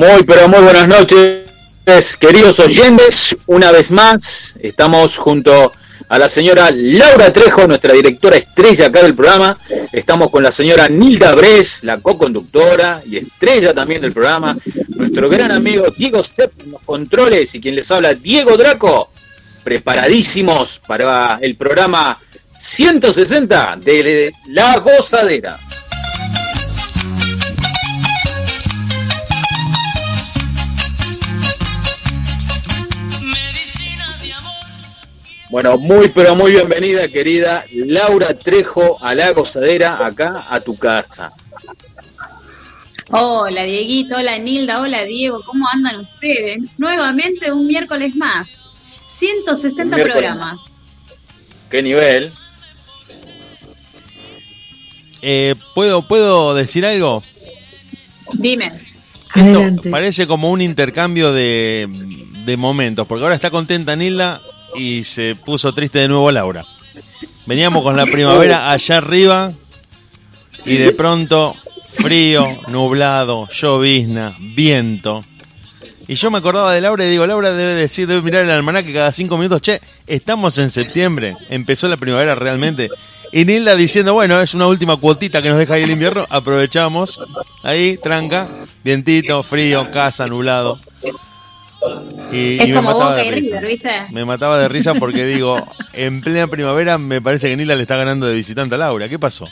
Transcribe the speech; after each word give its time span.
Muy, 0.00 0.22
pero 0.22 0.48
muy 0.48 0.60
buenas 0.60 0.88
noches, 0.88 2.16
queridos 2.18 2.58
oyentes. 2.58 3.36
Una 3.46 3.70
vez 3.70 3.90
más, 3.90 4.56
estamos 4.62 5.18
junto 5.18 5.72
a 6.08 6.18
la 6.18 6.26
señora 6.26 6.70
Laura 6.70 7.30
Trejo, 7.30 7.66
nuestra 7.66 7.92
directora 7.92 8.38
estrella 8.38 8.86
acá 8.86 9.02
del 9.02 9.14
programa. 9.14 9.58
Estamos 9.92 10.30
con 10.30 10.42
la 10.42 10.52
señora 10.52 10.88
Nilda 10.88 11.34
Bres, 11.34 11.84
la 11.84 11.98
co-conductora 11.98 13.02
y 13.04 13.18
estrella 13.18 13.74
también 13.74 14.00
del 14.00 14.12
programa. 14.12 14.56
Nuestro 14.96 15.28
gran 15.28 15.52
amigo 15.52 15.88
Diego 15.94 16.24
Step 16.24 16.50
en 16.64 16.70
los 16.70 16.80
controles 16.80 17.54
y 17.54 17.60
quien 17.60 17.74
les 17.74 17.90
habla, 17.90 18.14
Diego 18.14 18.56
Draco. 18.56 19.10
Preparadísimos 19.62 20.80
para 20.88 21.38
el 21.42 21.56
programa 21.56 22.18
160 22.58 23.76
de 23.82 24.32
La 24.48 24.78
Gozadera. 24.78 25.58
Bueno, 35.50 35.76
muy 35.78 36.08
pero 36.08 36.36
muy 36.36 36.52
bienvenida, 36.52 37.08
querida 37.08 37.64
Laura 37.72 38.34
Trejo 38.34 39.02
a 39.02 39.16
la 39.16 39.32
gozadera, 39.32 40.06
acá 40.06 40.46
a 40.48 40.60
tu 40.60 40.76
casa. 40.76 41.28
Hola 43.10 43.64
Dieguito, 43.64 44.16
hola 44.16 44.38
Nilda, 44.38 44.80
hola 44.80 45.04
Diego, 45.04 45.42
¿cómo 45.44 45.66
andan 45.72 45.98
ustedes? 45.98 46.78
Nuevamente 46.78 47.50
un 47.50 47.66
miércoles 47.66 48.14
más, 48.14 48.60
160 49.08 49.96
programas. 49.96 50.60
¿Qué 51.68 51.82
nivel? 51.82 52.30
Eh, 55.20 55.56
¿puedo, 55.74 56.06
¿Puedo 56.06 56.54
decir 56.54 56.86
algo? 56.86 57.24
Dime. 58.34 58.70
Esto 59.34 59.90
parece 59.90 60.28
como 60.28 60.52
un 60.52 60.60
intercambio 60.60 61.32
de, 61.32 61.88
de 62.44 62.56
momentos, 62.56 63.08
porque 63.08 63.24
ahora 63.24 63.34
está 63.34 63.50
contenta 63.50 63.96
Nilda 63.96 64.40
y 64.74 65.04
se 65.04 65.34
puso 65.34 65.72
triste 65.72 65.98
de 66.00 66.08
nuevo 66.08 66.30
Laura. 66.30 66.64
Veníamos 67.46 67.82
con 67.82 67.96
la 67.96 68.06
primavera 68.06 68.70
allá 68.70 68.98
arriba 68.98 69.52
y 70.64 70.76
de 70.76 70.92
pronto 70.92 71.56
frío, 71.90 72.46
nublado, 72.68 73.48
llovizna, 73.50 74.34
viento. 74.38 75.24
Y 76.06 76.14
yo 76.14 76.30
me 76.30 76.38
acordaba 76.38 76.72
de 76.72 76.80
Laura 76.80 77.04
y 77.04 77.10
digo, 77.10 77.26
Laura 77.26 77.52
debe 77.52 77.74
decir, 77.74 78.06
debe 78.06 78.22
mirar 78.22 78.42
el 78.42 78.50
almanaque 78.50 78.92
cada 78.92 79.12
cinco 79.12 79.36
minutos, 79.36 79.62
che, 79.62 79.80
estamos 80.06 80.58
en 80.58 80.70
septiembre, 80.70 81.36
empezó 81.50 81.88
la 81.88 81.96
primavera 81.96 82.34
realmente. 82.34 82.90
Y 83.32 83.44
Nilda 83.44 83.76
diciendo, 83.76 84.12
bueno, 84.12 84.40
es 84.40 84.54
una 84.54 84.66
última 84.66 84.96
cuotita 84.96 85.40
que 85.40 85.50
nos 85.50 85.58
deja 85.58 85.74
ahí 85.74 85.84
el 85.84 85.90
invierno, 85.90 86.26
aprovechamos, 86.28 87.20
ahí, 87.62 87.96
tranca, 87.96 88.48
vientito, 88.82 89.42
frío, 89.44 89.90
casa, 89.92 90.26
nublado. 90.26 90.80
Y, 92.32 92.58
es 92.58 92.74
como 92.74 92.92
Boca 92.92 93.24
y 93.24 93.30
River, 93.30 93.66
¿viste? 93.66 93.90
Me 94.10 94.24
mataba 94.24 94.58
de 94.58 94.68
risa 94.68 94.94
porque 94.94 95.26
digo, 95.26 95.66
en 95.92 96.20
plena 96.20 96.46
primavera 96.46 96.98
me 96.98 97.20
parece 97.20 97.48
que 97.48 97.56
Nila 97.56 97.74
le 97.74 97.82
está 97.82 97.96
ganando 97.96 98.26
de 98.26 98.34
visitante 98.34 98.74
a 98.74 98.78
Laura. 98.78 99.08
¿Qué 99.08 99.18
pasó? 99.18 99.48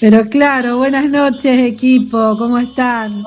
Pero 0.00 0.26
claro, 0.26 0.78
buenas 0.78 1.10
noches 1.10 1.58
equipo, 1.58 2.36
¿cómo 2.38 2.58
están? 2.58 3.22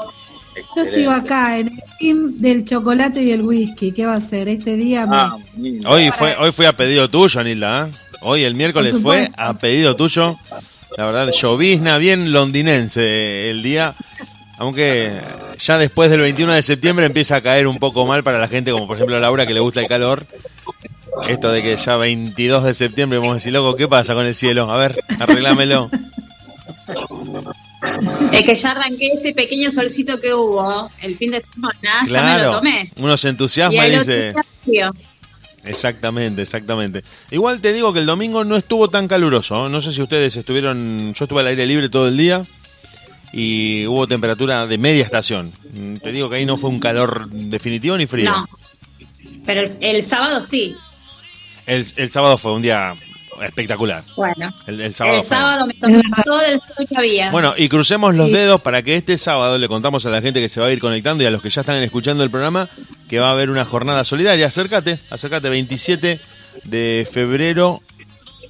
Yo 0.75 0.85
sigo 0.85 1.11
acá 1.11 1.59
en 1.59 1.67
el 1.67 1.79
team 1.99 2.37
del 2.37 2.65
chocolate 2.65 3.21
y 3.21 3.31
el 3.31 3.41
whisky. 3.41 3.91
¿Qué 3.91 4.05
va 4.05 4.15
a 4.15 4.19
ser? 4.19 4.47
Este 4.47 4.75
día. 4.75 5.05
Ah, 5.09 5.37
hoy 5.85 6.11
fue 6.11 6.35
hoy 6.37 6.51
fue 6.51 6.67
a 6.67 6.73
pedido 6.73 7.09
tuyo, 7.09 7.43
Nilda. 7.43 7.87
¿eh? 7.87 7.91
Hoy 8.21 8.43
el 8.43 8.55
miércoles 8.55 8.97
fue 9.01 9.29
a 9.37 9.53
pedido 9.53 9.95
tuyo. 9.95 10.35
La 10.97 11.05
verdad, 11.05 11.31
llovizna 11.31 11.97
bien 11.97 12.31
londinense 12.31 13.49
el 13.49 13.63
día. 13.63 13.93
Aunque 14.63 15.19
ya 15.59 15.77
después 15.77 16.09
del 16.09 16.21
21 16.21 16.53
de 16.53 16.63
septiembre 16.63 17.05
empieza 17.05 17.35
a 17.35 17.41
caer 17.41 17.67
un 17.67 17.79
poco 17.79 18.05
mal 18.05 18.23
para 18.23 18.39
la 18.39 18.47
gente, 18.47 18.71
como 18.71 18.87
por 18.87 18.95
ejemplo 18.95 19.19
Laura, 19.19 19.45
que 19.45 19.53
le 19.53 19.59
gusta 19.59 19.81
el 19.81 19.87
calor. 19.87 20.25
Esto 21.27 21.51
de 21.51 21.61
que 21.61 21.75
ya 21.75 21.97
22 21.97 22.63
de 22.63 22.73
septiembre 22.73 23.19
vamos 23.19 23.33
a 23.33 23.35
decir, 23.35 23.51
loco, 23.51 23.75
¿qué 23.75 23.89
pasa 23.89 24.13
con 24.13 24.25
el 24.25 24.33
cielo? 24.33 24.71
A 24.71 24.77
ver, 24.77 24.97
arreglámelo. 25.19 25.89
Es 28.31 28.43
que 28.43 28.55
ya 28.55 28.71
arranqué 28.71 29.07
este 29.07 29.33
pequeño 29.33 29.69
solcito 29.69 30.21
que 30.21 30.33
hubo 30.33 30.89
el 31.01 31.17
fin 31.17 31.31
de 31.31 31.41
semana, 31.41 32.05
ya 32.07 32.23
me 32.23 32.43
lo 32.45 32.51
tomé. 32.51 32.89
Uno 32.95 33.17
se 33.17 33.27
entusiasma 33.27 33.85
y, 33.85 33.97
dice... 33.97 34.33
Exactamente, 35.65 36.41
exactamente. 36.41 37.03
Igual 37.31 37.59
te 37.59 37.73
digo 37.73 37.91
que 37.91 37.99
el 37.99 38.05
domingo 38.05 38.45
no 38.45 38.55
estuvo 38.55 38.89
tan 38.89 39.09
caluroso. 39.09 39.67
No 39.67 39.81
sé 39.81 39.91
si 39.91 40.01
ustedes 40.01 40.37
estuvieron... 40.37 41.13
Yo 41.13 41.25
estuve 41.25 41.41
al 41.41 41.47
aire 41.47 41.65
libre 41.65 41.89
todo 41.89 42.07
el 42.07 42.15
día 42.15 42.45
y 43.33 43.87
hubo 43.87 44.07
temperatura 44.07 44.67
de 44.67 44.77
media 44.77 45.03
estación. 45.03 45.51
Mm, 45.73 45.95
te 45.95 46.11
digo 46.11 46.29
que 46.29 46.37
ahí 46.37 46.45
no 46.45 46.55
fue 46.55 46.69
un 46.69 46.79
calor 46.79 47.27
definitivo 47.29 47.97
ni 47.97 48.05
frío. 48.05 48.31
No, 48.31 48.45
pero 49.43 49.63
el, 49.79 50.05
sábado 50.05 50.41
sí. 50.43 50.75
El, 51.65 52.11
sábado 52.11 52.37
fue 52.37 52.53
un 52.53 52.61
día 52.61 52.93
espectacular. 53.41 54.03
Bueno, 54.15 54.51
el, 54.67 54.93
sábado, 54.93 55.65
me 55.65 55.73
tomé 55.73 56.01
todo 56.23 56.41
el 56.41 56.59
sol 56.59 56.87
que 56.87 56.95
había. 56.95 57.31
Bueno, 57.31 57.55
y 57.57 57.67
crucemos 57.67 58.15
los 58.15 58.31
dedos 58.31 58.61
para 58.61 58.83
que 58.83 58.95
este 58.95 59.17
sábado 59.17 59.57
le 59.57 59.67
contamos 59.67 60.05
a 60.05 60.11
la 60.11 60.21
gente 60.21 60.39
que 60.39 60.47
se 60.47 60.61
va 60.61 60.67
a 60.67 60.71
ir 60.71 60.79
conectando 60.79 61.23
y 61.23 61.27
a 61.27 61.31
los 61.31 61.41
que 61.41 61.49
ya 61.49 61.61
están 61.61 61.81
escuchando 61.81 62.23
el 62.23 62.29
programa 62.29 62.69
que 63.09 63.19
va 63.19 63.29
a 63.29 63.31
haber 63.31 63.49
una 63.49 63.65
jornada 63.65 64.03
solidaria. 64.03 64.45
Acércate, 64.45 64.99
acércate 65.09 65.49
27 65.49 66.19
de 66.65 67.07
febrero 67.11 67.81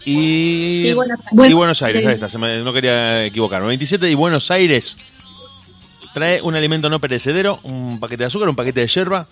y, 0.06 0.94
Buenos 0.94 1.82
Aires. 1.82 2.06
ahí 2.06 2.14
está, 2.14 2.38
no 2.38 2.74
quería 2.74 3.26
equivocarme. 3.26 3.68
27 3.68 4.10
y 4.10 4.16
Buenos 4.16 4.52
Aires 4.52 4.98
trae 6.14 6.42
un 6.42 6.56
alimento 6.56 6.90
no 6.90 7.00
perecedero, 7.00 7.60
un 7.64 8.00
paquete 8.00 8.24
de 8.24 8.28
azúcar, 8.28 8.48
un 8.48 8.56
paquete 8.56 8.82
de 8.82 8.88
yerba, 8.88 9.26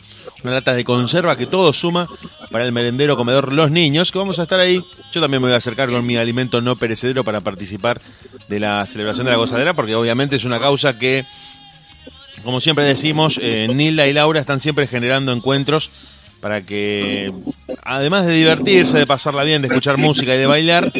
una 0.44 0.54
lata 0.54 0.74
de 0.74 0.84
conserva 0.84 1.38
que 1.38 1.46
todo 1.46 1.72
suma 1.74 2.08
para 2.50 2.66
el 2.66 2.72
merendero 2.72 3.16
comedor 3.16 3.54
Los 3.54 3.72
Niños, 3.72 4.12
que 4.12 4.18
vamos 4.18 4.40
a 4.40 4.44
estar 4.44 4.60
ahí. 4.60 4.84
Yo 5.12 5.22
también 5.22 5.42
me 5.42 5.48
voy 5.48 5.54
a 5.54 5.58
acercar 5.58 5.90
con 5.90 6.06
mi 6.06 6.18
alimento 6.18 6.62
no 6.62 6.76
perecedero 6.76 7.24
para 7.24 7.42
participar 7.42 8.02
de 8.50 8.60
la 8.60 8.86
celebración 8.86 9.26
de 9.26 9.32
la 9.32 9.38
gozadera, 9.38 9.74
porque 9.74 9.96
obviamente 9.96 10.36
es 10.36 10.44
una 10.44 10.60
causa 10.60 10.98
que, 10.98 11.24
como 12.44 12.60
siempre 12.60 12.84
decimos, 12.86 13.40
eh, 13.42 13.68
Nilda 13.72 14.08
y 14.08 14.14
Laura 14.14 14.40
están 14.40 14.60
siempre 14.60 14.88
generando 14.88 15.32
encuentros 15.32 15.92
para 16.42 16.64
que, 16.64 17.32
además 17.84 18.26
de 18.26 18.34
divertirse, 18.34 18.98
de 18.98 19.06
pasarla 19.06 19.44
bien, 19.44 19.62
de 19.62 19.68
escuchar 19.68 19.98
música 19.98 20.34
y 20.34 20.40
de 20.40 20.48
bailar, 20.48 20.92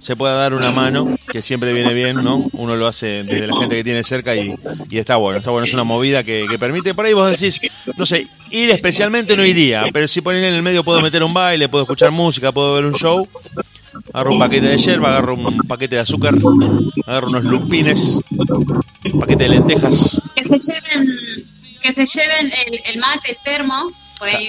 se 0.00 0.16
pueda 0.16 0.34
dar 0.34 0.54
una 0.54 0.72
mano, 0.72 1.16
que 1.30 1.40
siempre 1.40 1.72
viene 1.72 1.94
bien, 1.94 2.16
¿no? 2.16 2.48
Uno 2.52 2.74
lo 2.76 2.88
hace 2.88 3.22
desde 3.22 3.46
la 3.46 3.56
gente 3.56 3.76
que 3.76 3.84
tiene 3.84 4.02
cerca 4.02 4.34
y, 4.34 4.54
está 4.90 5.16
bueno, 5.16 5.38
está 5.38 5.52
bueno, 5.52 5.66
es 5.66 5.72
una 5.72 5.84
movida 5.84 6.24
que, 6.24 6.46
permite, 6.58 6.94
por 6.94 7.06
ahí 7.06 7.12
vos 7.12 7.30
decís, 7.30 7.60
no 7.96 8.04
sé, 8.04 8.26
ir 8.50 8.70
especialmente 8.70 9.36
no 9.36 9.44
iría, 9.44 9.84
pero 9.92 10.08
si 10.08 10.20
ponen 10.20 10.44
en 10.44 10.54
el 10.54 10.62
medio 10.62 10.82
puedo 10.84 11.00
meter 11.00 11.22
un 11.22 11.32
baile, 11.32 11.68
puedo 11.68 11.84
escuchar 11.84 12.10
música, 12.10 12.50
puedo 12.50 12.74
ver 12.74 12.84
un 12.84 12.94
show, 12.94 13.28
agarro 14.12 14.32
un 14.32 14.38
paquete 14.38 14.66
de 14.66 14.78
yerba, 14.78 15.10
agarro 15.10 15.34
un 15.34 15.58
paquete 15.58 15.94
de 15.94 16.02
azúcar, 16.02 16.34
agarro 17.06 17.28
unos 17.28 17.44
lupines, 17.44 18.20
un 19.12 19.20
paquete 19.20 19.44
de 19.44 19.48
lentejas. 19.50 20.20
Que 20.34 20.44
se 20.44 20.58
lleven, 20.58 21.14
que 21.80 21.92
se 21.92 22.04
lleven 22.04 22.52
el, 22.86 22.98
mate, 22.98 23.36
termo, 23.44 23.92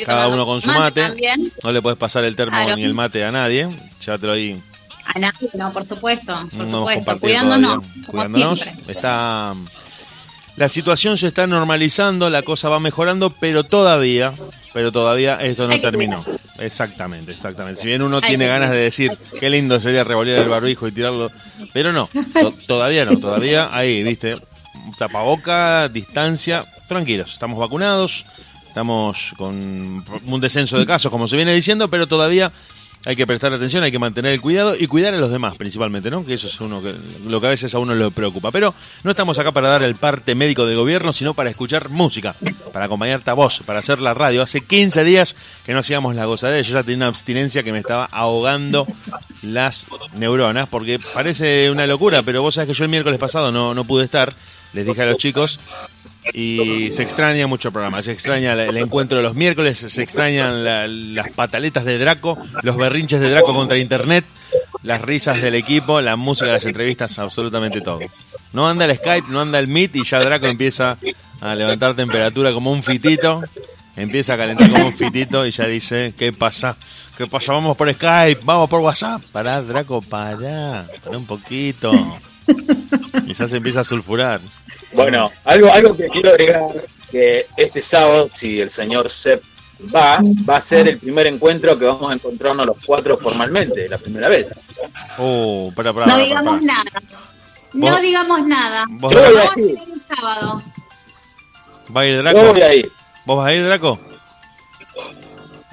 cada 0.06 0.28
uno 0.28 0.46
con 0.46 0.62
su 0.62 0.72
mate. 0.72 1.14
No 1.64 1.72
le 1.72 1.82
puedes 1.82 1.98
pasar 1.98 2.26
el 2.26 2.36
termo 2.36 2.58
ni 2.76 2.84
el 2.84 2.94
mate 2.94 3.24
a 3.24 3.32
nadie. 3.32 3.68
Llévatelo 4.06 4.34
ahí. 4.34 4.62
A 5.06 5.20
nadie, 5.20 5.50
no, 5.56 5.74
por 5.74 5.86
supuesto. 5.86 6.48
Por 6.56 6.70
supuesto. 6.70 7.20
Cuidándonos. 7.20 7.86
Cuidándonos. 8.08 8.62
Está. 8.88 9.56
La 10.60 10.68
situación 10.68 11.18
se 11.18 11.28
está 11.28 11.48
normalizando, 11.48 12.30
la 12.30 12.42
cosa 12.42 12.68
va 12.68 12.82
mejorando, 12.82 13.30
pero 13.30 13.64
todavía, 13.64 14.34
pero 14.74 14.92
todavía 14.92 15.36
esto 15.36 15.70
no 15.70 15.80
terminó. 15.80 16.26
Exactamente, 16.58 17.32
exactamente. 17.32 17.82
Si 17.82 17.88
bien 17.88 18.02
uno 18.02 18.20
tiene 18.20 18.46
ganas 18.46 18.70
de 18.72 18.76
decir 18.76 19.18
qué 19.40 19.50
lindo 19.50 19.80
sería 19.80 20.04
revolver 20.04 20.38
el 20.38 20.50
barbijo 20.50 20.86
y 20.86 20.92
tirarlo, 20.92 21.32
pero 21.72 21.94
no, 21.94 22.10
todavía 22.68 23.06
no, 23.06 23.18
todavía 23.20 23.70
ahí, 23.72 24.04
viste, 24.04 24.38
tapaboca, 24.98 25.88
distancia, 25.88 26.66
tranquilos, 26.90 27.32
estamos 27.32 27.58
vacunados, 27.58 28.26
estamos 28.70 29.34
con 29.36 30.06
un 30.26 30.42
descenso 30.42 30.78
de 30.78 30.86
casos, 30.86 31.12
como 31.12 31.28
se 31.28 31.36
viene 31.36 31.54
diciendo, 31.54 31.90
pero 31.90 32.08
todavía 32.08 32.52
hay 33.06 33.16
que 33.16 33.26
prestar 33.26 33.54
atención, 33.54 33.84
hay 33.84 33.92
que 33.92 34.00
mantener 34.00 34.34
el 34.34 34.42
cuidado 34.42 34.76
y 34.78 34.86
cuidar 34.88 35.14
a 35.14 35.18
los 35.18 35.32
demás 35.32 35.56
principalmente, 35.56 36.12
¿no? 36.12 36.26
Que 36.26 36.36
eso 36.36 36.48
es 36.48 36.60
uno 36.60 36.82
que, 36.82 36.94
lo 37.26 37.40
que 37.40 37.48
a 37.48 37.50
veces 37.50 37.74
a 37.74 37.80
uno 37.80 37.96
le 37.96 38.12
preocupa. 38.12 38.52
Pero 38.52 38.74
no 39.04 39.12
estamos 39.12 39.40
acá 39.40 39.52
para 39.52 39.70
dar 39.70 39.84
el 39.84 39.96
parte 39.96 40.36
médico 40.36 40.66
de 40.66 40.76
gobierno, 40.76 41.14
sino 41.14 41.34
para 41.34 41.50
escuchar 41.50 41.90
música, 41.90 42.36
para 42.74 42.86
acompañarte 42.86 43.32
a 43.32 43.34
vos, 43.34 43.62
para 43.66 43.80
hacer 43.80 44.00
la 44.00 44.14
radio. 44.14 44.42
Hace 44.42 44.62
15 44.62 45.04
días 45.04 45.36
que 45.66 45.74
no 45.74 45.80
hacíamos 45.80 46.16
la 46.16 46.26
gozadera, 46.26 46.62
yo 46.62 46.74
ya 46.74 46.84
tenía 46.84 46.98
una 46.98 47.08
abstinencia 47.08 47.64
que 47.64 47.72
me 47.72 47.80
estaba 47.80 48.06
ahogando 48.06 48.86
las 49.42 49.88
neuronas, 50.16 50.68
porque 50.68 51.00
parece 51.14 51.72
una 51.72 51.88
locura, 51.88 52.22
pero 52.22 52.42
vos 52.42 52.56
sabés 52.56 52.68
que 52.68 52.74
yo 52.74 52.84
el 52.84 52.92
miércoles 52.92 53.18
pasado 53.18 53.52
no, 53.52 53.74
no 53.74 53.86
pude 53.86 54.04
estar, 54.06 54.34
les 54.74 54.86
dije 54.86 55.02
a 55.02 55.06
los 55.06 55.18
chicos, 55.18 55.60
y 56.34 56.92
se 56.92 57.04
extraña 57.04 57.48
mucho 57.48 57.70
el 57.70 57.74
programa, 57.74 58.02
se 58.04 58.12
extraña 58.12 58.54
el 58.54 58.78
encuentro 58.78 59.18
de 59.18 59.24
los 59.24 59.36
miércoles, 59.36 59.78
se 59.78 60.04
extrañan 60.04 60.64
las 61.16 61.30
pataletas 61.32 61.86
de 61.86 61.98
Draco, 61.98 62.38
los 62.62 62.78
berrinches 62.78 63.20
de 63.20 63.30
Draco 63.30 63.54
contra 63.54 63.78
Internet, 63.78 64.26
las 64.84 65.02
risas 65.02 65.42
del 65.42 65.56
equipo, 65.56 66.02
la 66.02 66.16
música, 66.16 66.52
las 66.52 66.66
entrevistas, 66.66 67.18
absolutamente 67.20 67.82
todo. 67.82 68.00
No 68.54 68.68
anda 68.68 68.86
el 68.86 68.96
Skype, 68.96 69.28
no 69.30 69.42
anda 69.42 69.60
el 69.60 69.68
Meet 69.68 69.96
y 69.96 70.04
ya 70.04 70.20
Draco 70.20 70.48
empieza 70.48 70.98
a 71.42 71.56
levantar 71.56 71.96
temperatura 71.96 72.52
como 72.52 72.72
un 72.72 72.84
fitito, 72.84 73.42
empieza 73.96 74.34
a 74.34 74.38
calentar 74.38 74.70
como 74.72 74.88
un 74.88 74.94
fitito 74.94 75.46
y 75.46 75.52
ya 75.52 75.66
dice, 75.66 76.14
¿qué 76.18 76.34
pasa? 76.34 76.76
¿Qué 77.18 77.28
pasa? 77.28 77.54
Vamos 77.54 77.76
por 77.76 77.92
Skype, 77.92 78.42
vamos 78.44 78.70
por 78.70 78.82
WhatsApp. 78.82 79.22
Pará, 79.32 79.62
Draco, 79.62 80.02
para, 80.02 80.86
para 81.04 81.18
un 81.18 81.26
poquito. 81.26 81.92
Y 83.26 83.34
ya 83.34 83.48
se 83.48 83.58
empieza 83.58 83.82
a 83.82 83.84
sulfurar. 83.84 84.42
Bueno, 84.94 85.32
algo, 85.46 85.72
algo 85.72 85.96
que 85.96 86.08
quiero 86.08 86.30
agregar, 86.32 86.68
que 87.12 87.46
este 87.58 87.82
sábado, 87.82 88.30
si 88.34 88.60
el 88.60 88.70
señor 88.70 89.10
Sepp 89.10 89.44
va, 89.94 90.20
va 90.50 90.58
a 90.58 90.62
ser 90.62 90.88
el 90.88 90.98
primer 90.98 91.28
encuentro 91.28 91.78
que 91.78 91.86
vamos 91.86 92.10
a 92.12 92.14
encontrarnos 92.14 92.66
los 92.66 92.78
cuatro 92.86 93.18
formalmente, 93.18 93.88
la 93.88 93.98
primera 93.98 94.30
vez. 94.30 94.48
Oh, 95.18 95.72
para, 95.76 95.94
para, 95.94 96.08
no 96.08 96.18
digamos 96.18 96.62
nada. 96.62 96.92
No 97.74 98.00
digamos 98.02 98.48
nada. 98.48 98.84
¿Vos 98.90 99.14
Yo 99.14 99.22
voy 99.22 99.38
a 99.38 99.60
ir. 99.60 99.80
El 99.80 100.02
sábado. 100.16 100.62
¿Va 101.96 102.02
a 102.02 102.06
ir 102.06 102.22
Draco? 102.22 102.42
Yo 102.42 102.54
voy 102.54 102.62
a 102.62 102.74
ir. 102.74 102.92
¿Vos 103.26 103.38
vas 103.38 103.48
a 103.48 103.54
ir, 103.54 103.66
Draco? 103.66 104.00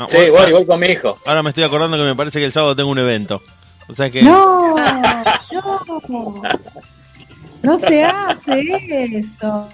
sí, 0.09 0.31
voy, 0.31 0.53
voy 0.53 0.67
con 0.67 0.79
mi 0.79 0.89
hijo. 0.89 1.19
Ahora 1.25 1.43
me 1.43 1.51
estoy 1.51 1.65
acordando 1.65 1.97
que 1.97 2.03
me 2.03 2.15
parece 2.15 2.39
que 2.39 2.45
el 2.45 2.53
sábado 2.53 2.77
tengo 2.77 2.91
un 2.91 2.99
evento. 2.99 3.43
O 3.89 3.95
sea 3.95 4.11
que... 4.11 4.23
No, 4.23 4.75
no. 6.09 6.43
No 7.63 7.79
se 7.79 8.05
hace 8.05 9.19
eso. 9.19 9.69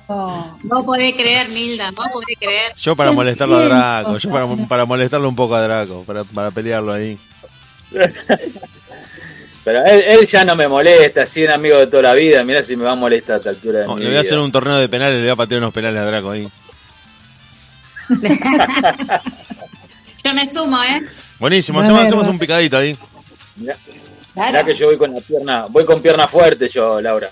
No 0.65 0.85
podés 0.85 1.15
creer, 1.15 1.49
Nilda, 1.51 1.91
no 1.91 2.03
podés 2.13 2.39
creer. 2.39 2.73
Yo 2.77 2.97
para 2.97 3.13
molestarlo 3.13 3.57
a 3.57 3.65
Draco, 3.65 4.19
yo 4.19 4.31
para, 4.31 4.47
para 4.67 4.85
molestarlo 4.85 5.29
un 5.29 5.37
poco 5.37 5.55
a 5.55 5.63
Draco, 5.63 6.05
para, 6.05 6.25
para 6.25 6.51
pelearlo 6.51 6.93
ahí. 6.93 7.19
Pero 9.65 9.85
él, 9.85 10.27
ya 10.27 10.45
no 10.45 10.57
me 10.57 10.67
molesta, 10.67 11.23
así 11.23 11.45
un 11.45 11.53
amigo 11.53 11.79
de 11.79 11.87
toda 11.87 12.03
la 12.03 12.15
vida, 12.15 12.43
mira 12.43 12.65
si 12.65 12.75
me 12.75 12.85
va 12.85 12.93
a 12.93 12.97
molestar 12.97 13.35
a 13.35 13.39
esta 13.39 13.51
altura 13.51 13.81
de 13.81 13.87
no, 13.87 13.97
Le 13.97 14.09
voy 14.09 14.17
a 14.17 14.21
hacer 14.21 14.39
un 14.39 14.51
torneo 14.51 14.77
de 14.77 14.89
penales, 14.89 15.17
le 15.17 15.23
voy 15.23 15.31
a 15.31 15.37
patear 15.37 15.61
unos 15.61 15.73
penales 15.73 16.01
a 16.01 16.05
Draco 16.05 16.31
ahí. 16.31 16.49
yo 20.25 20.35
me 20.35 20.49
sumo, 20.49 20.83
¿eh? 20.83 21.03
Buenísimo, 21.39 21.79
hacemos, 21.81 22.03
hacemos 22.03 22.27
un 22.27 22.41
picadito 22.41 22.77
ahí. 22.77 22.97
Mirá, 23.55 24.65
que 24.65 24.75
yo 24.75 24.87
voy 24.87 24.99
con 24.99 25.15
la 25.15 25.21
pierna, 25.21 25.67
voy 25.69 25.85
con 25.85 26.03
pierna 26.03 26.27
fuerte 26.27 26.69
yo, 26.69 27.01
Laura. 27.01 27.31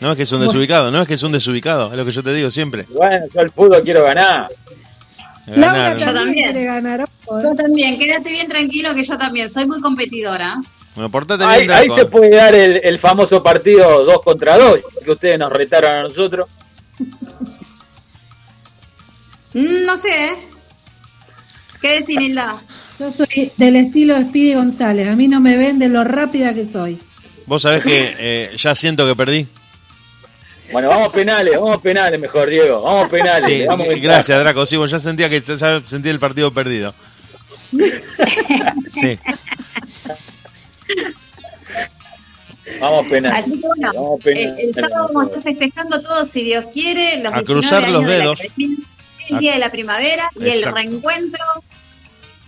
No 0.00 0.10
es 0.10 0.16
que 0.16 0.24
es 0.24 0.32
un 0.32 0.40
desubicado, 0.40 0.90
no 0.90 1.02
es 1.02 1.08
que 1.08 1.14
es 1.14 1.22
un 1.22 1.32
desubicado, 1.32 1.90
es 1.90 1.96
lo 1.96 2.04
que 2.04 2.12
yo 2.12 2.22
te 2.22 2.32
digo 2.34 2.50
siempre. 2.50 2.84
Bueno, 2.90 3.26
yo 3.32 3.40
al 3.40 3.50
fútbol 3.50 3.82
quiero 3.82 4.02
ganar. 4.04 4.48
Laura 5.46 5.96
yo 5.96 6.12
también 6.12 6.64
ganar. 6.64 7.00
¿eh? 7.00 7.04
Yo 7.26 7.54
también, 7.54 7.98
quédate 7.98 8.30
bien 8.30 8.48
tranquilo 8.48 8.94
que 8.94 9.04
yo 9.04 9.16
también, 9.18 9.50
soy 9.50 9.66
muy 9.66 9.80
competidora. 9.80 10.60
Bueno, 10.94 11.10
portate 11.10 11.44
ahí, 11.44 11.68
ahí 11.68 11.88
se 11.94 12.06
puede 12.06 12.36
dar 12.36 12.54
el, 12.54 12.80
el, 12.82 12.98
famoso 12.98 13.42
partido 13.42 14.04
2 14.04 14.22
contra 14.22 14.56
2, 14.56 14.80
que 15.04 15.10
ustedes 15.10 15.38
nos 15.38 15.52
retaron 15.52 15.90
a 15.90 16.02
nosotros. 16.02 16.48
Mm, 19.54 19.84
no 19.84 19.96
sé, 19.96 20.08
¿eh? 20.08 20.34
¿Qué 21.80 22.00
decir, 22.00 22.20
Hilda? 22.20 22.56
Yo 22.98 23.10
soy 23.10 23.52
del 23.56 23.76
estilo 23.76 24.14
de 24.14 24.24
Speedy 24.24 24.54
González, 24.54 25.08
a 25.08 25.16
mí 25.16 25.28
no 25.28 25.40
me 25.40 25.56
ven 25.56 25.78
de 25.78 25.88
lo 25.88 26.04
rápida 26.04 26.54
que 26.54 26.64
soy. 26.64 26.98
Vos 27.46 27.62
sabés 27.62 27.82
que 27.82 28.14
eh, 28.18 28.56
ya 28.56 28.74
siento 28.74 29.06
que 29.06 29.16
perdí. 29.16 29.46
Bueno, 30.72 30.88
vamos 30.88 31.12
penales, 31.12 31.54
vamos 31.54 31.80
penales 31.80 32.18
mejor, 32.18 32.48
Diego. 32.48 32.82
Vamos 32.82 33.08
penales. 33.08 33.44
Sí, 33.44 33.64
vamos 33.66 33.86
gracias, 34.00 34.38
Draco. 34.38 34.66
Sí, 34.66 34.78
ya 34.86 34.98
sentía 34.98 35.28
que 35.28 35.40
ya 35.40 35.80
sentía 35.84 36.10
el 36.10 36.18
partido 36.18 36.52
perdido. 36.52 36.94
sí. 38.92 39.18
Vamos 42.80 43.06
penales. 43.08 43.44
Así 43.44 43.60
que 43.60 43.66
bueno, 43.66 43.92
vamos 43.94 44.24
penales. 44.24 44.58
El, 44.58 44.68
el, 44.68 44.74
sábado 44.74 45.08
vamos 45.12 45.22
a 45.22 45.26
estar 45.26 45.42
festejando 45.42 46.02
todo, 46.02 46.26
si 46.26 46.42
Dios 46.42 46.64
quiere. 46.72 47.22
Los 47.22 47.32
a 47.32 47.42
cruzar 47.42 47.88
los 47.88 48.06
dedos. 48.06 48.40
el 48.40 49.38
día 49.38 49.52
de 49.52 49.58
la 49.58 49.70
primavera 49.70 50.30
y 50.34 50.48
el 50.48 50.62
reencuentro 50.62 51.44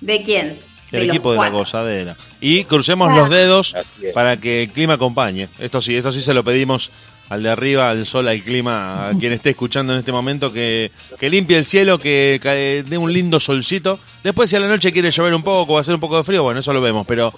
de 0.00 0.22
quién? 0.22 0.58
El 0.92 1.10
equipo 1.10 1.32
de 1.32 1.38
la 1.38 1.48
gozadera. 1.50 2.16
Y 2.40 2.64
crucemos 2.64 3.14
los 3.14 3.28
dedos 3.28 3.74
para 4.14 4.36
que 4.36 4.64
el 4.64 4.70
clima 4.70 4.94
acompañe. 4.94 5.48
Esto 5.58 5.80
sí, 5.82 5.96
esto 5.96 6.12
sí 6.12 6.22
se 6.22 6.32
lo 6.32 6.44
pedimos 6.44 6.90
al 7.28 7.42
de 7.42 7.50
arriba, 7.50 7.90
al 7.90 8.06
sol, 8.06 8.28
al 8.28 8.40
clima, 8.42 9.08
a 9.08 9.14
quien 9.14 9.32
esté 9.32 9.50
escuchando 9.50 9.92
en 9.92 9.98
este 9.98 10.12
momento, 10.12 10.52
que, 10.52 10.92
que 11.18 11.28
limpie 11.28 11.58
el 11.58 11.64
cielo, 11.64 11.98
que, 11.98 12.84
dé 12.86 12.98
un 12.98 13.12
lindo 13.12 13.40
solcito. 13.40 13.98
Después, 14.22 14.48
si 14.48 14.56
a 14.56 14.60
la 14.60 14.68
noche 14.68 14.92
quiere 14.92 15.10
llover 15.10 15.34
un 15.34 15.42
poco 15.42 15.74
o 15.74 15.78
hacer 15.78 15.94
un 15.94 16.00
poco 16.00 16.16
de 16.16 16.24
frío, 16.24 16.42
bueno, 16.42 16.60
eso 16.60 16.72
lo 16.72 16.80
vemos, 16.80 17.06
pero 17.06 17.32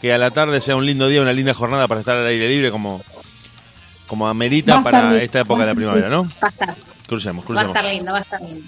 que 0.00 0.12
a 0.12 0.18
la 0.18 0.30
tarde 0.30 0.60
sea 0.60 0.76
un 0.76 0.86
lindo 0.86 1.08
día, 1.08 1.20
una 1.20 1.32
linda 1.32 1.54
jornada 1.54 1.86
para 1.88 2.00
estar 2.00 2.16
al 2.16 2.26
aire 2.26 2.48
libre, 2.48 2.70
como, 2.70 3.02
como 4.06 4.28
amerita 4.28 4.82
para 4.82 5.22
esta 5.22 5.40
época 5.40 5.60
de 5.62 5.66
la 5.66 5.74
primavera, 5.74 6.08
¿no? 6.08 6.24
Va 6.42 6.48
a 6.48 6.50
estar. 6.50 6.74
Crucemos, 7.06 7.44
crucemos. 7.44 7.74
Va 7.74 7.78
a 7.78 7.80
estar 7.80 7.94
lindo, 7.94 8.12
va 8.12 8.18
a 8.18 8.22
estar 8.22 8.40
lindo. 8.40 8.66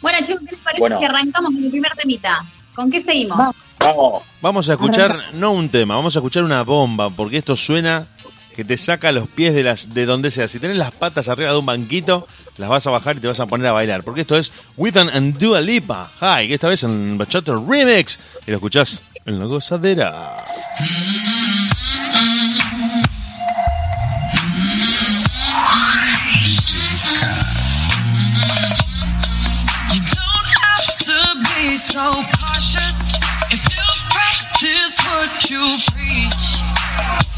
Bueno, 0.00 0.18
chicos, 0.24 0.42
¿qué 0.44 0.52
les 0.52 0.60
parece 0.60 0.98
que 0.98 1.06
arrancamos 1.06 1.52
con 1.52 1.64
el 1.64 1.70
primer 1.70 1.92
temita? 1.92 2.38
¿Con 2.74 2.90
qué 2.90 3.02
seguimos? 3.02 3.36
Vamos. 3.80 4.22
Vamos 4.40 4.68
a 4.68 4.74
escuchar, 4.74 5.18
no 5.34 5.52
un 5.52 5.68
tema, 5.68 5.96
vamos 5.96 6.14
a 6.14 6.20
escuchar 6.20 6.44
una 6.44 6.62
bomba, 6.62 7.10
porque 7.10 7.38
esto 7.38 7.56
suena 7.56 8.06
que 8.58 8.64
te 8.64 8.76
saca 8.76 9.12
los 9.12 9.28
pies 9.28 9.54
de 9.54 9.62
las 9.62 9.94
de 9.94 10.04
donde 10.04 10.32
sea. 10.32 10.48
Si 10.48 10.58
tenés 10.58 10.78
las 10.78 10.90
patas 10.90 11.28
arriba 11.28 11.52
de 11.52 11.58
un 11.58 11.66
banquito, 11.66 12.26
las 12.56 12.68
vas 12.68 12.84
a 12.88 12.90
bajar 12.90 13.16
y 13.16 13.20
te 13.20 13.28
vas 13.28 13.38
a 13.38 13.46
poner 13.46 13.68
a 13.68 13.72
bailar. 13.72 14.02
Porque 14.02 14.22
esto 14.22 14.36
es 14.36 14.52
Withan 14.76 15.08
and 15.10 15.38
Dua 15.38 15.60
Lipa. 15.60 16.10
Hi, 16.20 16.48
que 16.48 16.54
esta 16.54 16.66
vez 16.66 16.82
en 16.82 17.16
Bachata 17.16 17.52
Remix. 17.52 18.18
Y 18.48 18.50
lo 18.50 18.56
escuchás 18.56 19.04
en 19.26 19.38
la 19.38 19.44
gozadera. 19.44 20.44
so 31.78 32.10
cautious 32.12 32.98
if 33.50 33.62
you 33.76 33.86
practice 34.10 34.98
what 35.06 35.48
you 35.48 35.64
preach. 35.92 37.37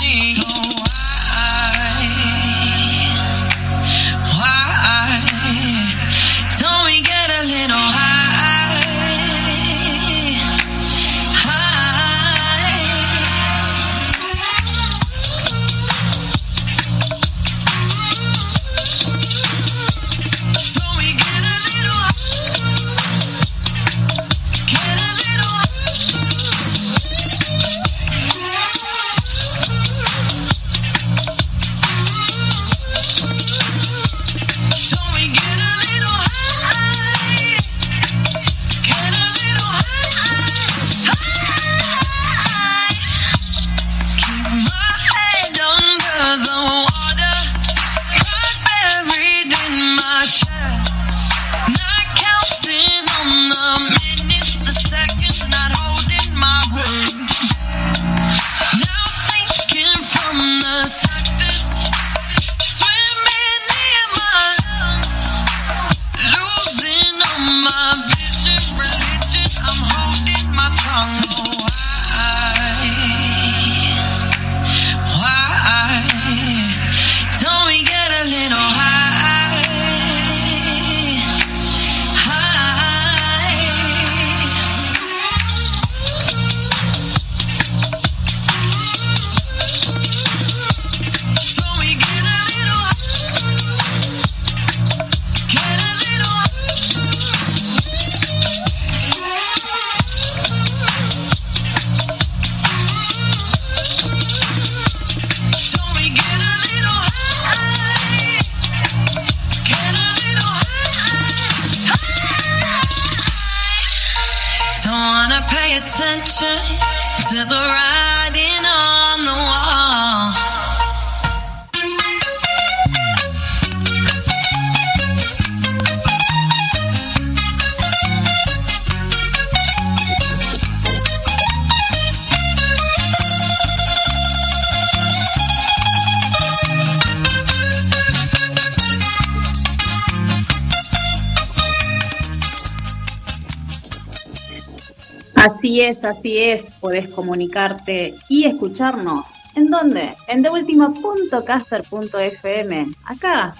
Así 146.03 146.37
es. 146.37 146.71
Podés 146.79 147.09
comunicarte 147.09 148.13
y 148.29 148.45
escucharnos. 148.45 149.27
¿En 149.55 149.69
dónde? 149.69 150.13
En 150.27 150.41
deultima.caster.fm. 150.41 152.87
Acá, 153.05 153.55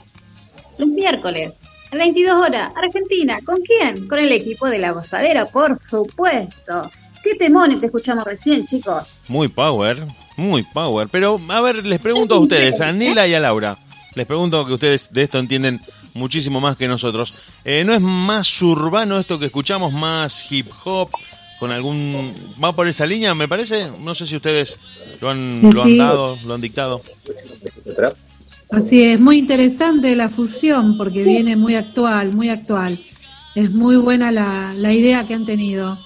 los 0.77 0.89
miércoles, 0.89 1.53
a 1.91 1.95
22 1.95 2.33
horas, 2.33 2.74
Argentina. 2.75 3.39
¿Con 3.45 3.60
quién? 3.62 4.07
Con 4.07 4.19
el 4.19 4.31
equipo 4.31 4.69
de 4.69 4.79
La 4.79 4.91
Gozadera, 4.91 5.45
por 5.45 5.77
supuesto. 5.77 6.89
¿Qué 7.24 7.36
temones 7.36 7.81
te 7.81 7.88
escuchamos 7.88 8.24
recién, 8.24 8.65
chicos? 8.65 9.24
Muy 9.27 9.48
power, 9.48 10.05
muy 10.38 10.63
power. 10.63 11.07
Pero, 11.12 11.39
a 11.50 11.62
ver, 11.62 11.86
les 11.86 12.00
pregunto 12.00 12.36
a 12.36 12.39
ustedes, 12.39 12.81
a 12.81 12.91
Nila 12.91 13.27
y 13.27 13.33
a 13.33 13.39
Laura. 13.39 13.77
Les 14.15 14.25
pregunto 14.25 14.65
que 14.65 14.74
ustedes 14.74 15.12
de 15.13 15.24
esto 15.24 15.39
entienden 15.39 15.79
muchísimo 16.13 16.60
más 16.60 16.77
que 16.77 16.88
nosotros. 16.88 17.36
Eh, 17.63 17.83
¿No 17.83 17.93
es 17.93 18.01
más 18.01 18.62
urbano 18.62 19.19
esto 19.19 19.39
que 19.39 19.45
escuchamos, 19.45 19.93
más 19.93 20.51
hip 20.51 20.67
hop, 20.83 21.10
con 21.62 21.72
algún... 21.72 22.34
¿Va 22.62 22.75
por 22.75 22.88
esa 22.88 23.06
línea, 23.06 23.36
me 23.36 23.48
parece? 23.48 23.86
No 24.00 24.15
sé 24.15 24.25
si 24.25 24.36
ustedes 24.36 24.80
lo 25.22 25.30
han, 25.30 25.62
lo 25.62 25.84
han 25.84 25.96
dado, 25.96 26.39
lo 26.44 26.56
han 26.56 26.62
dictado. 26.62 27.03
Así 28.72 29.03
es, 29.03 29.20
muy 29.20 29.38
interesante 29.38 30.15
la 30.15 30.27
fusión 30.27 30.98
porque 30.98 31.24
viene 31.24 31.56
muy 31.56 31.75
actual, 31.75 32.34
muy 32.34 32.50
actual. 32.50 33.00
Es 33.53 33.70
muy 33.70 33.98
buena 33.98 34.32
la, 34.32 34.74
la 34.75 34.91
idea 34.91 35.24
que 35.27 35.36
han 35.36 35.46
tenido. 35.46 36.00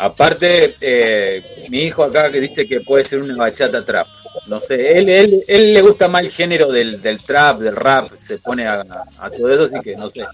Aparte, 0.00 0.74
eh, 0.80 1.68
mi 1.68 1.84
hijo 1.84 2.02
acá 2.02 2.32
que 2.32 2.40
dice 2.40 2.66
que 2.66 2.80
puede 2.80 3.04
ser 3.04 3.22
una 3.22 3.36
bachata 3.36 3.84
trap. 3.84 4.08
No 4.48 4.58
sé, 4.58 4.98
él, 4.98 5.08
él, 5.08 5.44
él 5.46 5.72
le 5.74 5.82
gusta 5.82 6.08
más 6.08 6.22
el 6.22 6.32
género 6.32 6.72
del, 6.72 7.00
del 7.00 7.20
trap, 7.20 7.60
del 7.60 7.76
rap, 7.76 8.12
se 8.16 8.38
pone 8.38 8.66
a, 8.66 8.84
a 9.18 9.30
todo 9.30 9.52
eso, 9.52 9.64
así 9.64 9.76
que 9.84 9.94
no 9.94 10.10
sé. 10.10 10.24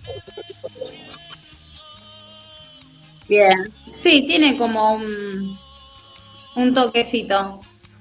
Bien. 3.34 3.72
Sí, 3.92 4.24
tiene 4.26 4.56
como 4.56 4.94
un, 4.94 5.56
un 6.54 6.74
toquecito. 6.74 7.60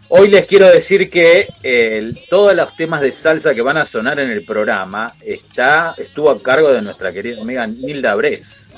Hoy 0.10 0.30
les 0.30 0.46
quiero 0.46 0.68
decir 0.68 1.10
que 1.10 1.48
eh, 1.64 2.14
todos 2.30 2.56
los 2.56 2.76
temas 2.76 3.02
de 3.02 3.12
salsa 3.12 3.56
que 3.56 3.64
van 3.64 3.78
a 3.78 3.86
sonar 3.86 4.20
en 4.20 4.30
el 4.30 4.46
programa 4.46 5.12
está 5.22 5.96
estuvo 5.98 6.30
a 6.30 6.40
cargo 6.40 6.72
de 6.72 6.84
nuestra 6.84 7.12
querida 7.12 7.42
amiga 7.42 7.66
Nilda 7.66 8.14
Bres. 8.14 8.76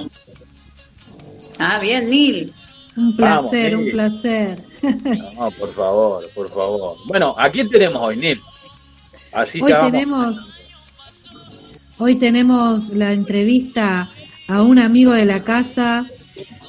Ah, 1.60 1.78
bien, 1.80 2.10
Nil. 2.10 2.54
Un 2.96 3.18
Vamos, 3.18 3.52
placer, 3.52 3.76
un 3.76 3.92
placer. 3.92 4.64
No, 5.36 5.52
por 5.52 5.74
favor, 5.74 6.30
por 6.34 6.50
favor. 6.50 6.98
Bueno, 7.08 7.36
¿a 7.38 7.50
quién 7.50 7.70
tenemos 7.70 8.02
hoy, 8.02 8.16
Nil? 8.16 8.40
Así 9.34 9.62
Hoy 9.62 9.74
tenemos, 9.74 10.38
hoy 11.98 12.16
tenemos 12.16 12.90
la 12.90 13.12
entrevista 13.12 14.08
a 14.48 14.62
un 14.62 14.80
amigo 14.80 15.12
de 15.12 15.26
la 15.26 15.44
casa. 15.44 16.06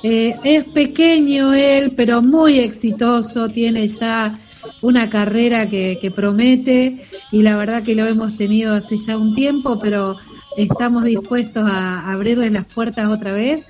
Eh, 0.08 0.36
es 0.44 0.62
pequeño 0.66 1.52
él, 1.52 1.92
pero 1.96 2.22
muy 2.22 2.60
exitoso. 2.60 3.48
Tiene 3.48 3.88
ya 3.88 4.38
una 4.80 5.10
carrera 5.10 5.68
que, 5.68 5.98
que 6.00 6.12
promete 6.12 7.02
y 7.32 7.42
la 7.42 7.56
verdad 7.56 7.82
que 7.82 7.96
lo 7.96 8.06
hemos 8.06 8.36
tenido 8.36 8.72
hace 8.72 8.98
ya 8.98 9.18
un 9.18 9.34
tiempo, 9.34 9.80
pero 9.80 10.16
estamos 10.56 11.02
dispuestos 11.02 11.64
a 11.68 12.08
abrirle 12.12 12.50
las 12.50 12.66
puertas 12.66 13.08
otra 13.08 13.32
vez 13.32 13.66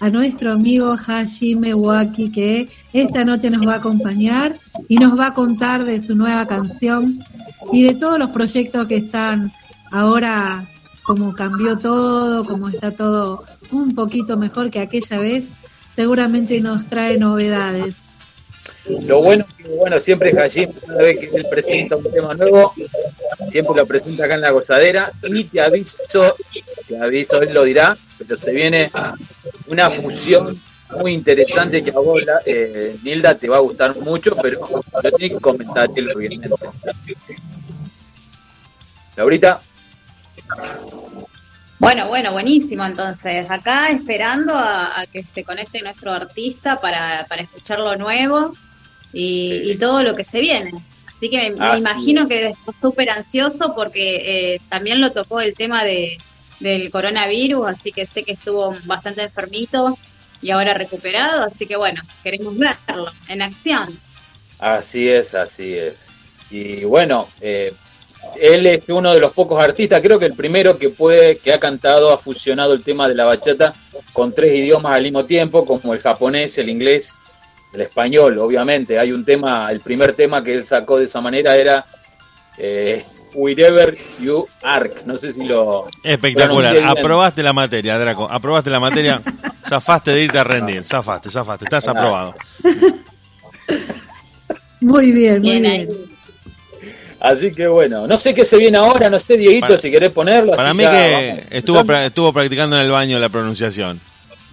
a 0.00 0.08
nuestro 0.08 0.52
amigo 0.52 0.96
Hajime 1.06 1.74
Waki 1.74 2.30
que 2.30 2.66
esta 2.94 3.26
noche 3.26 3.50
nos 3.50 3.66
va 3.68 3.74
a 3.74 3.76
acompañar 3.76 4.56
y 4.88 4.96
nos 4.96 5.20
va 5.20 5.26
a 5.26 5.34
contar 5.34 5.84
de 5.84 6.00
su 6.00 6.14
nueva 6.14 6.46
canción 6.46 7.18
y 7.74 7.82
de 7.82 7.94
todos 7.94 8.18
los 8.18 8.30
proyectos 8.30 8.88
que 8.88 8.96
están 8.96 9.52
ahora, 9.92 10.66
como 11.02 11.34
cambió 11.34 11.76
todo, 11.76 12.42
como 12.46 12.70
está 12.70 12.90
todo 12.90 13.44
un 13.70 13.94
poquito 13.94 14.38
mejor 14.38 14.70
que 14.70 14.80
aquella 14.80 15.18
vez, 15.18 15.50
seguramente 15.94 16.60
nos 16.60 16.86
trae 16.86 17.18
novedades. 17.18 17.96
Lo 18.86 19.22
bueno 19.22 19.46
que 19.56 19.68
bueno, 19.70 19.98
siempre 19.98 20.28
es 20.28 20.34
cada 20.34 21.02
vez 21.02 21.18
que 21.18 21.30
él 21.34 21.46
presenta 21.50 21.96
un 21.96 22.10
tema 22.12 22.34
nuevo, 22.34 22.74
siempre 23.48 23.74
lo 23.76 23.86
presenta 23.86 24.26
acá 24.26 24.34
en 24.34 24.42
la 24.42 24.50
gozadera 24.50 25.10
y 25.22 25.44
te 25.44 25.60
aviso, 25.60 25.96
te 26.86 26.98
aviso, 26.98 27.40
él 27.40 27.54
lo 27.54 27.64
dirá, 27.64 27.96
pero 28.18 28.36
se 28.36 28.52
viene 28.52 28.90
una 29.68 29.90
fusión 29.90 30.60
muy 31.00 31.12
interesante 31.12 31.82
que 31.82 31.90
a 31.90 31.94
vos, 31.94 32.22
eh, 32.44 32.96
Nilda, 33.02 33.34
te 33.36 33.48
va 33.48 33.56
a 33.56 33.60
gustar 33.60 33.96
mucho, 33.96 34.36
pero 34.36 34.60
lo 35.02 35.12
tiene 35.12 35.34
que 35.34 35.40
comentar. 35.40 35.88
Laurita, 39.16 39.60
Bueno, 41.84 42.08
bueno, 42.08 42.32
buenísimo. 42.32 42.82
Entonces, 42.86 43.50
acá 43.50 43.90
esperando 43.90 44.54
a, 44.54 45.00
a 45.00 45.06
que 45.06 45.22
se 45.22 45.44
conecte 45.44 45.82
nuestro 45.82 46.12
artista 46.12 46.80
para, 46.80 47.26
para 47.28 47.42
escuchar 47.42 47.78
lo 47.78 47.94
nuevo 47.96 48.54
y, 49.12 49.70
y 49.70 49.76
todo 49.76 50.02
lo 50.02 50.16
que 50.16 50.24
se 50.24 50.40
viene. 50.40 50.72
Así 51.06 51.28
que 51.28 51.50
me, 51.50 51.78
imagino 51.78 52.26
que 52.26 52.48
está 52.48 52.72
súper 52.80 53.10
ansioso 53.10 53.74
porque 53.74 54.54
eh, 54.54 54.60
también 54.70 54.98
lo 55.02 55.12
tocó 55.12 55.42
el 55.42 55.52
tema 55.52 55.84
de, 55.84 56.16
del 56.58 56.90
coronavirus, 56.90 57.68
así 57.68 57.92
que 57.92 58.06
sé 58.06 58.22
que 58.22 58.32
estuvo 58.32 58.74
bastante 58.84 59.22
enfermito 59.22 59.98
y 60.40 60.52
ahora 60.52 60.72
recuperado, 60.72 61.42
así 61.42 61.66
que 61.66 61.76
bueno, 61.76 62.00
queremos 62.22 62.56
verlo 62.56 63.12
en 63.28 63.42
acción. 63.42 64.00
así 64.58 65.10
es, 65.10 65.34
así 65.34 65.74
es. 65.74 66.14
Y 66.50 66.84
bueno, 66.84 67.28
eh, 67.42 67.74
él 68.40 68.66
es 68.66 68.88
uno 68.88 69.12
de 69.14 69.20
los 69.20 69.32
pocos 69.32 69.62
artistas, 69.62 70.00
creo 70.00 70.18
que 70.18 70.26
el 70.26 70.34
primero 70.34 70.78
que 70.78 70.90
puede, 70.90 71.38
que 71.38 71.52
ha 71.52 71.60
cantado, 71.60 72.12
ha 72.12 72.18
fusionado 72.18 72.72
el 72.74 72.82
tema 72.82 73.08
de 73.08 73.14
la 73.14 73.24
bachata 73.24 73.74
con 74.12 74.32
tres 74.34 74.58
idiomas 74.58 74.94
al 74.94 75.02
mismo 75.02 75.24
tiempo, 75.24 75.64
como 75.64 75.94
el 75.94 76.00
japonés, 76.00 76.56
el 76.58 76.68
inglés, 76.68 77.14
el 77.72 77.80
español, 77.82 78.38
obviamente. 78.38 78.98
Hay 78.98 79.12
un 79.12 79.24
tema, 79.24 79.70
el 79.70 79.80
primer 79.80 80.14
tema 80.14 80.42
que 80.42 80.54
él 80.54 80.64
sacó 80.64 80.98
de 80.98 81.06
esa 81.06 81.20
manera 81.20 81.56
era 81.56 81.84
eh, 82.58 83.04
Wherever 83.34 83.96
You 84.20 84.46
Ark. 84.62 85.02
No 85.06 85.18
sé 85.18 85.32
si 85.32 85.44
lo 85.44 85.86
Espectacular. 86.02 86.76
Aprobaste 86.84 87.42
la 87.42 87.52
materia, 87.52 87.98
Draco. 87.98 88.28
Aprobaste 88.30 88.70
la 88.70 88.80
materia. 88.80 89.20
zafaste 89.66 90.12
de 90.12 90.22
irte 90.22 90.38
a 90.38 90.44
rendir. 90.44 90.84
Zafaste, 90.84 91.30
zafaste. 91.30 91.64
Estás 91.64 91.88
aprobado. 91.88 92.34
Muy 94.80 95.12
bien, 95.12 95.40
muy 95.40 95.50
Bien 95.50 95.66
ahí. 95.66 95.86
bien. 95.86 96.13
Así 97.24 97.52
que 97.52 97.66
bueno, 97.66 98.06
no 98.06 98.16
sé 98.18 98.34
qué 98.34 98.44
se 98.44 98.58
viene 98.58 98.76
ahora, 98.76 99.08
no 99.08 99.18
sé, 99.18 99.36
Dieguito, 99.38 99.66
Para- 99.66 99.78
si 99.78 99.90
querés 99.90 100.12
ponerlo. 100.12 100.52
Para 100.52 100.70
así 100.70 100.76
mí 100.76 100.84
ya 100.84 100.90
que 100.90 101.12
vamos 101.32 101.44
estuvo, 101.50 101.80
pra- 101.84 102.04
estuvo 102.06 102.32
practicando 102.32 102.76
en 102.76 102.82
el 102.82 102.90
baño 102.90 103.18
la 103.18 103.28
pronunciación. 103.30 103.98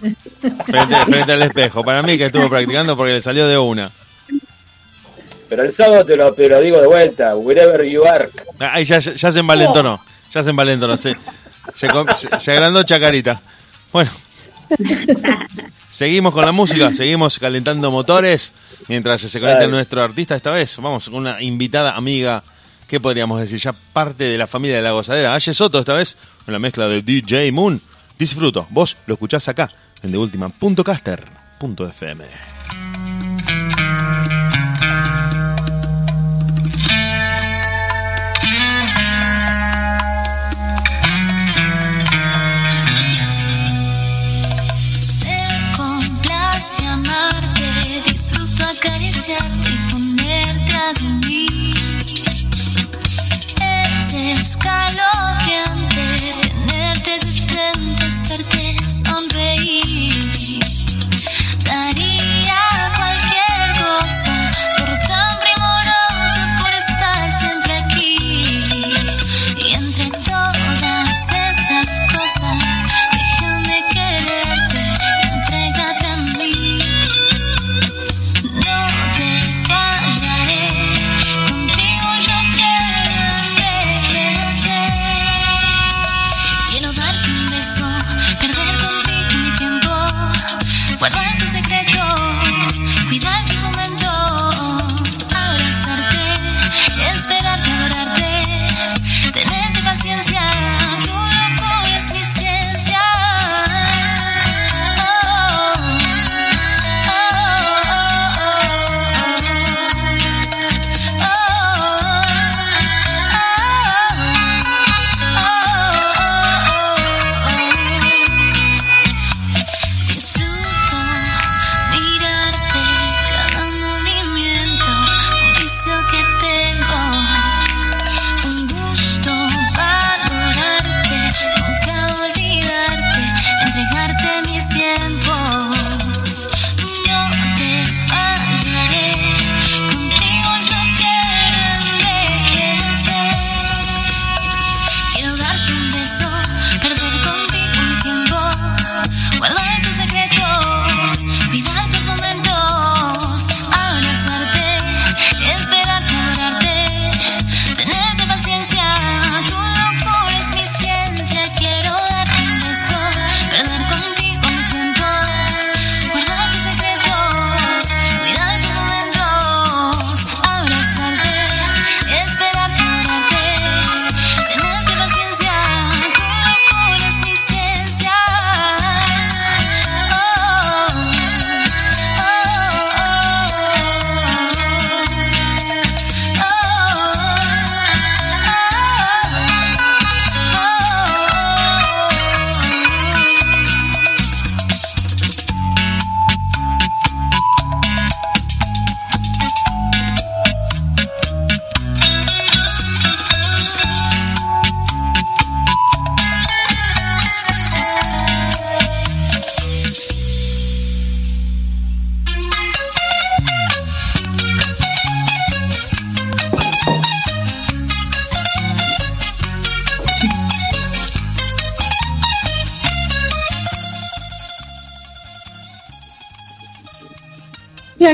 Frente, 0.66 0.96
frente 1.06 1.32
al 1.32 1.42
espejo. 1.42 1.84
Para 1.84 2.02
mí 2.02 2.16
que 2.18 2.26
estuvo 2.26 2.48
practicando 2.48 2.96
porque 2.96 3.12
le 3.12 3.20
salió 3.22 3.46
de 3.46 3.56
una. 3.58 3.90
Pero 5.48 5.62
el 5.64 5.72
sábado 5.72 6.04
te 6.06 6.16
lo, 6.16 6.32
te 6.32 6.48
lo 6.48 6.60
digo 6.60 6.80
de 6.80 6.86
vuelta, 6.86 7.36
Wherever 7.36 7.84
You 7.84 8.04
Ark. 8.06 8.32
Ahí 8.58 8.84
ya, 8.84 9.00
se- 9.02 9.14
ya 9.16 9.30
se 9.30 9.40
envalentonó. 9.40 10.02
Ya 10.32 10.42
se 10.42 10.50
envalentonó. 10.50 10.96
Se, 10.96 11.14
se, 11.74 11.88
se- 12.16 12.40
se 12.40 12.52
agrandó 12.52 12.82
Chacarita. 12.82 13.40
Bueno. 13.92 14.10
Seguimos 15.90 16.32
con 16.32 16.44
la 16.46 16.52
música, 16.52 16.94
seguimos 16.94 17.38
calentando 17.38 17.90
motores 17.90 18.52
mientras 18.88 19.20
se 19.20 19.38
conecta 19.38 19.60
Dale. 19.60 19.72
nuestro 19.72 20.02
artista 20.02 20.34
esta 20.34 20.50
vez. 20.50 20.76
Vamos 20.78 21.04
con 21.10 21.16
una 21.18 21.42
invitada 21.42 21.94
amiga, 21.94 22.42
¿qué 22.92 23.00
podríamos 23.00 23.40
decir? 23.40 23.58
Ya 23.58 23.72
parte 23.72 24.24
de 24.24 24.36
la 24.36 24.46
familia 24.46 24.76
de 24.76 24.82
la 24.82 24.90
gozadera. 24.92 25.34
Aye 25.34 25.54
Soto 25.54 25.78
esta 25.78 25.94
vez 25.94 26.18
con 26.44 26.52
la 26.52 26.58
mezcla 26.58 26.88
de 26.88 27.00
DJ 27.00 27.50
Moon. 27.50 27.80
Disfruto, 28.18 28.66
vos 28.68 28.98
lo 29.06 29.14
escuchás 29.14 29.48
acá 29.48 29.72
en 30.02 30.12
amarte, 46.86 48.02
disfruto 48.06 48.64
acariciarte 48.64 49.70
y 49.70 49.90
ponerte 49.90 50.76
a. 50.76 51.21
sonreír. 59.04 60.60
Daría 61.64 62.11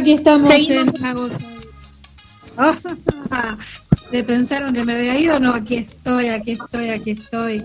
aquí 0.09 0.15
estamos 0.15 0.49
Seguimos. 0.49 0.95
en 0.95 1.05
Agosto. 1.05 1.39
¿Se 4.11 4.25
pensaron 4.25 4.73
que 4.73 4.85
me 4.87 4.95
había 4.97 5.19
ido? 5.19 5.39
No, 5.39 5.53
aquí 5.53 5.77
estoy, 5.77 6.29
aquí 6.29 6.53
estoy, 6.53 6.89
aquí 6.89 7.11
estoy. 7.11 7.63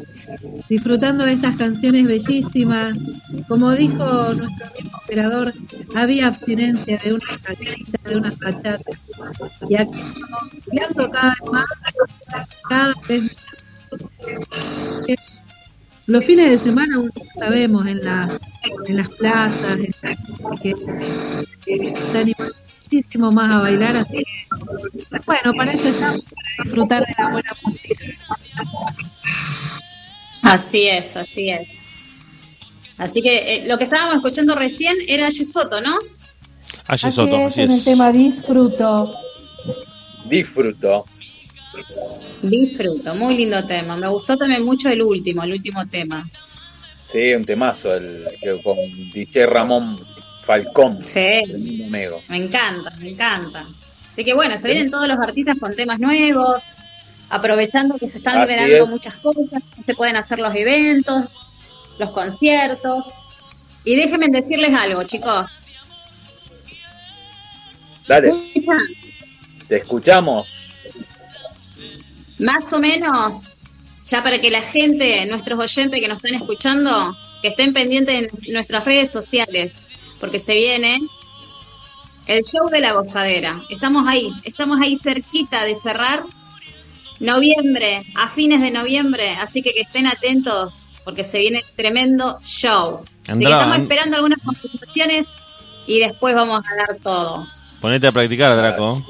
Disfrutando 0.67 1.23
de 1.25 1.33
estas 1.33 1.55
canciones 1.55 2.05
bellísimas. 2.05 2.97
Como 3.47 3.71
dijo 3.71 4.33
nuestro 4.33 4.67
amigo 4.67 4.97
operador, 5.05 5.53
había 5.95 6.27
abstinencia 6.27 6.97
de 6.97 7.13
una 7.13 7.37
cachita, 7.41 8.09
de 8.09 8.15
una 8.17 8.33
bachata. 8.41 8.79
Y 9.69 9.75
aquí 9.75 9.99
estamos 10.73 11.09
cada 11.11 11.29
vez 11.29 11.51
más, 11.51 11.65
cada 12.67 12.93
vez 13.07 13.23
más. 13.23 15.17
Los 16.07 16.25
fines 16.25 16.49
de 16.51 16.57
semana, 16.59 17.01
sabemos, 17.39 17.85
en, 17.85 18.03
la, 18.03 18.37
en 18.87 18.97
las 18.97 19.07
plazas, 19.11 19.79
en 19.79 19.93
la- 20.01 20.57
que, 20.61 20.73
más 23.31 23.51
a 23.51 23.59
bailar, 23.59 23.95
así 23.95 24.17
que, 24.17 25.19
bueno, 25.25 25.53
para 25.55 25.71
eso 25.71 25.87
estamos, 25.87 26.21
para 26.23 26.63
disfrutar 26.63 27.05
de 27.05 27.15
la 27.17 27.31
buena 27.31 27.51
música. 27.63 28.05
Así 30.41 30.87
es, 30.87 31.15
así 31.15 31.49
es. 31.49 31.67
Así 32.97 33.21
que 33.21 33.55
eh, 33.55 33.63
lo 33.67 33.77
que 33.77 33.85
estábamos 33.85 34.17
escuchando 34.17 34.55
recién 34.55 34.95
era 35.07 35.29
Yesoto, 35.29 35.81
¿no? 35.81 35.95
Aye 36.87 37.07
Así 37.07 37.11
Soto, 37.11 37.37
es, 37.37 37.47
así 37.47 37.61
en 37.61 37.71
el 37.71 37.83
tema 37.83 38.11
disfruto. 38.11 39.13
Disfruto. 40.25 41.05
Disfruto, 42.41 43.15
muy 43.15 43.37
lindo 43.37 43.63
tema. 43.65 43.95
Me 43.95 44.07
gustó 44.07 44.37
también 44.37 44.63
mucho 44.63 44.89
el 44.89 45.01
último, 45.01 45.43
el 45.43 45.53
último 45.53 45.87
tema. 45.87 46.29
Sí, 47.03 47.33
un 47.33 47.45
temazo 47.45 47.95
el, 47.95 48.25
que 48.41 48.61
con 48.61 48.75
DJ 49.13 49.45
Ramón 49.45 49.97
Falcón. 50.45 50.99
Sí, 51.05 51.87
me 51.89 52.03
encanta, 52.29 52.91
me 52.99 53.09
encanta. 53.09 53.65
Así 54.11 54.23
que 54.23 54.33
bueno, 54.33 54.57
se 54.57 54.67
vienen 54.67 54.91
todos 54.91 55.07
los 55.07 55.17
artistas 55.17 55.57
con 55.59 55.73
temas 55.75 55.99
nuevos, 55.99 56.63
aprovechando 57.29 57.97
que 57.97 58.09
se 58.09 58.17
están 58.17 58.39
Así 58.39 58.53
liberando 58.53 58.85
es. 58.85 58.89
muchas 58.89 59.17
cosas, 59.17 59.63
se 59.85 59.95
pueden 59.95 60.17
hacer 60.17 60.39
los 60.39 60.53
eventos, 60.53 61.25
los 61.97 62.11
conciertos. 62.11 63.05
Y 63.85 63.95
déjenme 63.95 64.27
decirles 64.29 64.73
algo, 64.73 65.03
chicos. 65.03 65.59
Dale, 68.07 68.33
te 69.67 69.77
escuchamos. 69.77 70.75
Más 72.39 72.71
o 72.73 72.79
menos, 72.79 73.49
ya 74.05 74.21
para 74.23 74.39
que 74.39 74.49
la 74.51 74.61
gente, 74.61 75.25
nuestros 75.25 75.57
oyentes 75.57 75.99
que 76.01 76.07
nos 76.07 76.17
están 76.17 76.35
escuchando, 76.35 77.15
que 77.41 77.49
estén 77.49 77.73
pendientes 77.73 78.29
en 78.43 78.53
nuestras 78.53 78.83
redes 78.85 79.09
sociales, 79.11 79.85
porque 80.23 80.39
se 80.39 80.53
viene 80.55 81.01
el 82.27 82.43
show 82.45 82.69
de 82.69 82.79
la 82.79 82.93
gozadera. 82.93 83.59
Estamos 83.69 84.07
ahí, 84.07 84.31
estamos 84.45 84.79
ahí 84.79 84.97
cerquita 84.97 85.65
de 85.65 85.75
cerrar 85.75 86.23
noviembre, 87.19 88.05
a 88.15 88.29
fines 88.29 88.61
de 88.61 88.71
noviembre, 88.71 89.31
así 89.31 89.61
que 89.61 89.73
que 89.73 89.81
estén 89.81 90.07
atentos, 90.07 90.85
porque 91.03 91.25
se 91.25 91.39
viene 91.39 91.61
tremendo 91.75 92.39
show. 92.41 93.03
Que 93.25 93.33
Andrá, 93.33 93.49
estamos 93.49 93.75
an- 93.75 93.81
esperando 93.81 94.15
algunas 94.15 94.39
confirmaciones 94.39 95.27
y 95.87 95.99
después 95.99 96.33
vamos 96.35 96.61
a 96.71 96.75
dar 96.87 96.97
todo. 97.03 97.45
Ponete 97.81 98.07
a 98.07 98.13
practicar, 98.13 98.55
Draco. 98.55 99.05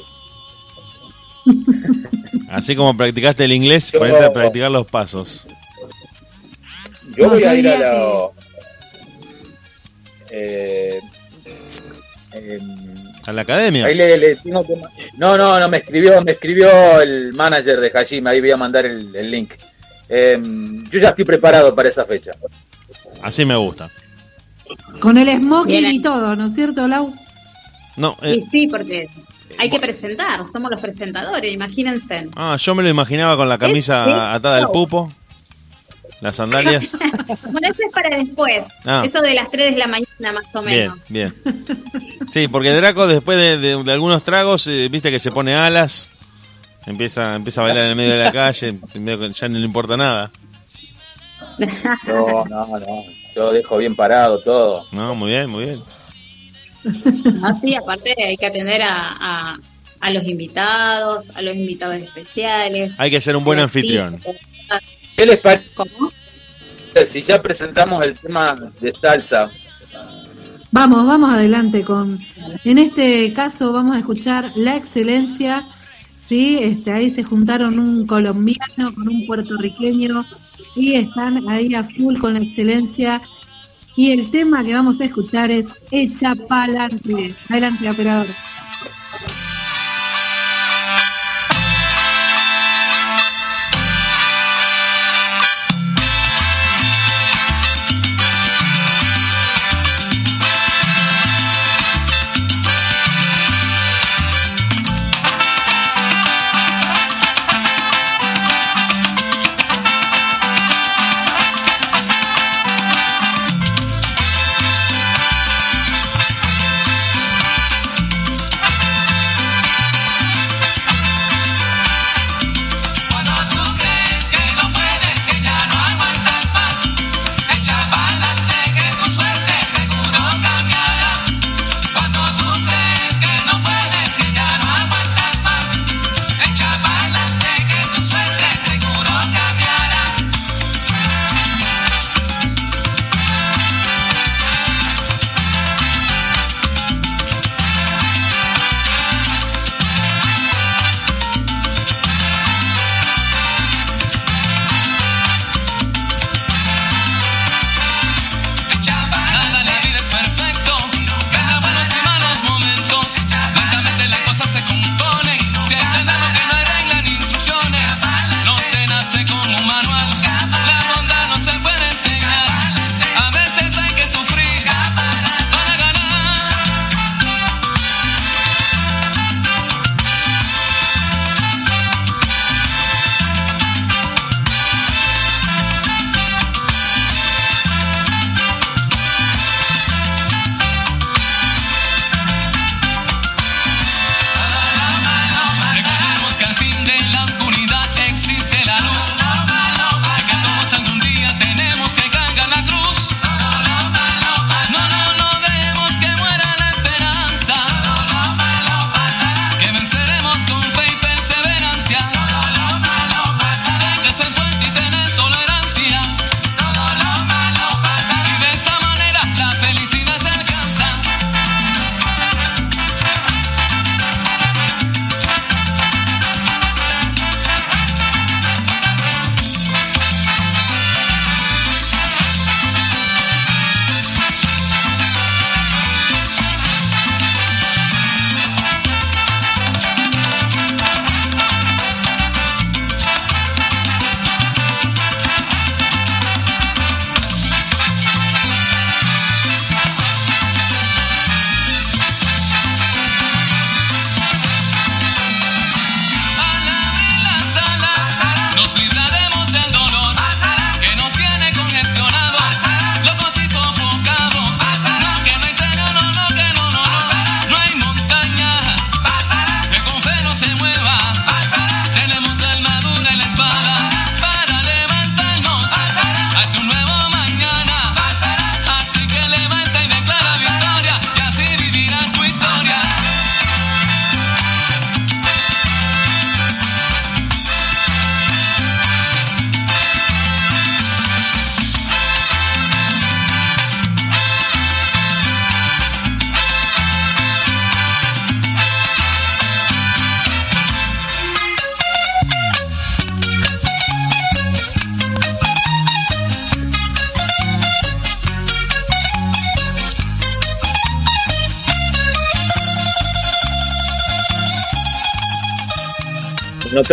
Así 2.49 2.75
como 2.75 2.97
practicaste 2.97 3.43
el 3.45 3.51
inglés, 3.51 3.91
ponete 3.91 4.25
a 4.25 4.33
practicar 4.33 4.71
los 4.71 4.87
pasos. 4.87 5.45
Yo 7.15 7.29
voy 7.29 7.43
a 7.43 7.53
ir 7.53 7.67
a 7.67 7.77
la. 7.77 8.29
Eh, 10.35 10.99
em, 12.33 12.61
A 13.27 13.31
la 13.31 13.41
academia. 13.43 13.85
ahí 13.85 13.93
le, 13.95 14.17
le 14.17 14.35
tengo 14.37 14.65
que 14.65 14.73
No, 15.17 15.37
no, 15.37 15.59
no, 15.59 15.69
me 15.69 15.77
escribió, 15.77 16.21
me 16.23 16.31
escribió 16.31 17.01
el 17.01 17.33
manager 17.33 17.79
de 17.79 17.91
Hajime, 17.93 18.31
ahí 18.31 18.41
voy 18.41 18.51
a 18.51 18.57
mandar 18.57 18.85
el, 18.85 19.15
el 19.15 19.29
link. 19.31 19.53
Em, 20.09 20.83
yo 20.89 20.99
ya 20.99 21.09
estoy 21.09 21.23
preparado 21.25 21.73
para 21.75 21.89
esa 21.89 22.03
fecha. 22.05 22.31
Así 23.21 23.45
me 23.45 23.55
gusta. 23.55 23.89
Con 24.99 25.17
el 25.17 25.29
smoking 25.37 25.85
y 25.91 26.01
todo, 26.01 26.35
¿no 26.35 26.47
es 26.47 26.55
cierto, 26.55 26.87
Lau? 26.87 27.13
No, 27.95 28.17
eh, 28.23 28.37
Y 28.37 28.41
sí, 28.49 28.67
porque 28.67 29.07
hay 29.59 29.69
que 29.69 29.79
presentar, 29.79 30.43
somos 30.51 30.71
los 30.71 30.81
presentadores, 30.81 31.53
imagínense. 31.53 32.27
ah, 32.35 32.57
yo 32.59 32.73
me 32.73 32.81
lo 32.81 32.89
imaginaba 32.89 33.37
con 33.37 33.47
la 33.47 33.59
camisa 33.59 34.07
es 34.07 34.13
atada 34.13 34.57
al 34.57 34.67
pupo, 34.67 35.11
las 36.23 36.35
sandalias. 36.37 36.97
Bueno, 37.43 37.67
eso 37.71 37.81
es 37.87 37.93
para 37.93 38.17
después. 38.17 38.65
Ah. 38.85 39.03
Eso 39.05 39.21
de 39.21 39.33
las 39.33 39.49
3 39.51 39.73
de 39.73 39.77
la 39.79 39.87
mañana 39.87 40.31
más 40.33 40.55
o 40.55 40.61
Bien, 40.61 40.91
menos. 40.91 40.99
bien. 41.09 41.33
Sí, 42.31 42.47
porque 42.47 42.71
Draco 42.71 43.05
después 43.07 43.37
de, 43.37 43.57
de- 43.57 43.83
de 43.83 43.91
algunos 43.91 44.23
tragos, 44.23 44.65
eh, 44.67 44.87
viste 44.89 45.09
que 45.11 45.19
se 45.19 45.31
pone 45.31 45.53
alas, 45.55 46.09
empieza, 46.85 47.35
empieza 47.35 47.61
a 47.61 47.65
bailar 47.65 47.83
en 47.85 47.89
el 47.91 47.95
medio 47.95 48.13
de 48.13 48.17
la 48.23 48.31
calle, 48.31 48.75
ya 49.35 49.47
no 49.49 49.59
le 49.59 49.65
importa 49.65 49.95
nada. 49.97 50.31
No, 52.07 52.45
no, 52.49 52.65
no. 52.67 52.85
Yo 53.35 53.51
dejo 53.53 53.77
bien 53.77 53.95
parado 53.95 54.39
todo. 54.41 54.85
No, 54.91 55.13
muy 55.15 55.29
bien, 55.31 55.49
muy 55.49 55.65
bien. 55.65 55.79
Así, 57.43 57.75
aparte 57.75 58.13
hay 58.21 58.35
que 58.37 58.45
atender 58.47 58.81
a, 58.81 58.95
a, 59.19 59.57
a 59.99 60.09
los 60.11 60.23
invitados, 60.25 61.29
a 61.35 61.41
los 61.41 61.55
invitados 61.55 61.95
especiales. 61.97 62.93
Hay 62.97 63.11
que 63.11 63.21
ser 63.21 63.35
un 63.35 63.43
buen 63.43 63.59
anfitrión. 63.59 64.19
¿Qué 65.15 65.25
les 65.25 65.39
parece 65.39 65.69
¿Cómo? 65.75 66.11
si 67.05 67.21
ya 67.21 67.41
presentamos 67.41 68.03
el 68.03 68.13
tema 68.13 68.55
de 68.79 68.91
salsa? 68.91 69.49
Vamos, 70.71 71.05
vamos 71.05 71.31
adelante 71.31 71.83
con. 71.83 72.19
En 72.63 72.77
este 72.79 73.31
caso 73.33 73.71
vamos 73.73 73.95
a 73.95 73.99
escuchar 73.99 74.51
La 74.55 74.75
Excelencia. 74.75 75.63
Sí, 76.19 76.57
este, 76.61 76.91
ahí 76.91 77.09
se 77.09 77.23
juntaron 77.23 77.79
un 77.79 78.07
colombiano 78.07 78.93
con 78.95 79.07
un 79.07 79.27
puertorriqueño 79.27 80.25
y 80.75 80.93
están 80.95 81.47
ahí 81.49 81.73
a 81.75 81.83
full 81.83 82.17
con 82.17 82.33
la 82.33 82.39
excelencia. 82.39 83.21
Y 83.95 84.11
el 84.11 84.31
tema 84.31 84.63
que 84.63 84.73
vamos 84.73 84.99
a 84.99 85.05
escuchar 85.05 85.51
es 85.51 85.67
Echa 85.91 86.33
Pa'lante. 86.33 87.35
Adelante, 87.49 87.89
operador. 87.89 88.27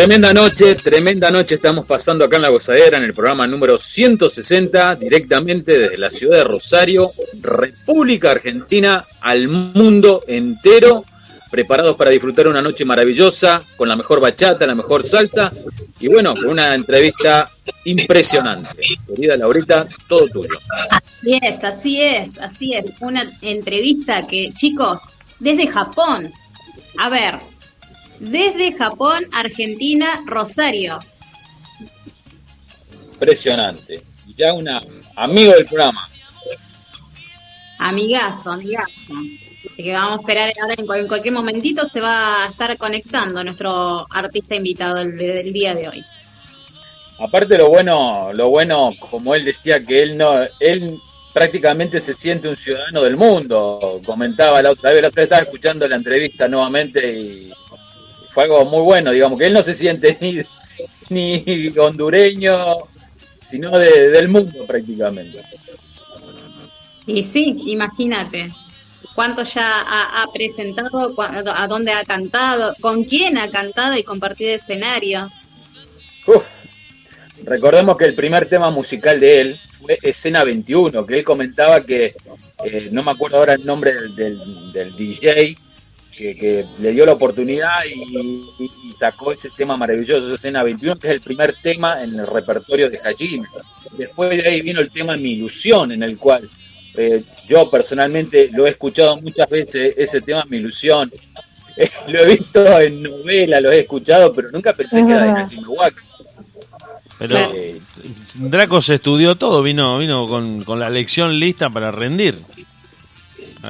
Tremenda 0.00 0.32
noche, 0.32 0.76
tremenda 0.76 1.30
noche 1.30 1.56
estamos 1.56 1.84
pasando 1.84 2.24
acá 2.24 2.36
en 2.36 2.42
La 2.42 2.48
Gozadera 2.48 2.96
en 2.96 3.04
el 3.04 3.12
programa 3.12 3.46
número 3.46 3.76
160, 3.76 4.96
directamente 4.96 5.78
desde 5.78 5.98
la 5.98 6.08
ciudad 6.08 6.38
de 6.38 6.44
Rosario, 6.44 7.12
República 7.38 8.30
Argentina, 8.30 9.04
al 9.20 9.48
mundo 9.48 10.24
entero, 10.26 11.04
preparados 11.50 11.98
para 11.98 12.10
disfrutar 12.10 12.48
una 12.48 12.62
noche 12.62 12.86
maravillosa, 12.86 13.60
con 13.76 13.90
la 13.90 13.96
mejor 13.96 14.20
bachata, 14.20 14.66
la 14.66 14.74
mejor 14.74 15.02
salsa, 15.02 15.52
y 15.98 16.08
bueno, 16.08 16.34
con 16.34 16.46
una 16.46 16.74
entrevista 16.74 17.50
impresionante. 17.84 18.82
Querida 19.06 19.36
Laurita, 19.36 19.86
todo 20.08 20.28
tuyo. 20.28 20.58
Así 20.88 21.38
es, 21.42 21.62
así 21.62 22.00
es, 22.00 22.38
así 22.38 22.70
es. 22.72 22.94
Una 23.00 23.30
entrevista 23.42 24.26
que, 24.26 24.50
chicos, 24.56 25.02
desde 25.40 25.66
Japón. 25.66 26.32
A 26.96 27.10
ver, 27.10 27.49
desde 28.20 28.72
Japón, 28.72 29.24
Argentina, 29.32 30.06
Rosario. 30.26 30.98
Impresionante. 33.12 34.02
Ya 34.28 34.52
una 34.52 34.80
amigo 35.16 35.52
del 35.52 35.66
programa. 35.66 36.08
Amigazo, 37.78 38.52
amigazo. 38.52 39.14
Así 39.66 39.82
que 39.82 39.92
vamos 39.92 40.18
a 40.18 40.20
esperar 40.20 40.52
ahora 40.62 40.74
en 40.78 41.06
cualquier 41.06 41.34
momentito 41.34 41.86
se 41.86 42.00
va 42.00 42.44
a 42.44 42.48
estar 42.48 42.76
conectando 42.76 43.42
nuestro 43.42 44.06
artista 44.10 44.54
invitado 44.54 44.96
del, 44.96 45.16
del 45.16 45.52
día 45.52 45.74
de 45.74 45.88
hoy. 45.88 46.04
Aparte 47.18 47.58
lo 47.58 47.68
bueno, 47.68 48.30
lo 48.32 48.48
bueno, 48.48 48.92
como 49.10 49.34
él 49.34 49.44
decía 49.44 49.84
que 49.84 50.02
él 50.02 50.16
no, 50.16 50.40
él 50.58 50.98
prácticamente 51.32 52.00
se 52.00 52.14
siente 52.14 52.48
un 52.48 52.56
ciudadano 52.56 53.02
del 53.02 53.16
mundo. 53.16 54.00
Comentaba 54.04 54.62
la 54.62 54.70
otra 54.70 54.92
vez, 54.92 55.02
la 55.02 55.08
otra 55.08 55.22
vez 55.22 55.26
estaba 55.26 55.42
escuchando 55.42 55.86
la 55.86 55.96
entrevista 55.96 56.48
nuevamente 56.48 57.12
y 57.12 57.52
fue 58.32 58.44
algo 58.44 58.64
muy 58.64 58.82
bueno, 58.82 59.10
digamos, 59.12 59.38
que 59.38 59.46
él 59.46 59.52
no 59.52 59.62
se 59.62 59.74
siente 59.74 60.16
ni, 61.08 61.40
ni 61.40 61.78
hondureño, 61.78 62.56
sino 63.40 63.78
de- 63.78 64.08
del 64.10 64.28
mundo 64.28 64.64
prácticamente. 64.66 65.42
Y 67.06 67.22
sí, 67.22 67.56
imagínate. 67.66 68.48
¿Cuánto 69.14 69.42
ya 69.42 69.62
ha, 69.64 70.22
ha 70.22 70.32
presentado? 70.32 71.14
¿A 71.18 71.66
dónde 71.66 71.92
ha 71.92 72.04
cantado? 72.04 72.74
¿Con 72.80 73.04
quién 73.04 73.36
ha 73.38 73.50
cantado 73.50 73.96
y 73.98 74.04
compartido 74.04 74.54
escenario? 74.54 75.28
Uf. 76.26 76.44
Recordemos 77.44 77.96
que 77.96 78.04
el 78.04 78.14
primer 78.14 78.46
tema 78.48 78.70
musical 78.70 79.18
de 79.18 79.40
él 79.40 79.60
fue 79.80 79.98
Escena 80.02 80.44
21, 80.44 81.04
que 81.06 81.18
él 81.18 81.24
comentaba 81.24 81.80
que, 81.80 82.14
eh, 82.64 82.88
no 82.92 83.02
me 83.02 83.10
acuerdo 83.10 83.38
ahora 83.38 83.54
el 83.54 83.64
nombre 83.64 83.94
del, 83.94 84.14
del- 84.14 84.72
del 84.72 84.96
DJ, 84.96 85.56
que, 86.20 86.36
que 86.36 86.66
le 86.80 86.92
dio 86.92 87.06
la 87.06 87.12
oportunidad 87.12 87.84
y, 87.88 88.42
sacó 88.96 89.32
ese 89.32 89.48
tema 89.56 89.78
maravilloso, 89.78 90.34
Escena 90.34 90.62
21, 90.62 90.98
que 90.98 91.08
es 91.08 91.14
el 91.14 91.20
primer 91.22 91.56
tema 91.62 92.02
en 92.04 92.18
el 92.18 92.26
repertorio 92.26 92.90
de 92.90 92.98
Hajime. 92.98 93.48
Después 93.96 94.30
de 94.30 94.46
ahí 94.46 94.60
vino 94.60 94.80
el 94.80 94.90
tema 94.90 95.16
Mi 95.16 95.32
Ilusión, 95.32 95.90
en 95.90 96.02
el 96.02 96.18
cual 96.18 96.46
eh, 96.96 97.22
yo 97.48 97.70
personalmente 97.70 98.50
lo 98.52 98.66
he 98.66 98.70
escuchado 98.70 99.18
muchas 99.18 99.48
veces, 99.48 99.94
ese 99.96 100.20
tema 100.20 100.44
Mi 100.50 100.58
Ilusión. 100.58 101.10
Eh, 101.78 101.88
lo 102.08 102.20
he 102.20 102.26
visto 102.26 102.80
en 102.80 103.02
novela, 103.02 103.58
lo 103.62 103.72
he 103.72 103.80
escuchado, 103.80 104.30
pero 104.34 104.50
nunca 104.50 104.74
pensé 104.74 105.00
Es 105.00 105.06
que 105.06 105.12
era 105.12 105.24
de. 105.24 105.40
Hajime 105.40 105.66
Waka. 105.66 106.02
Pero 107.18 107.38
Eh, 107.54 107.80
Draco 108.34 108.82
se 108.82 108.96
estudió 108.96 109.34
todo, 109.34 109.62
vino, 109.62 109.96
vino 109.96 110.28
con, 110.28 110.62
con 110.64 110.78
la 110.78 110.90
lección 110.90 111.38
lista 111.38 111.70
para 111.70 111.90
rendir. 111.90 112.36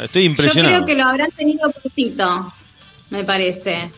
Estoy 0.03 0.24
Yo 0.24 0.31
impresionado. 0.31 0.74
creo 0.76 0.87
que 0.87 0.94
lo 0.94 1.09
habrán 1.09 1.31
tenido 1.33 1.70
cortito, 1.72 2.53
me 3.11 3.24
parece. 3.24 3.90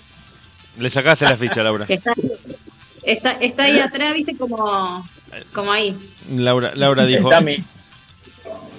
Le 0.78 0.88
sacaste 0.90 1.24
la 1.26 1.36
ficha, 1.36 1.62
Laura. 1.62 1.84
Que 1.86 1.94
está, 1.94 2.12
está, 3.02 3.32
está 3.32 3.64
ahí 3.64 3.78
atrás, 3.78 4.14
viste, 4.14 4.36
como, 4.36 5.06
como 5.52 5.70
ahí. 5.72 5.96
Laura, 6.34 6.72
Laura 6.74 7.04
dijo, 7.04 7.28
Está 7.30 7.40
mi, 7.42 7.62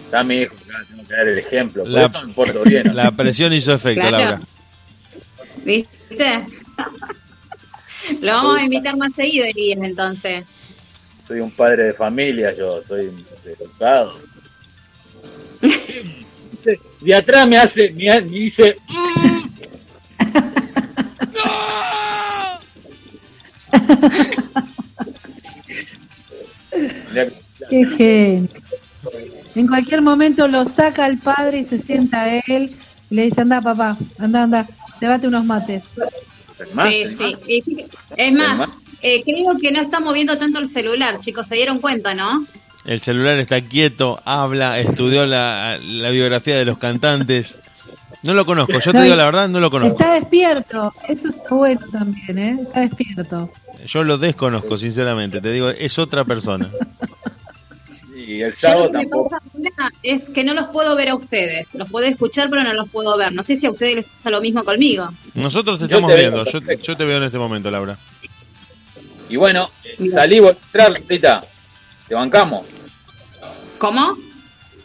está 0.05 0.23
mi 0.23 0.37
hijo, 0.37 0.55
tengo 0.89 1.03
que 1.07 1.13
dar 1.15 1.27
el 1.27 1.37
ejemplo. 1.37 1.83
Por 1.83 1.91
La- 1.91 2.05
eso 2.05 2.21
me 2.25 2.33
porto 2.33 2.63
bien. 2.63 2.87
¿no? 2.87 2.93
la 2.93 3.11
presión 3.11 3.53
hizo 3.53 3.73
efecto, 3.73 4.01
Claro. 4.07 4.17
Laura. 4.17 4.41
¿Viste? 5.63 6.45
Lo 8.21 8.31
vamos 8.33 8.57
a 8.59 8.63
invitar 8.63 8.97
más 8.97 9.13
seguido, 9.13 9.45
Elías, 9.45 9.79
entonces. 9.81 10.45
Soy 11.21 11.39
un 11.39 11.51
padre 11.51 11.83
de 11.85 11.93
familia, 11.93 12.51
yo 12.53 12.81
soy 12.83 13.11
educado. 13.45 14.19
Dice- 16.65 16.79
De 17.01 17.13
atrás 17.15 17.47
me 17.47 17.57
hace, 17.57 17.91
me, 17.91 18.09
ha- 18.09 18.21
me 18.21 18.29
dice, 18.29 18.75
"Mm". 18.87 19.43
Qué 27.69 27.85
genio. 27.97 28.49
En 29.55 29.67
cualquier 29.67 30.01
momento 30.01 30.47
lo 30.47 30.65
saca 30.65 31.05
el 31.07 31.19
padre 31.19 31.59
y 31.59 31.65
se 31.65 31.77
sienta 31.77 32.21
a 32.23 32.37
él 32.39 32.75
y 33.09 33.15
le 33.15 33.23
dice, 33.23 33.41
anda 33.41 33.61
papá, 33.61 33.97
anda, 34.17 34.43
anda, 34.43 34.67
llévate 34.99 35.27
unos 35.27 35.45
mates. 35.45 35.83
Sí, 36.89 37.05
sí. 37.55 37.85
Es 38.17 38.33
más, 38.33 38.69
eh, 39.01 39.21
creo 39.23 39.57
que 39.61 39.71
no 39.71 39.81
está 39.81 39.99
moviendo 39.99 40.37
tanto 40.37 40.59
el 40.59 40.67
celular, 40.67 41.19
chicos, 41.19 41.47
se 41.47 41.55
dieron 41.55 41.79
cuenta, 41.79 42.15
¿no? 42.15 42.45
El 42.85 42.99
celular 42.99 43.37
está 43.39 43.61
quieto, 43.61 44.21
habla, 44.25 44.79
estudió 44.79 45.25
la, 45.25 45.79
la 45.81 46.09
biografía 46.09 46.57
de 46.57 46.65
los 46.65 46.77
cantantes. 46.77 47.59
No 48.23 48.33
lo 48.33 48.45
conozco, 48.45 48.73
yo 48.79 48.91
te 48.91 48.97
No, 48.97 49.03
digo 49.03 49.15
la 49.15 49.25
verdad, 49.25 49.47
no 49.49 49.59
lo 49.59 49.69
conozco. 49.71 49.97
Está 49.99 50.13
despierto, 50.15 50.93
eso 51.07 51.29
está 51.29 51.55
bueno 51.55 51.81
también, 51.91 52.37
¿eh? 52.37 52.57
Está 52.61 52.81
despierto. 52.81 53.51
Yo 53.85 54.03
lo 54.03 54.17
desconozco, 54.17 54.77
sinceramente. 54.77 55.41
Te 55.41 55.51
digo, 55.51 55.69
es 55.69 55.97
otra 55.99 56.23
persona. 56.25 56.69
Y 58.15 58.41
el 58.41 58.51
Yo 58.51 58.55
sábado 58.57 58.85
lo 58.85 58.91
que 58.91 58.97
me 58.97 59.03
tampoco. 59.03 59.29
pasa 59.29 59.89
es 60.03 60.29
que 60.29 60.43
no 60.45 60.53
los 60.53 60.67
puedo 60.67 60.95
ver 60.95 61.09
a 61.09 61.15
ustedes. 61.15 61.75
Los 61.75 61.89
puedo 61.89 62.05
escuchar, 62.07 62.49
pero 62.49 62.63
no 62.63 62.73
los 62.73 62.89
puedo 62.89 63.17
ver. 63.17 63.33
No 63.33 63.43
sé 63.43 63.57
si 63.57 63.65
a 63.65 63.71
ustedes 63.71 63.95
les 63.97 64.05
pasa 64.05 64.29
lo 64.29 64.39
mismo 64.41 64.63
conmigo. 64.63 65.09
Nosotros 65.33 65.77
te 65.79 65.87
Yo 65.87 65.97
estamos 65.97 66.11
te 66.11 66.17
viendo. 66.17 66.45
Yo, 66.45 66.59
yo 66.59 66.95
te 66.97 67.05
veo 67.05 67.17
en 67.17 67.23
este 67.23 67.37
momento, 67.37 67.69
Laura. 67.71 67.97
Y 69.29 69.35
bueno, 69.35 69.69
salí 70.09 70.37
a 70.37 70.49
entrar, 70.49 71.01
Rita. 71.07 71.41
Te 72.07 72.15
bancamos. 72.15 72.65
¿Cómo? 73.77 74.15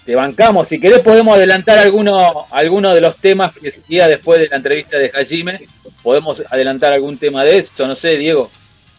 Te 0.04 0.14
bancamos. 0.14 0.68
Si 0.68 0.80
querés 0.80 1.00
podemos 1.00 1.36
adelantar 1.36 1.78
alguno, 1.78 2.46
alguno 2.50 2.94
de 2.94 3.00
los 3.00 3.16
temas 3.16 3.52
que 3.56 3.70
seguía 3.70 4.08
después 4.08 4.40
de 4.40 4.48
la 4.48 4.56
entrevista 4.56 4.96
de 4.98 5.10
Hajime. 5.14 5.66
Podemos 6.02 6.42
adelantar 6.50 6.92
algún 6.92 7.18
tema 7.18 7.44
de 7.44 7.58
eso. 7.58 7.86
No 7.86 7.94
sé, 7.94 8.16
Diego. 8.16 8.50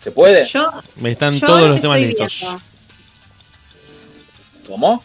¿Se 0.04 0.12
puede? 0.12 0.46
Yo, 0.46 0.70
Están 1.04 1.34
yo 1.34 1.48
todos 1.48 1.68
los 1.68 1.76
te 1.78 1.82
temas 1.82 2.00
listos. 2.00 2.40
viendo. 2.42 2.62
¿Cómo? 4.68 5.04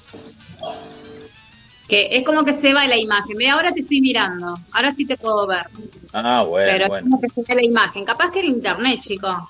Que 1.89 2.09
es 2.17 2.25
como 2.25 2.45
que 2.45 2.53
se 2.53 2.73
va 2.73 2.87
la 2.87 2.97
imagen. 2.97 3.37
Ve, 3.37 3.49
ahora 3.49 3.73
te 3.73 3.81
estoy 3.81 4.01
mirando. 4.01 4.59
Ahora 4.73 4.93
sí 4.93 5.07
te 5.07 5.17
puedo 5.17 5.47
ver. 5.47 5.67
Ah, 6.13 6.43
bueno, 6.47 6.71
pero 6.71 6.97
es 6.97 7.03
como 7.03 7.21
que 7.21 7.29
se 7.29 7.43
ve 7.43 7.55
la 7.55 7.65
imagen. 7.67 8.05
Capaz 8.05 8.31
que 8.31 8.41
el 8.41 8.47
internet, 8.47 9.01
chico. 9.01 9.49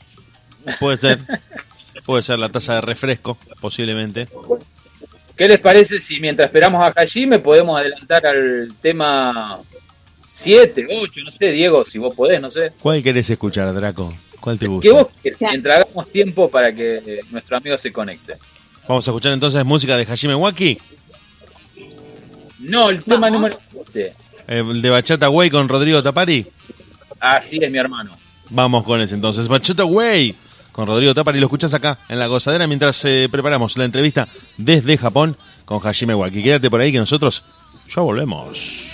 Puede 0.80 0.96
ser. 0.96 1.18
Puede 2.04 2.22
ser 2.22 2.38
la 2.38 2.48
taza 2.48 2.74
de 2.76 2.80
refresco, 2.82 3.38
posiblemente. 3.60 4.28
¿Qué 5.36 5.48
les 5.48 5.58
parece 5.58 6.00
si 6.00 6.20
mientras 6.20 6.46
esperamos 6.46 6.84
a 6.84 6.88
Hajime 7.00 7.38
podemos 7.40 7.78
adelantar 7.78 8.26
al 8.26 8.72
tema 8.80 9.58
7, 10.32 10.86
8, 11.00 11.20
no 11.24 11.30
sé, 11.30 11.50
Diego, 11.52 11.84
si 11.84 11.98
vos 11.98 12.14
podés, 12.14 12.40
no 12.40 12.50
sé. 12.50 12.72
¿Cuál 12.80 13.02
querés 13.02 13.28
escuchar, 13.30 13.72
Draco? 13.74 14.14
¿Cuál 14.40 14.58
te 14.58 14.66
Que 14.66 14.68
gusta? 14.68 14.92
vos, 14.92 15.06
quieras, 15.22 15.40
mientras 15.40 15.80
hagamos 15.80 16.08
tiempo 16.10 16.50
para 16.50 16.72
que 16.72 17.20
nuestro 17.30 17.56
amigo 17.56 17.78
se 17.78 17.90
conecte. 17.90 18.36
Vamos 18.86 19.08
a 19.08 19.10
escuchar 19.10 19.32
entonces 19.32 19.64
música 19.64 19.96
de 19.96 20.04
Hajime 20.04 20.34
Waki. 20.34 20.78
No, 22.60 22.90
el 22.90 23.02
tema 23.02 23.30
número 23.30 23.58
7. 23.92 24.12
El 24.46 24.82
de 24.82 24.90
Bachata 24.90 25.30
Way 25.30 25.50
con 25.50 25.68
Rodrigo 25.68 26.02
Tapari. 26.02 26.46
Así 27.18 27.58
es, 27.60 27.70
mi 27.70 27.78
hermano. 27.78 28.16
Vamos 28.50 28.84
con 28.84 29.00
ese 29.00 29.14
entonces. 29.14 29.48
Bachata 29.48 29.84
Way 29.84 30.34
con 30.74 30.86
Rodrigo 30.86 31.14
Tapari. 31.14 31.38
Lo 31.38 31.46
escuchás 31.46 31.72
acá 31.72 31.98
en 32.08 32.18
la 32.18 32.26
gozadera 32.26 32.66
mientras 32.66 33.02
eh, 33.04 33.28
preparamos 33.30 33.78
la 33.78 33.84
entrevista 33.84 34.28
desde 34.58 34.98
Japón 34.98 35.36
con 35.64 35.80
Hajime 35.86 36.14
Waki. 36.14 36.42
Quédate 36.42 36.68
por 36.68 36.80
ahí 36.80 36.92
que 36.92 36.98
nosotros 36.98 37.44
ya 37.94 38.02
volvemos. 38.02 38.93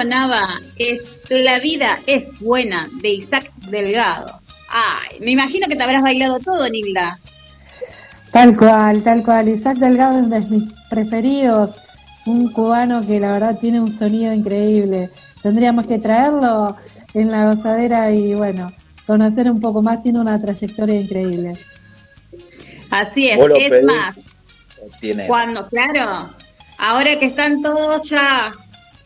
sonaba 0.00 0.60
es 0.78 1.02
La 1.28 1.58
vida 1.58 1.98
es 2.06 2.40
buena 2.40 2.88
de 3.02 3.10
Isaac 3.10 3.52
Delgado. 3.68 4.40
Ay, 4.70 5.18
me 5.20 5.32
imagino 5.32 5.68
que 5.68 5.76
te 5.76 5.82
habrás 5.82 6.02
bailado 6.02 6.38
todo, 6.38 6.68
Nilda. 6.70 7.18
Tal 8.32 8.56
cual, 8.56 9.02
tal 9.02 9.22
cual. 9.22 9.48
Isaac 9.48 9.76
Delgado 9.76 10.20
es 10.20 10.30
de 10.30 10.40
mis 10.40 10.72
preferidos. 10.88 11.76
Un 12.24 12.50
cubano 12.50 13.06
que 13.06 13.20
la 13.20 13.32
verdad 13.32 13.58
tiene 13.60 13.78
un 13.78 13.92
sonido 13.92 14.32
increíble. 14.32 15.10
Tendríamos 15.42 15.86
que 15.86 15.98
traerlo 15.98 16.76
en 17.12 17.30
la 17.30 17.52
gozadera 17.52 18.10
y 18.10 18.34
bueno, 18.34 18.72
conocer 19.06 19.50
un 19.50 19.60
poco 19.60 19.82
más. 19.82 20.02
Tiene 20.02 20.18
una 20.18 20.40
trayectoria 20.40 20.98
increíble. 20.98 21.52
Así 22.90 23.28
es, 23.28 23.38
es 23.38 23.84
más. 23.84 24.18
Cuando, 25.26 25.68
claro, 25.68 26.30
ahora 26.78 27.18
que 27.18 27.26
están 27.26 27.60
todos 27.60 28.08
ya 28.08 28.50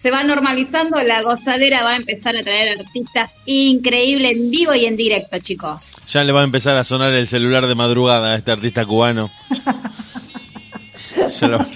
se 0.04 0.10
va 0.10 0.22
normalizando, 0.22 1.02
la 1.02 1.22
gozadera 1.22 1.82
va 1.82 1.92
a 1.92 1.96
empezar 1.96 2.36
a 2.36 2.42
traer 2.42 2.78
artistas 2.78 3.36
increíbles 3.46 4.32
en 4.32 4.50
vivo 4.50 4.74
y 4.74 4.84
en 4.84 4.96
directo, 4.96 5.38
chicos. 5.38 5.96
Ya 6.06 6.22
le 6.22 6.30
va 6.30 6.42
a 6.42 6.44
empezar 6.44 6.76
a 6.76 6.84
sonar 6.84 7.14
el 7.14 7.26
celular 7.26 7.66
de 7.66 7.74
madrugada 7.74 8.32
a 8.32 8.36
este 8.36 8.50
artista 8.50 8.84
cubano. 8.84 9.30
lo... 11.40 11.66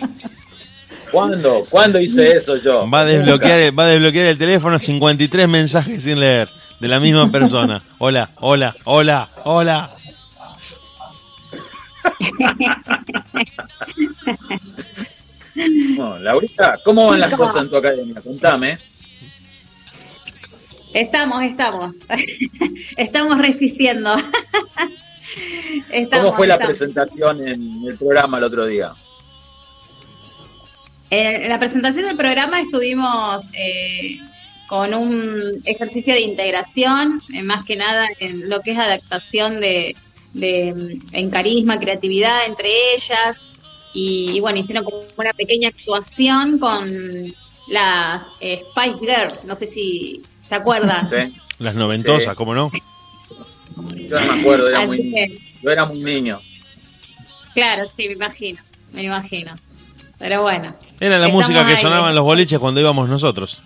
¿Cuándo? 1.11 1.65
¿Cuándo 1.71 1.99
hice 1.99 2.33
eso 2.33 2.57
yo? 2.57 2.87
Va 2.91 3.01
a 3.01 3.05
desbloquear, 3.07 3.79
va 3.79 3.85
a 3.85 3.89
desbloquear 3.89 4.27
el 4.27 4.37
teléfono 4.37 4.79
53 4.79 5.49
mensajes 5.49 6.03
sin 6.03 6.21
leer 6.21 6.51
de 6.81 6.89
la 6.89 7.01
misma 7.01 7.33
persona. 7.33 7.83
Hola, 7.97 8.29
hola, 8.41 8.77
hola, 8.85 9.27
hola. 9.45 9.91
Laurita, 16.21 16.79
¿cómo 16.85 17.09
van 17.09 17.21
las 17.21 17.35
cosas 17.35 17.63
en 17.63 17.71
tu 17.71 17.77
academia? 17.77 18.21
Contame. 18.21 18.79
Estamos, 20.95 21.43
estamos. 21.43 21.97
estamos 22.97 23.39
resistiendo. 23.39 24.17
¿Cómo 26.11 26.33
fue 26.33 26.47
la 26.47 26.59
presentación 26.59 27.47
en 27.47 27.87
el 27.87 27.97
programa 27.97 28.39
el 28.39 28.45
otro 28.45 28.67
día? 28.67 28.93
En 31.11 31.49
la 31.49 31.59
presentación 31.59 32.07
del 32.07 32.17
programa 32.17 32.61
estuvimos 32.61 33.45
eh, 33.55 34.19
con 34.69 34.93
un 34.93 35.63
ejercicio 35.65 36.15
de 36.15 36.21
integración, 36.21 37.21
eh, 37.33 37.43
más 37.43 37.65
que 37.65 37.77
nada 37.77 38.07
en 38.19 38.49
lo 38.51 38.61
que 38.61 38.73
es 38.73 38.79
adaptación 38.79 39.61
de, 39.61 39.95
mm, 40.35 41.15
en 41.17 41.31
carisma, 41.31 41.79
creatividad 41.79 42.47
entre 42.47 42.95
ellas, 42.95 43.58
y, 44.01 44.31
y 44.37 44.41
bueno, 44.41 44.59
hicieron 44.61 44.85
como 44.85 44.99
una 45.17 45.33
pequeña 45.33 45.69
actuación 45.71 46.59
con 46.59 46.89
las 47.69 48.23
eh, 48.41 48.63
Spice 48.71 48.99
Girls, 49.01 49.45
no 49.45 49.57
sé 49.57 49.67
si 49.67 50.23
se 50.43 50.55
acuerdan. 50.55 51.09
¿Sí? 51.11 51.17
Las 51.59 51.75
noventosas, 51.75 52.31
Sí. 52.31 52.37
¿cómo 52.37 52.55
no? 52.55 52.71
Yo 54.09 54.21
no 54.21 54.35
me 54.35 54.41
acuerdo, 54.41 54.69
era 54.69 54.87
muy, 54.87 54.99
que- 54.99 55.39
yo 55.63 55.71
era 55.71 55.85
muy 55.87 55.99
niño. 55.99 56.41
Claro, 57.55 57.85
sí, 57.89 58.07
me 58.07 58.15
imagino, 58.15 58.61
me 58.93 59.03
imagino. 59.03 59.55
Pero 60.19 60.43
bueno, 60.43 60.75
Era 61.01 61.19
la 61.19 61.29
música 61.29 61.65
que 61.67 61.73
ahí. 61.73 61.79
sonaba 61.81 62.09
en 62.11 62.15
los 62.15 62.25
boliches 62.25 62.59
cuando 62.61 62.81
íbamos 62.81 63.09
nosotros. 63.09 63.63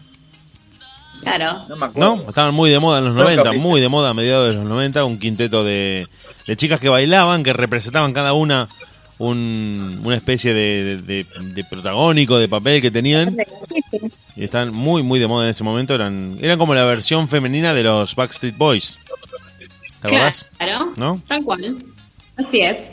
claro. 1.21 1.65
No 1.69 1.77
me 1.77 1.87
acuerdo. 1.87 2.17
¿No? 2.17 2.29
Estaban 2.29 2.55
muy 2.55 2.71
de 2.71 2.79
moda 2.81 2.99
en 2.99 3.05
los 3.05 3.13
Nunca 3.15 3.25
90, 3.25 3.51
viste. 3.51 3.59
muy 3.59 3.81
de 3.81 3.89
moda 3.89 4.11
a 4.11 4.15
mediados 4.15 4.49
de 4.49 4.55
los 4.55 4.65
90, 4.65 5.05
un 5.05 5.19
quinteto 5.19 5.63
de, 5.65 6.09
de 6.47 6.57
chicas 6.57 6.81
que 6.81 6.89
bailaban, 6.89 7.43
que 7.43 7.53
representaban 7.53 8.13
cada 8.13 8.33
una 8.33 8.69
un- 9.19 10.01
una 10.05 10.17
especie 10.17 10.53
de, 10.55 11.01
de- 11.03 11.27
de 11.41 11.65
protagónico, 11.65 12.39
de 12.39 12.49
papel 12.49 12.81
que 12.83 12.91
tenían. 12.91 13.37
Y 14.37 14.45
están 14.45 14.73
muy, 14.73 15.03
muy 15.03 15.19
de 15.21 15.27
moda 15.27 15.45
en 15.45 15.51
ese 15.51 15.63
momento. 15.65 15.95
Eran, 15.95 16.37
eran 16.41 16.59
como 16.59 16.75
la 16.75 16.85
versión 16.85 17.29
femenina 17.29 17.75
de 17.75 17.83
los 17.85 18.15
Backstreet 18.15 18.57
Boys. 18.57 18.99
¿Te 20.01 20.09
acordás? 20.09 20.47
Claro, 20.59 20.93
¿No? 20.97 21.21
tal 21.29 21.45
cual. 21.45 21.77
Así 22.37 22.61
es. 22.63 22.93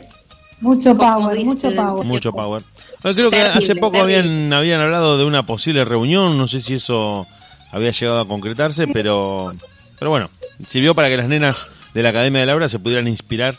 Mucho 0.62 0.94
power, 0.94 1.40
mucho 1.46 1.74
power. 1.74 2.06
Mucho 2.06 2.32
power. 2.34 2.62
Bueno, 3.02 3.16
creo 3.16 3.30
que 3.32 3.38
Terrible, 3.38 3.58
hace 3.58 3.76
poco 3.78 3.98
terrible. 3.98 4.20
habían, 4.20 4.54
habían 4.54 4.82
hablado 4.82 5.18
de 5.18 5.24
una 5.24 5.46
posible 5.46 5.86
reunión, 5.86 6.38
no 6.38 6.48
sé 6.48 6.62
si 6.62 6.74
eso 6.74 7.26
había 7.72 7.92
llegado 7.92 8.20
a 8.20 8.28
concretarse, 8.28 8.86
pero, 8.88 9.54
pero 9.98 10.12
bueno, 10.12 10.30
sirvió 10.68 10.94
para 10.94 11.08
que 11.08 11.16
las 11.16 11.30
nenas 11.30 11.68
de 11.94 12.04
la 12.04 12.10
Academia 12.10 12.42
de 12.42 12.48
Laura 12.48 12.68
se 12.68 12.78
pudieran 12.78 13.08
inspirar 13.08 13.56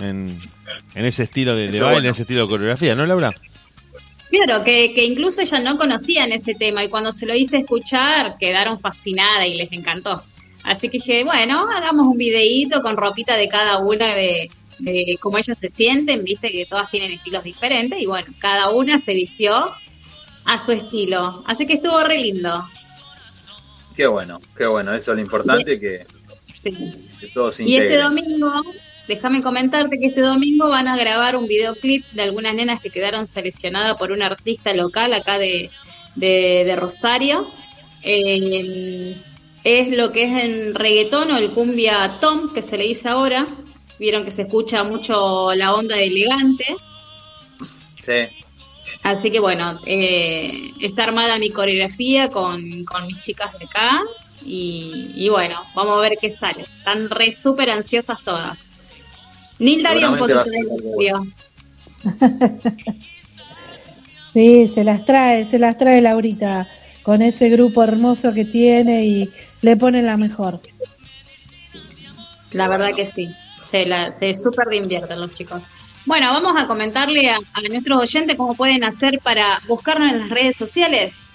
en, 0.00 0.38
en 0.94 1.04
ese 1.04 1.24
estilo 1.24 1.54
de, 1.56 1.68
de 1.68 1.80
baile, 1.80 1.84
bueno. 1.84 1.98
en 2.00 2.06
ese 2.10 2.22
estilo 2.22 2.42
de 2.42 2.48
coreografía, 2.48 2.94
¿no, 2.94 3.06
Laura? 3.06 3.32
Claro, 4.30 4.64
que, 4.64 4.92
que 4.94 5.04
incluso 5.04 5.42
ellas 5.42 5.62
no 5.62 5.78
conocían 5.78 6.32
ese 6.32 6.54
tema 6.54 6.82
y 6.84 6.88
cuando 6.88 7.12
se 7.12 7.26
lo 7.26 7.34
hice 7.34 7.58
escuchar 7.58 8.36
quedaron 8.38 8.80
fascinadas 8.80 9.46
y 9.46 9.54
les 9.54 9.70
encantó. 9.72 10.22
Así 10.64 10.88
que 10.88 10.98
dije, 10.98 11.24
bueno, 11.24 11.68
hagamos 11.70 12.06
un 12.06 12.16
videíto 12.16 12.82
con 12.82 12.96
ropita 12.96 13.36
de 13.36 13.48
cada 13.48 13.78
una 13.78 14.14
de, 14.14 14.50
de 14.78 15.18
cómo 15.20 15.38
ellas 15.38 15.58
se 15.58 15.68
sienten, 15.70 16.24
viste 16.24 16.50
que 16.50 16.66
todas 16.66 16.90
tienen 16.90 17.12
estilos 17.12 17.44
diferentes 17.44 18.00
y 18.00 18.06
bueno, 18.06 18.26
cada 18.38 18.70
una 18.70 18.98
se 18.98 19.14
vistió 19.14 19.70
a 20.46 20.58
su 20.58 20.72
estilo. 20.72 21.44
Así 21.46 21.66
que 21.66 21.74
estuvo 21.74 22.00
re 22.02 22.18
lindo. 22.18 22.66
Qué 23.94 24.06
bueno, 24.06 24.40
qué 24.56 24.66
bueno. 24.66 24.92
Eso 24.94 25.12
es 25.12 25.16
lo 25.16 25.22
importante, 25.22 25.78
que, 25.78 26.06
Sí. 26.64 26.70
que 27.20 27.26
todos 27.28 27.54
se 27.56 27.64
Y 27.68 27.76
este 27.76 27.98
domingo, 27.98 28.52
déjame 29.08 29.42
comentarte 29.42 29.98
que 29.98 30.06
este 30.06 30.20
domingo 30.20 30.68
van 30.68 30.88
a 30.88 30.96
grabar 30.96 31.36
un 31.36 31.46
videoclip 31.46 32.04
de 32.12 32.22
algunas 32.22 32.54
nenas 32.54 32.80
que 32.80 32.90
quedaron 32.90 33.26
seleccionadas 33.26 33.98
por 33.98 34.12
un 34.12 34.22
artista 34.22 34.72
local 34.74 35.12
acá 35.12 35.38
de, 35.38 35.70
de, 36.14 36.64
de 36.64 36.76
Rosario. 36.76 37.46
Eh, 38.02 39.16
es 39.64 39.96
lo 39.96 40.12
que 40.12 40.24
es 40.24 40.44
en 40.44 40.74
reggaetón 40.74 41.30
o 41.30 41.38
el 41.38 41.50
cumbia 41.50 42.18
tom, 42.20 42.52
que 42.52 42.62
se 42.62 42.76
le 42.76 42.84
dice 42.84 43.08
ahora. 43.08 43.46
Vieron 43.98 44.24
que 44.24 44.30
se 44.30 44.42
escucha 44.42 44.84
mucho 44.84 45.54
la 45.54 45.74
onda 45.74 45.96
de 45.96 46.06
elegante. 46.06 46.76
Sí. 48.00 48.44
Así 49.02 49.30
que 49.30 49.38
bueno, 49.38 49.78
eh, 49.86 50.70
está 50.80 51.04
armada 51.04 51.38
mi 51.38 51.50
coreografía 51.50 52.28
con, 52.28 52.84
con 52.84 53.06
mis 53.06 53.22
chicas 53.22 53.58
de 53.58 53.66
acá. 53.66 54.02
Y, 54.44 55.12
y 55.14 55.28
bueno, 55.30 55.62
vamos 55.74 55.96
a 55.96 56.00
ver 56.00 56.18
qué 56.20 56.30
sale. 56.30 56.62
Están 56.62 57.08
re 57.08 57.34
súper 57.34 57.70
ansiosas 57.70 58.18
todas. 58.22 58.73
Nilda 59.58 59.94
vio 59.94 60.12
un 60.12 60.18
poquito 60.18 60.42
video. 60.98 61.26
Sí, 64.34 64.66
se 64.66 64.82
las 64.82 65.04
trae, 65.04 65.44
se 65.44 65.60
las 65.60 65.76
trae 65.76 66.00
Laurita 66.00 66.68
con 67.04 67.22
ese 67.22 67.50
grupo 67.50 67.84
hermoso 67.84 68.34
que 68.34 68.44
tiene 68.44 69.04
y 69.04 69.30
le 69.62 69.76
pone 69.76 70.02
la 70.02 70.16
mejor. 70.16 70.60
La 72.50 72.66
verdad 72.66 72.88
que 72.96 73.06
sí. 73.06 73.28
Se, 73.64 73.86
la, 73.86 74.10
se 74.10 74.34
súper 74.34 74.68
divierten 74.70 75.20
los 75.20 75.32
chicos. 75.34 75.62
Bueno, 76.04 76.32
vamos 76.32 76.60
a 76.60 76.66
comentarle 76.66 77.30
a, 77.30 77.36
a 77.36 77.60
nuestros 77.70 78.00
oyentes 78.00 78.36
cómo 78.36 78.54
pueden 78.54 78.82
hacer 78.82 79.20
para 79.22 79.60
buscarnos 79.68 80.10
en 80.10 80.18
las 80.18 80.30
redes 80.30 80.56
sociales. 80.56 81.26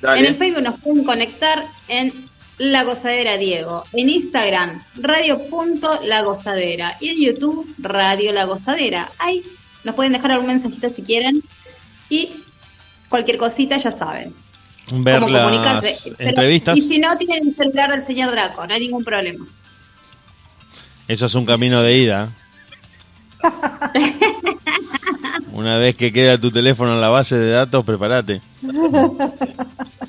Dale. 0.00 0.18
En 0.18 0.26
el 0.26 0.34
Facebook 0.34 0.62
nos 0.64 0.80
pueden 0.80 1.04
conectar 1.04 1.64
en 1.86 2.12
La 2.60 2.84
Gozadera 2.84 3.38
Diego. 3.38 3.84
En 3.94 4.10
Instagram, 4.10 4.82
radio.la 4.96 6.22
Gozadera. 6.22 6.94
Y 7.00 7.08
en 7.08 7.16
YouTube, 7.18 7.74
Radio 7.78 8.32
La 8.32 8.44
Gozadera. 8.44 9.10
Ahí 9.16 9.42
nos 9.82 9.94
pueden 9.94 10.12
dejar 10.12 10.32
algún 10.32 10.48
mensajito 10.48 10.90
si 10.90 11.02
quieren. 11.02 11.42
Y 12.10 12.34
cualquier 13.08 13.38
cosita 13.38 13.78
ya 13.78 13.90
saben. 13.90 14.34
Ver 14.92 15.20
cómo 15.20 15.32
las 15.32 16.06
entrevistas. 16.18 16.76
y 16.76 16.82
si 16.82 16.98
no, 16.98 17.16
tienen 17.16 17.48
el 17.48 17.56
celular 17.56 17.92
del 17.92 18.02
señor 18.02 18.30
Draco, 18.32 18.66
no 18.66 18.74
hay 18.74 18.80
ningún 18.80 19.04
problema. 19.04 19.46
Eso 21.08 21.24
es 21.26 21.34
un 21.34 21.46
camino 21.46 21.80
de 21.82 21.96
ida. 21.96 22.28
Una 25.52 25.78
vez 25.78 25.96
que 25.96 26.12
queda 26.12 26.36
tu 26.36 26.50
teléfono 26.50 26.92
en 26.92 27.00
la 27.00 27.08
base 27.08 27.38
de 27.38 27.52
datos, 27.52 27.86
prepárate. 27.86 28.42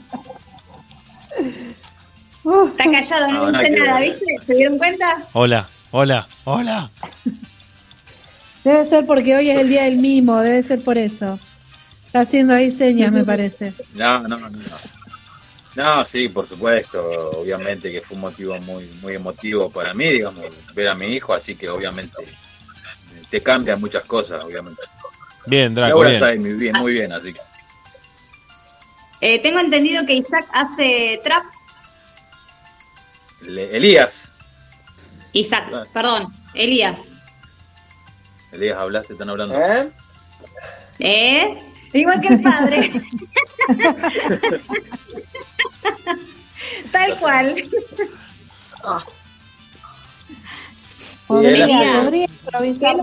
Está 2.44 2.92
callado, 2.92 3.32
no 3.32 3.52
dice 3.52 3.70
nada, 3.72 4.00
ver. 4.00 4.10
¿viste? 4.12 4.26
¿Se 4.48 4.54
dieron 4.56 4.78
cuenta? 4.78 5.28
Hola, 5.34 5.68
hola, 5.92 6.28
hola. 6.46 6.90
Debe 8.64 8.86
ser 8.86 9.06
porque 9.06 9.36
hoy 9.36 9.50
es 9.50 9.58
el 9.58 9.70
día 9.70 9.84
del 9.84 9.98
mimo, 9.98 10.40
debe 10.40 10.62
ser 10.64 10.84
por 10.84 10.98
eso. 10.98 11.40
Está 12.06 12.22
haciendo 12.22 12.54
ahí 12.54 12.70
señas, 12.70 13.12
me 13.12 13.24
parece. 13.24 13.74
No, 13.94 14.20
no, 14.28 14.38
no. 14.38 14.50
No, 14.50 14.60
No, 15.76 16.06
sí, 16.06 16.30
por 16.30 16.48
supuesto. 16.48 17.02
Obviamente 17.40 17.92
que 17.92 18.02
fue 18.02 18.16
un 18.16 18.22
motivo 18.22 18.60
muy, 18.60 18.86
muy 19.02 19.16
emotivo 19.16 19.70
para 19.72 19.94
mí, 19.94 20.10
digamos, 20.10 20.44
ver 20.76 20.90
a 20.90 20.94
mi 20.96 21.08
hijo, 21.08 21.34
así 21.34 21.56
que 21.56 21.70
obviamente 21.70 22.18
te 23.30 23.42
cambian 23.42 23.80
muchas 23.80 24.06
cosas, 24.06 24.44
obviamente. 24.44 24.82
Bien, 25.48 25.74
Draco, 25.74 25.90
Laura 25.90 26.10
bien. 26.10 26.20
sabe 26.20 26.38
muy 26.40 26.54
bien, 26.54 26.78
muy 26.78 26.92
bien, 26.94 27.12
así 27.14 27.34
que. 27.34 27.40
Eh, 29.22 29.40
tengo 29.42 29.60
entendido 29.60 30.06
que 30.06 30.14
Isaac 30.16 30.46
hace 30.52 31.20
trap. 31.24 31.44
Le- 33.48 33.76
Elías, 33.76 34.34
Isaac, 35.34 35.70
Ah. 35.74 35.84
perdón, 35.94 36.28
Elías. 36.54 37.00
Elías, 38.52 38.78
hablaste, 38.78 39.14
están 39.14 39.30
hablando. 39.30 39.56
¿Eh? 41.00 41.58
Igual 41.94 42.22
que 42.22 42.28
el 42.30 42.42
padre. 42.42 42.92
Tal 46.92 47.18
cual. 47.20 47.56
Podría, 51.28 51.50
él 51.56 51.62
hace- 51.64 52.02
podría 52.02 52.28
¿Qué 52.28 52.34
improvisar. 52.34 52.96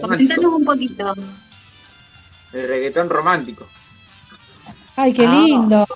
Comentanos 0.00 0.52
un 0.54 0.64
poquito. 0.64 1.14
El 2.52 2.68
reggaetón 2.68 3.08
romántico. 3.10 3.66
Ay, 4.96 5.12
qué 5.12 5.26
Ah. 5.26 5.32
lindo. 5.32 5.86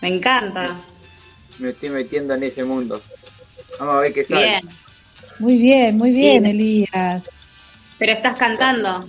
Me 0.00 0.08
encanta. 0.16 0.76
Me 1.58 1.70
estoy 1.70 1.90
metiendo 1.90 2.34
en 2.34 2.42
ese 2.42 2.64
mundo. 2.64 3.00
Vamos 3.78 3.96
a 3.96 4.00
ver 4.00 4.12
qué 4.12 4.24
sale. 4.24 4.46
Bien. 4.46 4.68
Muy 5.38 5.58
bien, 5.58 5.96
muy 5.96 6.10
bien, 6.12 6.44
Sí. 6.44 6.50
Elías. 6.50 7.22
Pero 7.98 8.12
estás 8.12 8.36
cantando. 8.36 9.08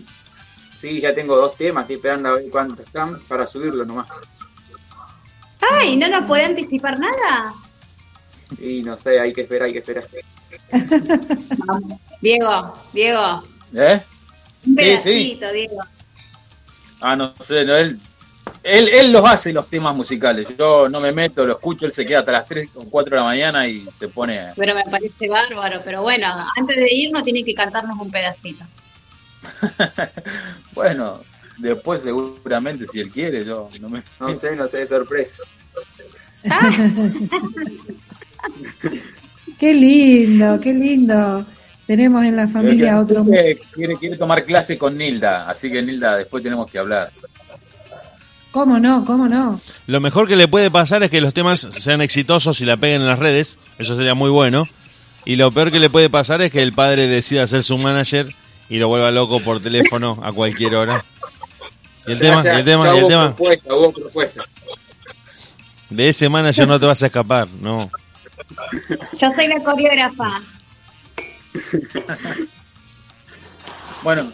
Sí, 0.75 0.99
ya 0.99 1.13
tengo 1.15 1.35
dos 1.35 1.55
temas, 1.55 1.83
estoy 1.83 1.95
esperando 1.97 2.29
a 2.29 2.33
ver 2.33 2.49
cuántos 2.49 2.81
están 2.85 3.19
para 3.27 3.45
subirlo 3.47 3.85
nomás. 3.85 4.09
Ay, 5.71 5.95
¿no 5.95 6.07
nos 6.09 6.25
puede 6.25 6.43
anticipar 6.43 6.99
nada? 6.99 7.53
Y 8.59 8.83
no 8.83 8.97
sé, 8.97 9.19
hay 9.19 9.31
que 9.33 9.41
esperar, 9.41 9.67
hay 9.67 9.73
que 9.73 9.79
esperar. 9.79 10.07
Diego, 12.21 12.73
Diego. 12.93 13.43
¿Eh? 13.73 14.01
Un 14.65 14.75
Sí, 14.75 14.75
sí. 14.75 14.75
pedacito, 14.75 15.51
Diego. 15.51 15.77
Ah, 17.01 17.15
no 17.15 17.33
sé, 17.39 17.65
no, 17.65 17.73
él, 18.63 18.89
él, 18.89 19.11
los 19.11 19.25
hace 19.25 19.51
los 19.53 19.69
temas 19.69 19.95
musicales. 19.95 20.47
Yo 20.57 20.87
no 20.89 20.99
me 20.99 21.11
meto, 21.11 21.45
lo 21.45 21.53
escucho, 21.53 21.85
él 21.85 21.91
se 21.91 22.05
queda 22.05 22.19
hasta 22.19 22.31
las 22.31 22.45
3 22.45 22.69
o 22.75 22.85
4 22.85 23.15
de 23.15 23.21
la 23.21 23.25
mañana 23.25 23.67
y 23.67 23.85
se 23.97 24.07
pone. 24.07 24.49
Pero 24.55 24.73
me 24.73 24.83
parece 24.85 25.27
bárbaro. 25.27 25.81
Pero 25.83 26.01
bueno, 26.01 26.27
antes 26.57 26.77
de 26.77 26.93
irnos 26.93 27.23
tiene 27.23 27.43
que 27.43 27.53
cantarnos 27.53 27.99
un 27.99 28.09
pedacito. 28.11 28.65
Bueno, 30.73 31.19
después 31.59 32.01
seguramente 32.01 32.87
si 32.87 32.99
él 32.99 33.11
quiere, 33.11 33.45
yo 33.45 33.69
no 33.79 33.89
me. 33.89 34.01
No 34.19 34.33
sé, 34.33 34.55
no 34.55 34.67
sé, 34.67 34.85
sorpresa. 34.87 35.43
Qué 39.59 39.73
lindo, 39.73 40.59
qué 40.59 40.73
lindo. 40.73 41.45
Tenemos 41.85 42.25
en 42.25 42.35
la 42.35 42.47
familia 42.47 42.99
otro. 42.99 43.23
Quiere, 43.23 43.59
quiere, 43.71 43.95
quiere 43.95 44.17
tomar 44.17 44.43
clase 44.43 44.77
con 44.77 44.97
Nilda, 44.97 45.49
así 45.49 45.71
que 45.71 45.81
Nilda, 45.81 46.17
después 46.17 46.43
tenemos 46.43 46.69
que 46.69 46.79
hablar. 46.79 47.11
¿Cómo 48.53 48.79
no? 48.79 49.03
¿Cómo 49.03 49.27
no? 49.27 49.59
Lo 49.87 49.99
mejor 49.99 50.27
que 50.27 50.35
le 50.35 50.47
puede 50.47 50.69
pasar 50.69 51.01
es 51.01 51.09
que 51.09 51.21
los 51.21 51.33
temas 51.33 51.67
sean 51.71 52.01
exitosos 52.01 52.61
y 52.61 52.65
la 52.65 52.77
peguen 52.77 53.01
en 53.01 53.07
las 53.07 53.17
redes. 53.17 53.57
Eso 53.79 53.97
sería 53.97 54.13
muy 54.13 54.29
bueno. 54.29 54.67
Y 55.25 55.37
lo 55.37 55.51
peor 55.51 55.71
que 55.71 55.79
le 55.79 55.89
puede 55.89 56.07
pasar 56.11 56.39
es 56.43 56.51
que 56.51 56.61
el 56.61 56.71
padre 56.71 57.07
decida 57.07 57.47
ser 57.47 57.63
su 57.63 57.79
manager 57.79 58.27
y 58.69 58.77
lo 58.77 58.89
vuelva 58.89 59.09
loco 59.09 59.43
por 59.43 59.59
teléfono 59.59 60.19
a 60.21 60.31
cualquier 60.31 60.75
hora. 60.75 61.03
¿Y 62.05 62.11
el 62.11 62.19
tema? 62.19 62.43
¿Y 62.45 62.47
el 62.47 62.63
tema? 62.63 62.95
¿Y 62.95 62.99
el 62.99 63.07
tema? 63.07 63.25
propuesta, 63.35 63.73
hubo 63.73 63.91
propuesta. 63.91 64.43
De 65.89 66.09
ese 66.09 66.29
manager 66.29 66.67
no 66.67 66.79
te 66.79 66.85
vas 66.85 67.01
a 67.01 67.07
escapar, 67.07 67.47
no. 67.59 67.89
Yo 69.17 69.31
soy 69.31 69.47
la 69.47 69.59
coreógrafa. 69.61 70.41
Bueno, 74.03 74.31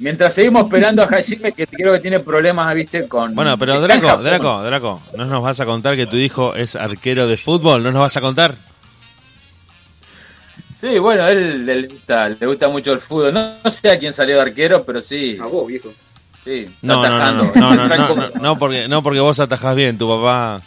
mientras 0.00 0.34
seguimos 0.34 0.64
esperando 0.64 1.02
a 1.02 1.06
Hajime, 1.06 1.52
que 1.52 1.66
creo 1.66 1.92
que 1.92 2.00
tiene 2.00 2.20
problemas, 2.20 2.74
viste, 2.74 3.06
con... 3.06 3.34
Bueno, 3.34 3.56
pero 3.56 3.80
Draco. 3.80 4.16
Draco, 4.18 4.62
Draco, 4.62 5.02
¿no 5.16 5.24
nos 5.26 5.42
vas 5.42 5.60
a 5.60 5.66
contar 5.66 5.94
que 5.96 6.06
tu 6.06 6.16
hijo 6.16 6.54
es 6.54 6.74
arquero 6.76 7.26
de 7.28 7.36
fútbol? 7.36 7.82
¿No 7.82 7.92
nos 7.92 8.00
vas 8.02 8.16
a 8.16 8.20
contar? 8.20 8.54
Sí, 10.74 10.98
bueno, 10.98 11.24
a 11.24 11.30
él 11.30 11.66
le 11.66 11.82
gusta, 11.88 12.28
le 12.28 12.46
gusta 12.46 12.68
mucho 12.68 12.92
el 12.92 13.00
fútbol. 13.00 13.34
No, 13.34 13.54
no 13.62 13.70
sé 13.70 13.90
a 13.90 13.98
quién 13.98 14.12
salió 14.12 14.36
de 14.36 14.42
arquero, 14.42 14.82
pero 14.84 15.00
sí. 15.00 15.38
A 15.40 15.46
vos, 15.46 15.66
viejo. 15.66 15.90
Sí, 16.42 16.60
está 16.60 16.76
No, 16.82 17.02
no, 17.02 17.08
no, 17.08 17.16
atajando. 17.16 17.52
no, 17.54 17.74
no, 17.74 17.88
no, 17.88 17.96
no, 17.96 18.08
como- 18.08 18.22
no, 18.22 18.30
no, 18.40 18.58
porque, 18.58 18.88
no 18.88 19.02
porque 19.02 19.20
vos 19.20 19.38
atajás 19.40 19.76
bien, 19.76 19.98
tu 19.98 20.08
papá, 20.08 20.62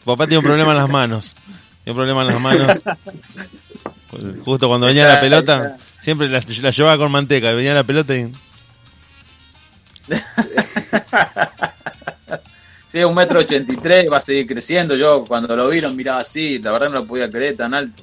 tu 0.00 0.04
papá 0.06 0.26
tiene 0.26 0.38
un 0.38 0.44
problema 0.44 0.70
en 0.70 0.76
las 0.78 0.88
manos, 0.88 1.36
tiene 1.84 1.90
un 1.92 1.96
problema 1.96 2.22
en 2.22 2.26
las 2.28 2.40
manos. 2.40 2.78
Justo 4.44 4.68
cuando 4.68 4.86
venía 4.86 5.06
la 5.06 5.20
pelota, 5.20 5.76
siempre 6.06 6.28
la, 6.28 6.40
la 6.62 6.70
llevaba 6.70 6.96
con 6.98 7.10
manteca, 7.10 7.50
venía 7.50 7.74
la 7.74 7.82
pelota 7.82 8.14
y... 8.16 8.30
Sí, 12.86 13.02
un 13.02 13.16
metro 13.16 13.40
ochenta 13.40 13.72
y 13.72 13.76
tres, 13.76 14.04
va 14.10 14.18
a 14.18 14.20
seguir 14.20 14.46
creciendo. 14.46 14.94
Yo 14.94 15.24
cuando 15.26 15.54
lo 15.56 15.68
vi 15.68 15.80
lo 15.80 15.90
miraba 15.92 16.20
así, 16.20 16.60
la 16.60 16.70
verdad 16.70 16.88
no 16.88 16.94
lo 17.00 17.04
podía 17.04 17.28
creer 17.28 17.56
tan 17.56 17.74
alto. 17.74 18.02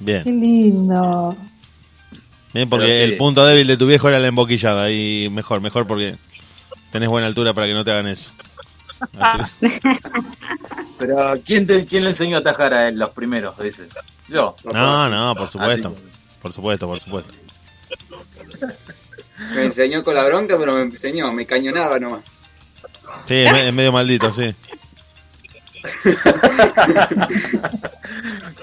Bien, 0.00 0.24
Qué 0.24 0.30
lindo. 0.32 1.36
bien 2.52 2.68
porque 2.68 2.86
sí. 2.88 3.00
el 3.02 3.16
punto 3.16 3.46
débil 3.46 3.68
de 3.68 3.76
tu 3.76 3.86
viejo 3.86 4.08
era 4.08 4.18
la 4.18 4.26
emboquillada 4.28 4.90
y 4.90 5.28
mejor, 5.30 5.60
mejor 5.60 5.86
porque 5.86 6.16
tenés 6.90 7.08
buena 7.08 7.28
altura 7.28 7.54
para 7.54 7.68
que 7.68 7.72
no 7.74 7.84
te 7.84 7.92
hagan 7.92 8.08
eso. 8.08 8.32
Pero 10.98 11.34
¿quién, 11.46 11.64
te- 11.66 11.84
quién 11.84 12.02
le 12.02 12.10
enseñó 12.10 12.36
a 12.36 12.40
atajar 12.40 12.74
a 12.74 12.88
él 12.88 12.98
los 12.98 13.10
primeros 13.10 13.56
veces? 13.56 13.88
Yo. 14.28 14.56
No, 14.72 15.08
no, 15.08 15.34
por 15.36 15.48
supuesto, 15.48 15.94
Así 15.96 16.07
por 16.40 16.52
supuesto, 16.52 16.86
por 16.86 17.00
supuesto. 17.00 17.32
Me 19.54 19.64
enseñó 19.64 20.02
con 20.02 20.14
la 20.16 20.24
bronca, 20.24 20.56
pero 20.58 20.74
me 20.74 20.82
enseñó, 20.82 21.32
me 21.32 21.46
cañonaba 21.46 21.98
nomás. 22.00 22.24
Sí, 23.26 23.34
es 23.36 23.52
me- 23.52 23.68
es 23.68 23.72
medio 23.74 23.92
maldito, 23.92 24.32
sí. 24.32 24.52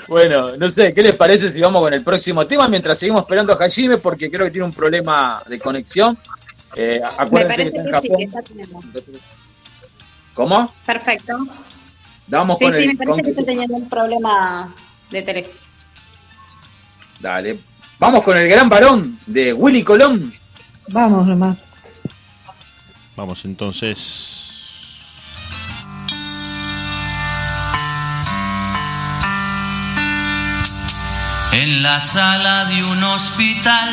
Bueno, 0.07 0.55
no 0.57 0.69
sé, 0.69 0.93
¿qué 0.93 1.01
les 1.01 1.13
parece 1.13 1.49
si 1.49 1.59
vamos 1.61 1.81
con 1.81 1.93
el 1.93 2.03
próximo 2.03 2.45
tema 2.45 2.67
mientras 2.67 2.99
seguimos 2.99 3.21
esperando 3.23 3.53
a 3.53 3.55
Hajime? 3.65 3.97
Porque 3.97 4.29
creo 4.29 4.45
que 4.45 4.51
tiene 4.51 4.65
un 4.65 4.73
problema 4.73 5.41
de 5.47 5.59
conexión. 5.59 6.17
Eh, 6.75 6.99
Me 7.01 7.07
acuérdense 7.23 7.71
que 7.71 7.77
está 7.77 7.97
en 7.97 8.01
sí, 8.01 8.09
Japón. 8.27 8.43
tenemos. 8.45 8.85
¿Cómo? 10.33 10.73
Perfecto. 10.85 11.37
Vamos 12.27 12.57
Sí, 12.59 12.65
con 12.65 12.73
sí, 12.73 12.79
el. 12.79 12.87
me 12.89 12.95
parece 12.97 13.11
con- 13.11 13.23
que 13.23 13.29
está 13.31 13.43
teniendo 13.45 13.75
un 13.75 13.89
problema 13.89 14.75
de 15.09 15.21
teléfono. 15.21 15.57
Dale. 17.19 17.59
Vamos 17.99 18.23
con 18.23 18.37
el 18.37 18.47
gran 18.49 18.69
varón 18.69 19.19
de 19.25 19.53
Willy 19.53 19.83
Colón. 19.83 20.33
Vamos 20.89 21.27
nomás. 21.27 21.75
Vamos 23.15 23.45
entonces. 23.45 24.41
En 31.53 31.81
la 31.81 32.01
sala 32.01 32.65
de 32.65 32.83
un 32.83 33.01
hospital, 33.01 33.89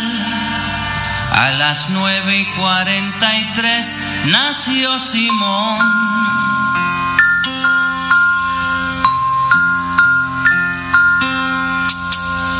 a 1.36 1.52
las 1.52 1.90
nueve 1.90 2.40
y 2.40 2.44
cuarenta 2.60 3.38
y 3.38 3.52
tres, 3.54 3.94
nació 4.26 4.98
Simón. 4.98 6.11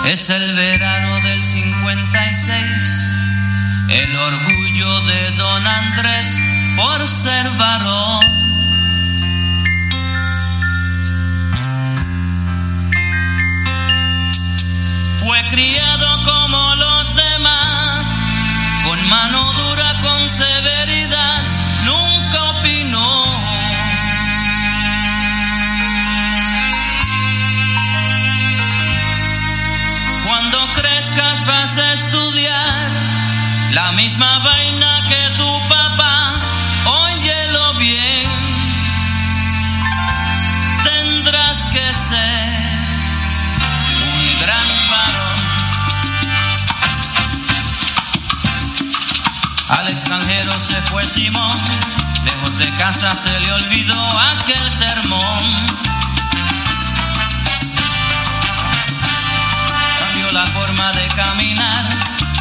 Es 0.05 0.29
el 0.31 0.53
verano 0.55 1.21
del 1.21 1.45
56, 1.45 2.67
el 3.89 4.17
orgullo 4.17 5.01
de 5.03 5.31
don 5.33 5.67
Andrés 5.67 6.39
por 6.77 7.09
ser 7.09 7.49
varón. 7.51 8.21
Fue 15.21 15.49
criado 15.51 16.25
como 16.25 16.75
los 16.75 17.17
demás, 17.17 18.07
con 18.85 19.09
mano 19.09 19.53
dura, 19.53 19.95
con 20.03 20.29
severidad, 20.29 21.43
vas 31.47 31.77
a 31.77 31.93
estudiar 31.93 32.91
la 33.73 33.93
misma 33.93 34.39
vaina 34.41 35.03
que 35.09 35.31
tu 35.37 35.69
papá, 35.69 36.41
óyelo 36.87 37.75
bien, 37.75 38.31
tendrás 40.85 41.65
que 41.67 41.95
ser 41.95 42.49
un 44.13 44.41
gran 44.41 44.69
varón. 44.91 45.39
Al 49.69 49.89
extranjero 49.89 50.53
se 50.61 50.83
fue 50.83 51.03
Simón, 51.05 51.59
lejos 52.25 52.59
de 52.59 52.71
casa 52.77 53.11
se 53.17 53.41
le 53.41 53.53
olvidó 53.53 54.21
aquel 54.33 54.71
sermón. 54.71 55.92
La 60.33 60.47
forma 60.47 60.91
de 60.93 61.07
caminar, 61.09 61.85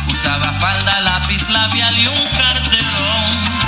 usaba 0.07 0.53
falda, 0.59 1.01
lápiz 1.01 1.49
labial 1.49 1.97
y 1.97 2.07
un 2.07 2.27
carterón. 2.37 3.60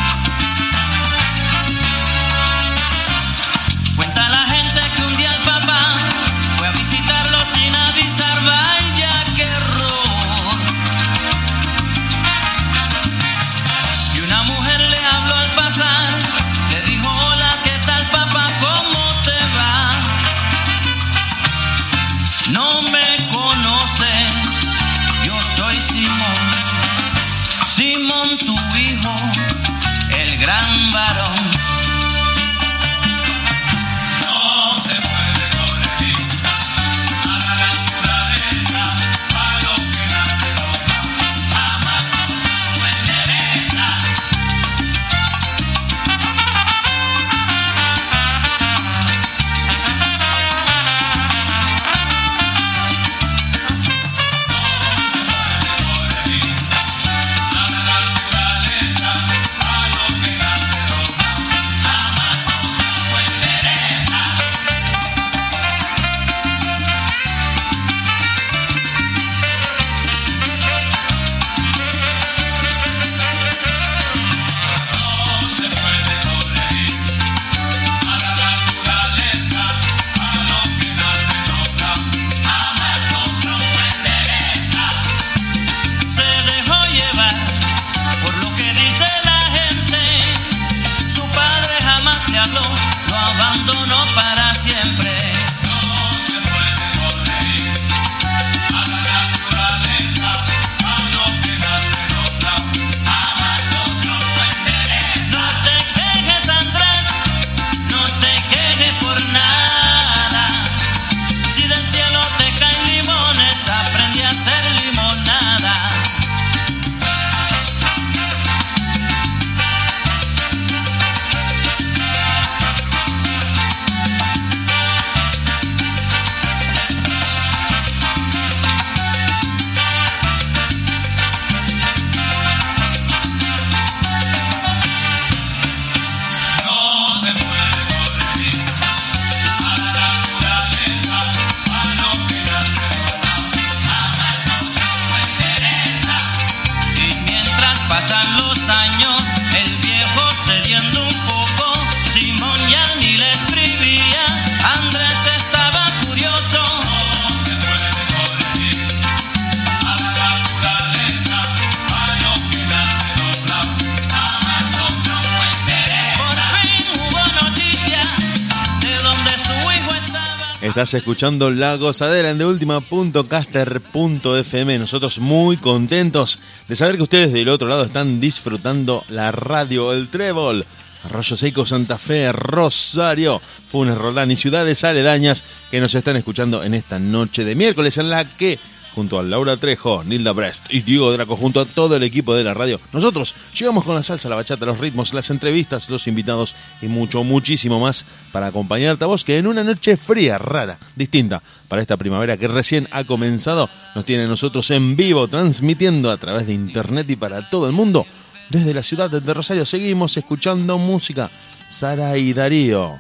Escuchando 170.94 171.50
La 171.50 171.78
Gozadera 171.78 172.30
en 172.30 172.38
deultima.caster.fm. 172.38 174.80
Nosotros 174.80 175.20
muy 175.20 175.56
contentos 175.58 176.40
de 176.68 176.76
saber 176.76 176.98
que 176.98 177.04
ustedes 177.04 177.32
del 177.34 177.50
otro 177.50 177.68
lado 177.68 177.84
están 177.84 178.20
disfrutando 178.20 179.04
la 179.10 179.32
radio 179.32 179.92
El 179.92 180.10
Trébol. 180.10 180.66
Arroyo 181.06 181.36
Seco, 181.36 181.66
Santa 181.66 181.98
Fe, 181.98 182.32
Rosario, 182.32 183.42
Funes, 183.68 183.98
Roldán 183.98 184.30
y 184.32 184.36
ciudades 184.36 184.84
aledañas 184.84 185.44
que 185.72 185.82
nos 185.82 185.96
están 185.96 186.16
escuchando 186.16 186.64
en 186.64 186.76
esta 186.76 187.00
noche 187.00 187.44
de 187.44 187.56
miércoles 187.56 187.98
en 187.98 188.10
la 188.10 188.26
que 188.26 188.60
junto 188.94 189.20
a 189.20 189.24
Laura 189.24 189.58
Trejo, 189.58 190.04
Nilda 190.04 190.32
Brest 190.32 190.66
y 190.70 190.82
Diego 190.82 191.12
Draco, 191.12 191.36
junto 191.36 191.60
a 191.60 191.66
todo 191.66 191.96
el 191.96 192.04
equipo 192.04 192.34
de 192.36 192.44
la 192.44 192.54
radio. 192.54 192.80
Nosotros 192.92 193.36
llegamos 193.58 193.84
con 193.84 193.96
la 193.96 194.04
salsa, 194.04 194.30
la 194.30 194.36
bachata, 194.36 194.66
los 194.66 194.80
ritmos, 194.80 195.14
las 195.14 195.30
entrevistas, 195.30 195.90
los 195.90 196.08
invitados 196.08 196.56
y 196.82 196.88
mucho, 196.88 197.24
muchísimo 197.24 197.80
más 197.80 198.06
para 198.32 198.48
acompañarte 198.48 199.04
a 199.04 199.08
vos 199.08 199.24
que 199.24 199.38
en 199.38 199.48
una 199.48 199.64
noche 199.64 199.98
fría, 199.98 200.38
rara, 200.38 200.78
distinta 200.96 201.42
para 201.68 201.82
esta 201.82 201.98
primavera 201.98 202.38
que 202.38 202.48
recién 202.48 202.88
ha 202.92 203.04
comenzado, 203.04 203.70
nos 203.96 204.06
tiene 204.06 204.28
nosotros 204.28 204.70
en 204.72 204.96
vivo, 204.96 205.28
transmitiendo 205.28 206.12
a 206.12 206.18
través 206.18 206.48
de 206.48 206.54
internet 206.54 207.10
y 207.10 207.16
para 207.16 207.50
todo 207.50 207.68
el 207.68 207.74
mundo. 207.74 208.06
Desde 208.50 208.74
la 208.74 208.84
ciudad 208.84 209.10
de 209.10 209.34
Rosario 209.34 209.66
seguimos 209.66 210.16
escuchando 210.18 210.78
música. 210.78 211.32
Sara 211.70 212.16
y 212.18 212.34
Darío, 212.34 213.00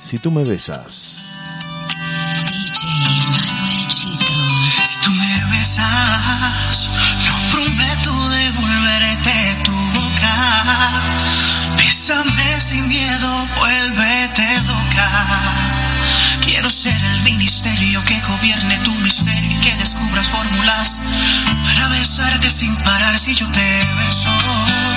si 0.00 0.18
tú 0.18 0.30
me 0.30 0.44
besas. 0.44 1.24
Besarte 22.18 22.50
sin 22.50 22.74
parar 22.78 23.16
si 23.16 23.32
yo 23.34 23.46
te 23.48 23.60
beso. 23.96 24.87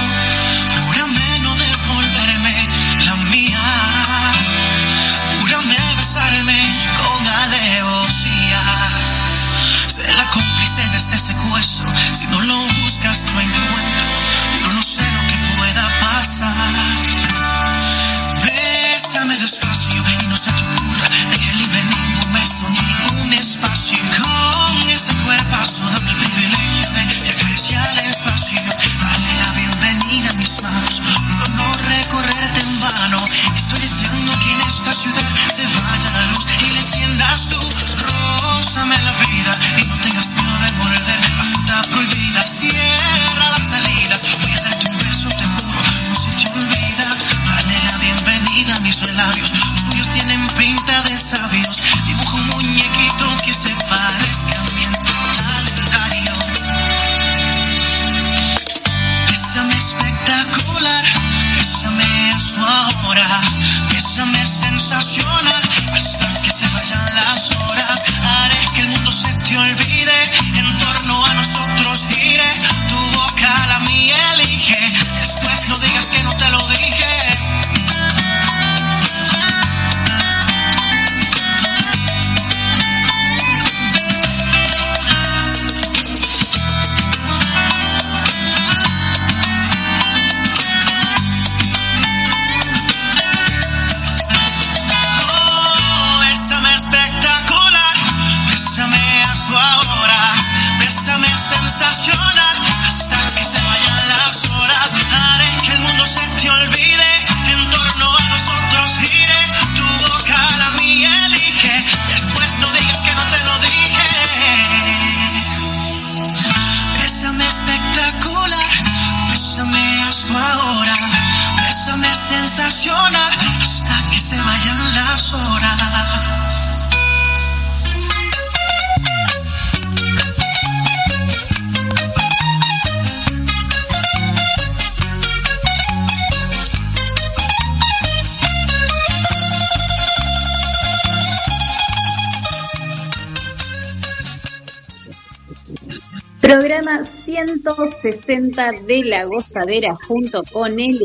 Programa 146.51 147.05
160 147.05 148.71
de 148.85 149.05
La 149.05 149.23
Gozadera 149.23 149.93
junto 150.05 150.43
con 150.51 150.77
el 150.81 150.99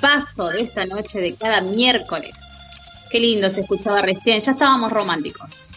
paso 0.00 0.48
de 0.48 0.62
esta 0.62 0.86
noche 0.86 1.20
de 1.20 1.34
cada 1.34 1.60
miércoles. 1.60 2.30
Qué 3.10 3.20
lindo 3.20 3.50
se 3.50 3.60
escuchaba 3.60 4.00
recién, 4.00 4.40
ya 4.40 4.52
estábamos 4.52 4.90
románticos. 4.90 5.72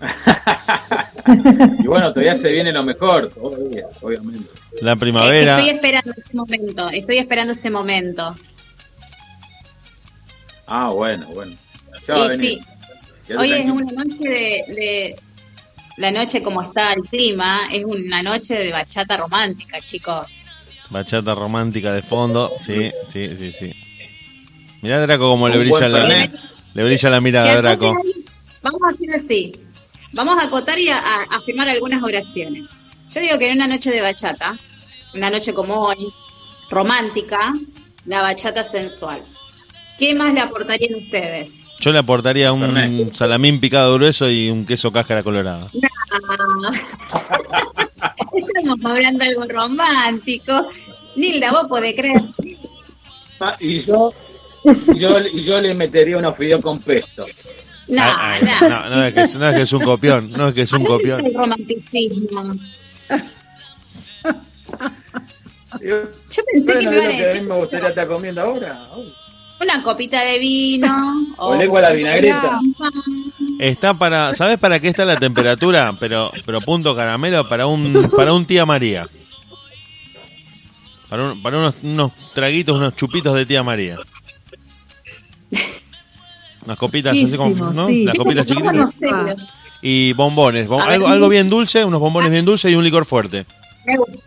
Y 1.82 1.86
bueno, 1.86 2.10
todavía 2.12 2.34
se 2.34 2.52
viene 2.52 2.72
lo 2.72 2.82
mejor, 2.82 3.28
todavía, 3.28 3.86
obviamente. 4.02 4.50
La 4.82 4.96
primavera. 4.96 5.56
Estoy 5.58 5.76
esperando 5.76 6.12
ese 6.16 6.36
momento, 6.36 6.88
estoy 6.90 7.18
esperando 7.18 7.52
ese 7.54 7.70
momento. 7.70 8.34
Ah, 10.66 10.90
bueno, 10.90 11.26
bueno. 11.32 11.56
Ya 12.06 12.14
va 12.18 12.24
a 12.24 12.28
venir. 12.28 12.58
sí, 13.26 13.32
hoy 13.32 13.52
es 13.52 13.70
una 13.70 13.92
noche 13.92 14.28
de, 14.28 14.64
de- 14.74 15.29
La 16.00 16.10
noche 16.10 16.42
como 16.42 16.62
está 16.62 16.94
el 16.94 17.02
clima, 17.02 17.68
es 17.70 17.84
una 17.84 18.22
noche 18.22 18.54
de 18.54 18.72
bachata 18.72 19.18
romántica, 19.18 19.82
chicos. 19.82 20.44
Bachata 20.88 21.34
romántica 21.34 21.92
de 21.92 22.00
fondo. 22.00 22.50
Sí, 22.56 22.90
sí, 23.10 23.36
sí, 23.36 23.52
sí. 23.52 23.70
Mirá 24.80 24.96
a 24.96 25.00
Draco 25.00 25.28
como 25.28 25.46
le 25.46 25.58
brilla 25.58 25.88
la, 25.88 26.30
le 26.72 26.84
brilla 26.84 27.10
la 27.10 27.20
mirada 27.20 27.52
a 27.52 27.56
Draco. 27.56 27.94
Vamos 28.62 28.80
a 28.82 28.88
hacer 28.88 29.14
así. 29.14 29.52
Vamos 30.12 30.38
a 30.42 30.46
acotar 30.46 30.78
y 30.78 30.88
a, 30.88 30.96
a 30.98 31.36
afirmar 31.36 31.68
algunas 31.68 32.02
oraciones. 32.02 32.70
Yo 33.10 33.20
digo 33.20 33.38
que 33.38 33.50
en 33.50 33.56
una 33.56 33.66
noche 33.66 33.90
de 33.90 34.00
bachata, 34.00 34.56
una 35.12 35.28
noche 35.28 35.52
como 35.52 35.82
hoy, 35.82 36.06
romántica, 36.70 37.52
la 38.06 38.22
bachata 38.22 38.64
sensual. 38.64 39.20
¿Qué 39.98 40.14
más 40.14 40.32
le 40.32 40.40
aportarían 40.40 40.94
ustedes? 40.94 41.60
Yo 41.80 41.92
le 41.92 41.98
aportaría 41.98 42.52
un 42.52 42.60
Fernet. 42.60 43.12
salamín 43.14 43.58
picado 43.58 43.94
grueso 43.94 44.28
y 44.28 44.50
un 44.50 44.66
queso 44.66 44.92
cáscara 44.92 45.22
colorada. 45.22 45.66
Estamos 48.36 48.84
hablando 48.84 49.24
de 49.24 49.30
algo 49.30 49.44
romántico. 49.46 50.68
Nilda, 51.16 51.52
vos 51.52 51.66
podés 51.68 51.94
creer. 51.94 52.20
Ah, 53.40 53.56
y 53.58 53.78
yo, 53.78 54.12
yo, 54.96 55.18
yo 55.28 55.60
le 55.60 55.74
metería 55.74 56.16
unos 56.18 56.36
fideos 56.36 56.60
con 56.62 56.78
pesto. 56.80 57.26
No, 57.88 58.02
Ah, 58.02 58.38
ah, 58.40 58.58
no. 58.60 58.68
no, 58.68 58.88
no 58.96 59.04
es 59.04 59.14
que, 59.14 59.38
no 59.38 59.48
es 59.48 59.56
que 59.56 59.62
es 59.62 59.72
un 59.72 59.80
copión, 59.82 60.30
no 60.32 60.48
es 60.48 60.54
que 60.54 60.62
es 60.62 60.72
un 60.72 60.82
¿A 60.82 60.88
dónde 60.88 61.02
copión. 61.02 61.26
el 61.26 61.34
romanticismo? 61.34 62.54
Yo, 65.80 66.02
Yo 66.30 66.42
pensé 66.52 66.78
que 66.78 66.78
me 66.78 66.82
lo 66.84 66.90
a 66.90 66.92
que 66.92 67.06
a 67.06 67.08
mí 67.08 67.16
decir. 67.18 67.42
me 67.42 67.54
gustaría 67.56 67.88
estar 67.88 68.06
comiendo 68.06 68.40
ahora. 68.42 68.78
Uy. 68.96 69.12
Una 69.60 69.82
copita 69.82 70.24
de 70.24 70.38
vino. 70.38 71.26
O 71.38 71.54
lengua 71.54 71.80
a 71.80 71.82
la 71.82 71.90
vinagreta. 71.92 72.60
Está 73.60 73.92
para, 73.94 74.32
¿sabes 74.34 74.58
para 74.58 74.80
qué 74.80 74.88
está 74.88 75.04
la 75.04 75.16
temperatura? 75.18 75.94
Pero, 76.00 76.32
pero 76.46 76.60
punto 76.62 76.96
caramelo 76.96 77.46
para 77.46 77.66
un, 77.66 78.10
para 78.16 78.32
un 78.32 78.46
tía 78.46 78.64
María. 78.64 79.06
Para, 81.10 81.24
un- 81.32 81.42
para 81.42 81.58
unos, 81.58 81.74
unos 81.82 82.12
traguitos, 82.34 82.74
unos 82.76 82.96
chupitos 82.96 83.34
de 83.34 83.44
tía 83.44 83.62
María. 83.62 83.98
Unas 86.64 86.78
copitas 86.78 87.12
así 87.16 87.36
como, 87.36 87.72
¿no? 87.72 87.86
sí. 87.88 88.04
Las 88.04 88.16
copitas 88.16 88.46
chiquititas. 88.46 88.88
Y 89.82 90.12
bombones. 90.12 90.68
algo, 90.70 91.06
algo 91.08 91.28
bien 91.28 91.48
dulce, 91.48 91.84
unos 91.84 92.00
bombones 92.00 92.30
bien 92.30 92.44
dulces 92.44 92.70
y 92.70 92.74
un 92.74 92.84
licor 92.84 93.04
fuerte. 93.04 93.44
Me 93.86 93.96
gusta. 93.96 94.18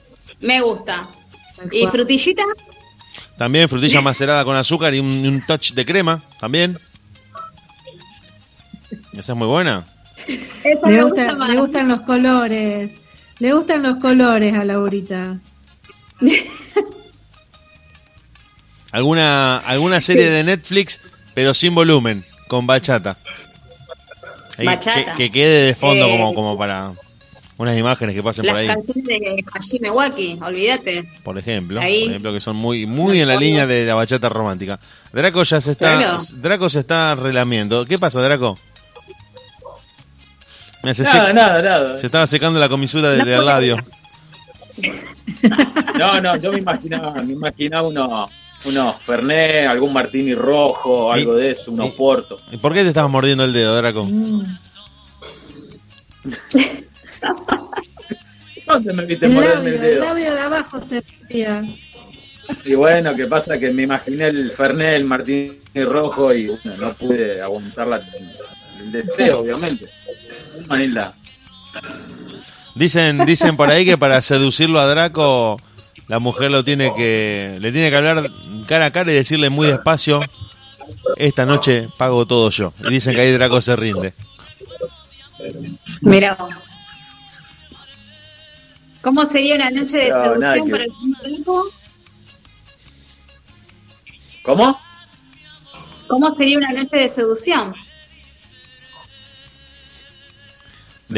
Me 0.41 0.61
gusta. 0.61 1.07
Tal 1.55 1.69
¿Y 1.71 1.87
frutillita? 1.87 2.43
También 3.37 3.69
frutilla 3.69 4.01
macerada 4.01 4.43
con 4.45 4.55
azúcar 4.55 4.93
y 4.93 4.99
un, 4.99 5.23
y 5.23 5.27
un 5.27 5.45
touch 5.45 5.71
de 5.73 5.85
crema. 5.85 6.21
También. 6.39 6.77
Esa 9.17 9.33
es 9.33 9.37
muy 9.37 9.47
buena. 9.47 9.85
Esa 10.63 10.89
Le, 10.89 10.97
me 10.97 11.03
gusta- 11.03 11.23
gusta 11.23 11.35
más. 11.35 11.49
le 11.49 11.59
gustan 11.59 11.87
los 11.87 12.01
colores. 12.01 12.97
Le 13.39 13.53
gustan 13.53 13.83
los 13.83 13.97
colores 13.97 14.53
a 14.53 14.63
Laurita. 14.63 15.39
¿Alguna, 18.91 19.57
alguna 19.57 20.01
serie 20.01 20.29
de 20.29 20.43
Netflix, 20.43 21.01
pero 21.33 21.53
sin 21.53 21.73
volumen, 21.73 22.23
con 22.47 22.67
bachata? 22.67 23.17
Ahí, 24.59 24.67
Bachata. 24.67 25.15
Que, 25.15 25.23
que 25.25 25.31
quede 25.31 25.65
de 25.67 25.75
fondo 25.75 26.05
Eh, 26.05 26.11
como, 26.11 26.35
como 26.35 26.57
para 26.57 26.91
unas 27.57 27.75
imágenes 27.75 28.13
que 28.13 28.21
pasen 28.21 28.45
por 28.45 28.53
Las 28.53 28.61
ahí, 28.61 28.67
canciones 28.67 29.03
de 29.05 29.43
Hajime 29.51 29.89
Waki, 29.89 30.37
olvídate. 30.43 31.09
por 31.23 31.39
ejemplo. 31.39 31.81
Ahí. 31.81 32.01
Por 32.03 32.09
ejemplo, 32.11 32.33
que 32.33 32.39
son 32.39 32.55
muy, 32.55 32.85
muy 32.85 33.19
en 33.19 33.27
la 33.29 33.35
línea 33.35 33.65
de 33.65 33.83
la 33.85 33.95
bachata 33.95 34.29
romántica. 34.29 34.79
Draco 35.11 35.41
ya 35.41 35.59
se 35.59 35.71
está, 35.71 35.97
Claro. 35.97 36.17
Draco 36.35 36.69
se 36.69 36.81
está 36.81 37.15
relamiendo. 37.15 37.83
¿Qué 37.85 37.97
pasa, 37.97 38.21
Draco? 38.21 38.59
Mira, 40.83 40.93
se, 40.93 41.03
Nada, 41.03 41.27
se- 41.27 41.33
nada, 41.33 41.61
nada. 41.61 41.97
se 41.97 42.05
estaba 42.05 42.27
secando 42.27 42.59
la 42.59 42.69
comisura 42.69 43.09
del, 43.11 43.25
No 43.25 43.41
labio. 43.41 43.77
No, 45.97 46.19
no, 46.21 46.35
yo 46.37 46.51
me 46.51 46.59
imaginaba, 46.59 47.11
me 47.21 47.33
imaginaba 47.33 47.87
unos, 47.87 48.29
unos 48.65 48.95
Fernet, 49.01 49.67
algún 49.67 49.93
Martini 49.93 50.33
rojo, 50.35 51.11
algo 51.13 51.35
de 51.35 51.51
eso, 51.51 51.71
unos 51.71 51.87
y- 51.89 51.91
Porto. 51.91 52.39
¿Y 52.51 52.57
por 52.57 52.73
qué 52.73 52.81
te 52.83 52.89
estabas 52.89 53.09
mordiendo 53.09 53.43
el 53.45 53.53
dedo, 53.53 53.75
Draco? 53.75 54.03
Mm. 54.03 54.43
¿Dónde 58.67 58.93
me 58.93 59.05
viste 59.05 59.25
El 59.25 59.33
morderme 59.33 59.71
labio, 59.71 59.79
el 59.79 59.85
el 59.85 59.91
dedo? 59.95 60.05
labio 60.05 60.33
de 60.33 60.39
abajo 60.39 60.81
se 60.81 61.03
veía. 61.29 61.61
Y 62.65 62.75
bueno, 62.75 63.15
¿qué 63.15 63.25
pasa? 63.27 63.57
Que 63.57 63.71
me 63.71 63.83
imaginé 63.83 64.27
el 64.27 64.51
Fernet, 64.51 64.95
el 64.95 65.05
Martini 65.05 65.51
rojo 65.85 66.33
y 66.33 66.47
bueno, 66.47 66.73
no 66.77 66.93
pude 66.93 67.41
aguantar 67.41 67.87
la- 67.87 68.01
el 68.81 68.91
deseo, 68.91 69.39
obviamente. 69.39 69.87
Manila. 70.67 71.13
Dicen, 72.75 73.25
dicen 73.25 73.55
por 73.57 73.69
ahí 73.69 73.85
que 73.85 73.97
para 73.97 74.21
seducirlo 74.21 74.79
a 74.79 74.87
Draco, 74.87 75.59
la 76.07 76.19
mujer 76.19 76.51
lo 76.51 76.63
tiene 76.63 76.93
que, 76.95 77.57
le 77.61 77.71
tiene 77.71 77.89
que 77.89 77.95
hablar 77.95 78.29
cara 78.67 78.87
a 78.87 78.91
cara 78.91 79.11
y 79.11 79.15
decirle 79.15 79.49
muy 79.49 79.67
despacio, 79.67 80.21
esta 81.17 81.45
noche 81.45 81.87
pago 81.97 82.25
todo 82.25 82.49
yo. 82.49 82.73
Y 82.87 82.89
dicen 82.89 83.15
que 83.15 83.21
ahí 83.21 83.31
Draco 83.31 83.61
se 83.61 83.75
rinde. 83.75 84.13
Mira. 86.01 86.35
vos. 86.35 86.49
¿Cómo 89.01 89.25
sería 89.25 89.55
una 89.55 89.69
noche 89.69 89.97
de 89.97 90.09
No, 90.09 90.19
seducción 90.23 90.65
que- 90.65 90.71
para 90.71 90.83
el 90.85 90.91
tiempo? 91.25 91.63
¿Cómo? 94.43 94.79
¿Cómo 96.07 96.33
sería 96.35 96.57
una 96.57 96.71
noche 96.71 96.95
de 96.97 97.09
seducción? 97.09 97.73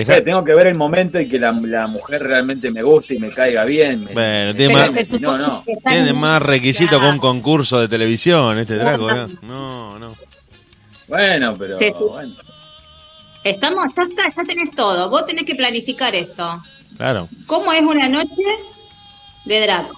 Tengo 0.03 0.43
que 0.43 0.53
ver 0.53 0.67
el 0.67 0.75
momento 0.75 1.17
en 1.19 1.29
que 1.29 1.39
la, 1.39 1.51
la 1.51 1.87
mujer 1.87 2.21
realmente 2.23 2.71
me 2.71 2.81
guste 2.83 3.15
y 3.15 3.19
me 3.19 3.31
caiga 3.31 3.63
bien. 3.65 4.03
me- 4.03 4.13
Bueno, 4.13 4.47
me 4.47 4.53
tiene 4.55 4.73
más- 4.91 5.07
si 5.07 5.19
no, 5.19 5.37
no. 5.37 5.63
que 5.63 5.71
están- 5.73 5.93
Tiene 5.93 6.13
más 6.13 6.41
requisito 6.41 6.99
que 6.99 7.07
un 7.07 7.19
concurso 7.19 7.79
de 7.79 7.87
televisión 7.87 8.57
este 8.59 8.75
Draco. 8.75 9.07
No, 9.43 9.97
no. 9.99 10.13
Bueno, 11.07 11.53
pero 11.57 11.77
Sí, 11.77 11.85
sí. 11.89 12.03
bueno. 12.03 12.33
Estamos, 13.43 13.85
ya 13.95 14.03
está, 14.03 14.23
ya 14.35 14.43
tenés 14.43 14.71
todo. 14.75 15.09
Vos 15.09 15.25
tenés 15.27 15.45
que 15.45 15.53
planificar 15.55 16.15
esto. 16.15 16.59
Claro. 16.97 17.29
¿Cómo 17.45 17.71
es 17.73 17.83
una 17.83 18.09
noche 18.09 18.41
de 19.45 19.59
Draco? 19.61 19.95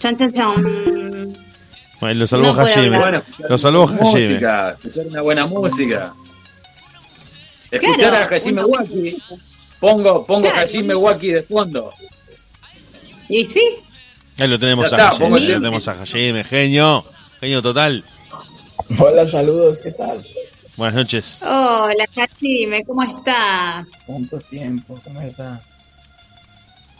Chan, 0.00 0.16
chan, 0.18 0.32
chan. 0.32 1.32
Bueno, 2.00 2.20
lo 2.20 2.26
salvó 2.26 2.52
No 2.52 2.60
hablar. 2.60 3.00
Bueno, 3.00 3.22
Lo 3.48 3.56
salvó 3.56 3.86
música, 3.86 4.70
escuchar 4.74 5.06
una 5.06 5.22
buena 5.22 5.46
música. 5.46 6.12
Escuchar 7.74 8.10
Claro, 8.28 8.36
a 8.36 8.48
una- 8.48 8.66
Waki. 8.66 9.22
Pongo, 9.80 10.24
pongo 10.26 10.42
Claro. 10.48 10.60
Hajime 10.64 10.94
Waki 10.94 11.28
de 11.28 11.42
fondo. 11.42 11.90
Y 13.28 13.44
sí, 13.46 13.62
Ahí 14.38 14.48
lo 14.48 14.58
tenemos 14.58 14.90
Ya 14.90 14.96
a 14.96 15.10
está, 15.10 15.18
pongo 15.24 15.38
Lo 15.38 15.46
tenemos 15.46 15.86
a 15.88 15.92
Hajime. 16.02 16.42
Genio. 16.44 17.04
Genio 17.40 17.62
total. 17.62 18.02
Hola, 18.98 19.26
saludos, 19.26 19.80
¿qué 19.80 19.92
tal? 19.92 20.24
Buenas 20.76 20.94
noches. 20.96 21.40
hola 21.42 22.04
Hajime, 22.16 22.84
¿cómo 22.84 23.02
estás? 23.04 23.86
¿Cuánto 24.06 24.40
tiempo? 24.40 24.98
¿Cómo 25.04 25.20
está? 25.20 25.60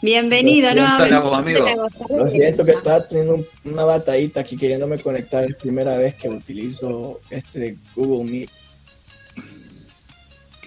Bienvenido 0.01 0.69
¿Cómo 0.69 0.81
estás, 0.85 1.09
nuevamente. 1.11 1.61
amigo? 1.61 1.87
Lo 2.09 2.27
siento 2.27 2.63
que 2.63 2.71
estaba 2.71 3.05
teniendo 3.07 3.35
un- 3.35 3.47
una 3.65 3.83
batallita 3.85 4.41
aquí 4.41 4.55
queriéndome 4.55 4.99
conectar. 4.99 5.43
Es 5.45 5.55
primera 5.55 5.97
vez 5.97 6.15
que 6.15 6.29
utilizo 6.29 7.19
este 7.29 7.77
Google 7.95 8.29
Meet. 8.31 8.49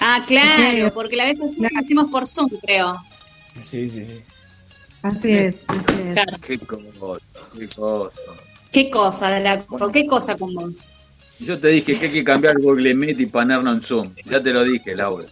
Ah, 0.01 0.23
claro, 0.27 0.63
Claro. 0.77 0.95
porque 0.95 1.17
la 1.17 1.25
vez 1.25 1.39
pasada 1.39 1.69
lo 1.75 1.81
hicimos 1.81 2.11
por 2.11 2.27
Zoom, 2.27 2.49
creo. 2.63 2.97
Sí, 3.63 3.89
sí, 3.89 4.05
sí. 4.05 4.21
Así 5.03 5.31
es, 5.33 5.65
así 5.69 5.93
es. 6.09 6.13
Claro. 6.15 6.37
Qué 6.47 6.59
cosa, 6.59 7.21
qué 7.59 7.69
cosa. 7.69 8.11
¿Qué 8.73 8.91
cosa, 8.91 9.41
Draco? 9.41 9.89
¿Qué 9.91 10.07
cosa 10.07 10.37
con 10.37 10.55
vos? 10.55 10.79
Yo 11.41 11.59
te 11.59 11.69
dije 11.69 11.99
que 11.99 12.07
hay 12.07 12.13
que 12.13 12.25
cambiar 12.25 12.61
Google 12.61 12.95
Meet 12.95 13.21
y 13.21 13.27
ponernos 13.27 13.75
en 13.75 13.81
Zoom. 13.81 14.15
Ya 14.25 14.41
te 14.43 14.53
lo 14.53 14.65
dije, 14.65 14.95
Laura. 14.95 15.27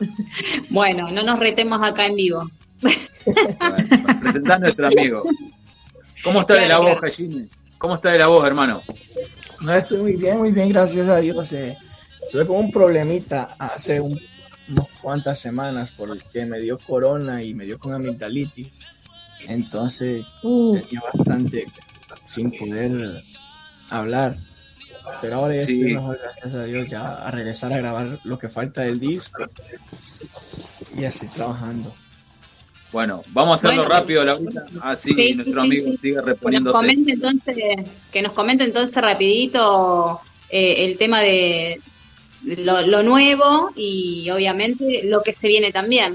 Bueno, 0.70 1.10
no 1.12 1.22
nos 1.22 1.38
retemos 1.38 1.80
acá 1.82 2.06
en 2.06 2.16
vivo. 2.16 2.50
Bueno, 2.80 4.18
presentá 4.20 4.54
a 4.54 4.58
nuestro 4.58 4.86
amigo. 4.88 5.22
¿Cómo 6.24 6.40
está 6.40 6.54
de 6.54 6.60
la 6.62 6.66
Claro, 6.66 6.82
voz, 6.82 6.92
claro. 6.92 7.06
Hajime? 7.06 7.44
¿Cómo 7.78 7.94
está 7.94 8.10
de 8.10 8.18
la 8.18 8.26
voz, 8.26 8.44
hermano? 8.46 8.82
No, 9.60 9.72
estoy 9.74 9.98
muy 9.98 10.16
bien, 10.16 10.38
muy 10.38 10.50
bien, 10.50 10.70
gracias 10.70 11.08
a 11.08 11.18
Dios. 11.18 11.52
eh. 11.52 11.76
Tuve 12.30 12.46
como 12.46 12.60
un 12.60 12.70
problemita 12.70 13.48
hace 13.58 14.00
un- 14.00 14.20
unas 14.68 14.86
cuantas 15.02 15.38
semanas 15.38 15.92
porque 15.96 16.46
me 16.46 16.60
dio 16.60 16.78
corona 16.78 17.42
y 17.42 17.52
me 17.54 17.64
dio 17.64 17.78
con 17.78 17.92
amigdalitis. 17.92 18.78
Entonces 19.48 20.26
Uh, 20.42 20.78
tenía 20.78 21.02
bastante 21.12 21.66
sin 22.26 22.50
poder 22.56 23.22
hablar. 23.90 24.36
Pero 25.20 25.36
ahora 25.36 25.56
ya 25.56 25.62
Sí. 25.66 25.72
estoy 25.80 25.94
mejor, 25.94 26.18
gracias 26.22 26.54
a 26.54 26.64
Dios, 26.64 26.88
ya 26.88 27.26
a 27.26 27.30
regresar 27.32 27.72
a 27.72 27.78
grabar 27.78 28.18
lo 28.24 28.38
que 28.38 28.48
falta 28.48 28.82
del 28.82 29.00
disco. 29.00 29.44
Y 30.96 31.04
así 31.04 31.26
trabajando. 31.28 31.92
Bueno, 32.92 33.22
vamos 33.30 33.52
a 33.52 33.54
hacerlo 33.56 33.82
Bueno. 33.84 33.98
rápido, 33.98 34.24
Laurita. 34.24 34.64
Así 34.82 35.12
Sí, 35.12 35.34
nuestro 35.34 35.62
sí, 35.62 35.66
amigo 35.66 35.90
sí. 35.92 35.96
sigue 35.96 36.20
Que 36.50 36.60
nos 36.60 36.72
comente 36.72 37.12
entonces, 37.12 37.56
que 38.12 38.22
nos 38.22 38.32
comente 38.32 38.64
entonces 38.64 39.02
rapidito 39.02 40.20
eh, 40.50 40.84
el 40.84 40.98
tema 40.98 41.20
de 41.20 41.80
lo, 42.44 42.82
lo 42.86 43.02
nuevo 43.02 43.72
y 43.76 44.28
obviamente 44.30 45.02
lo 45.04 45.22
que 45.22 45.32
se 45.32 45.48
viene 45.48 45.72
también. 45.72 46.14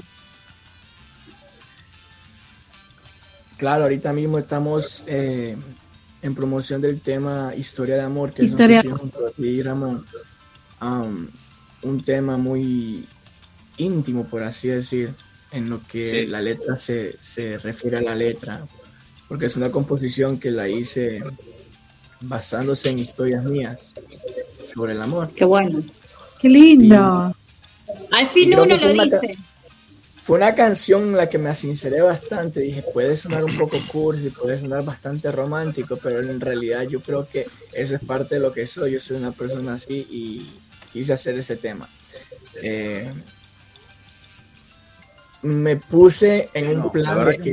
Claro, 3.56 3.84
ahorita 3.84 4.12
mismo 4.12 4.38
estamos 4.38 5.02
eh, 5.08 5.56
en 6.22 6.34
promoción 6.34 6.80
del 6.80 7.00
tema 7.00 7.52
Historia 7.56 7.96
de 7.96 8.02
Amor, 8.02 8.32
que 8.32 8.44
Historia- 8.44 8.78
es 8.80 8.84
un, 8.84 9.64
Ramón. 9.64 10.04
Um, 10.80 11.26
un 11.82 12.04
tema 12.04 12.36
muy 12.36 13.04
íntimo, 13.78 14.24
por 14.28 14.44
así 14.44 14.68
decir, 14.68 15.12
en 15.50 15.68
lo 15.70 15.80
que 15.88 16.08
Sí. 16.22 16.26
la 16.26 16.40
letra 16.40 16.76
se, 16.76 17.16
se 17.20 17.58
refiere 17.58 17.96
a 17.98 18.00
la 18.00 18.14
letra, 18.14 18.64
porque 19.28 19.46
es 19.46 19.56
una 19.56 19.70
composición 19.72 20.38
que 20.38 20.52
la 20.52 20.68
hice 20.68 21.20
basándose 22.20 22.90
en 22.90 22.98
historias 23.00 23.44
mías 23.44 23.92
sobre 24.72 24.92
el 24.92 25.02
amor. 25.02 25.30
Qué 25.34 25.44
bueno. 25.44 25.82
Qué 26.40 26.48
lindo. 26.48 27.34
Al 28.10 28.28
fin 28.30 28.54
uno 28.54 28.64
lo 28.64 28.92
una 28.92 29.04
dice. 29.04 29.38
Fue 30.22 30.36
una 30.36 30.54
canción 30.54 31.04
en 31.04 31.16
la 31.16 31.28
que 31.28 31.38
me 31.38 31.54
sinceré 31.54 32.02
bastante. 32.02 32.60
Dije, 32.60 32.82
puede 32.92 33.16
sonar 33.16 33.44
un 33.44 33.56
poco 33.56 33.78
cursi, 33.90 34.28
puede 34.28 34.58
sonar 34.58 34.84
bastante 34.84 35.32
romántico, 35.32 35.96
pero 35.96 36.18
en 36.18 36.38
realidad 36.38 36.82
yo 36.82 37.00
creo 37.00 37.26
que 37.26 37.46
eso 37.72 37.94
es 37.94 38.00
parte 38.02 38.34
de 38.34 38.42
lo 38.42 38.52
que 38.52 38.66
soy. 38.66 38.92
Yo 38.92 39.00
soy 39.00 39.16
una 39.16 39.32
persona 39.32 39.74
así 39.74 40.06
y 40.10 40.50
quise 40.92 41.14
hacer 41.14 41.38
ese 41.38 41.56
tema. 41.56 41.88
Eh, 42.62 43.10
me 45.42 45.76
puse 45.76 46.48
en 46.52 46.80
un 46.80 46.90
plan 46.90 47.24
de 47.24 47.38
que 47.38 47.52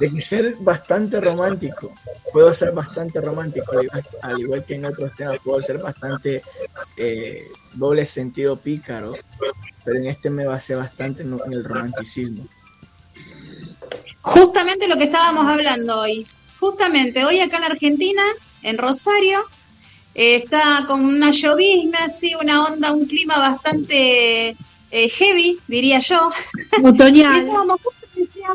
de 0.00 0.10
que 0.10 0.20
ser 0.20 0.56
bastante 0.60 1.20
romántico. 1.20 1.92
Puedo 2.32 2.52
ser 2.52 2.72
bastante 2.72 3.20
romántico, 3.20 3.70
al 3.78 3.84
igual- 3.84 4.08
al 4.22 4.40
igual 4.40 4.64
que 4.64 4.74
en 4.74 4.84
otros 4.86 5.12
temas, 5.14 5.38
puedo 5.44 5.62
ser 5.62 5.78
bastante 5.78 6.42
eh, 6.96 7.46
doble 7.74 8.04
sentido 8.06 8.56
pícaro, 8.56 9.12
pero 9.84 9.98
en 9.98 10.06
este 10.06 10.30
me 10.30 10.44
basé 10.46 10.74
bastante 10.74 11.22
en, 11.22 11.38
en 11.46 11.52
el 11.52 11.64
romanticismo. 11.64 12.44
Justamente 14.22 14.88
lo 14.88 14.96
que 14.96 15.04
estábamos 15.04 15.46
hablando 15.46 16.00
hoy. 16.00 16.26
Justamente 16.60 17.24
hoy 17.24 17.40
acá 17.40 17.58
en 17.58 17.64
Argentina, 17.64 18.22
en 18.62 18.78
Rosario, 18.78 19.40
eh, 20.14 20.36
está 20.36 20.84
con 20.86 21.04
una 21.04 21.30
llovizna, 21.32 22.04
así, 22.04 22.32
una 22.40 22.64
onda, 22.64 22.92
un 22.92 23.06
clima 23.06 23.38
bastante 23.38 24.56
eh, 24.92 25.08
heavy, 25.08 25.58
diría 25.66 25.98
yo. 25.98 26.30
Otoñal. 26.84 27.40
estábamos 27.46 27.80
justo, 27.82 28.06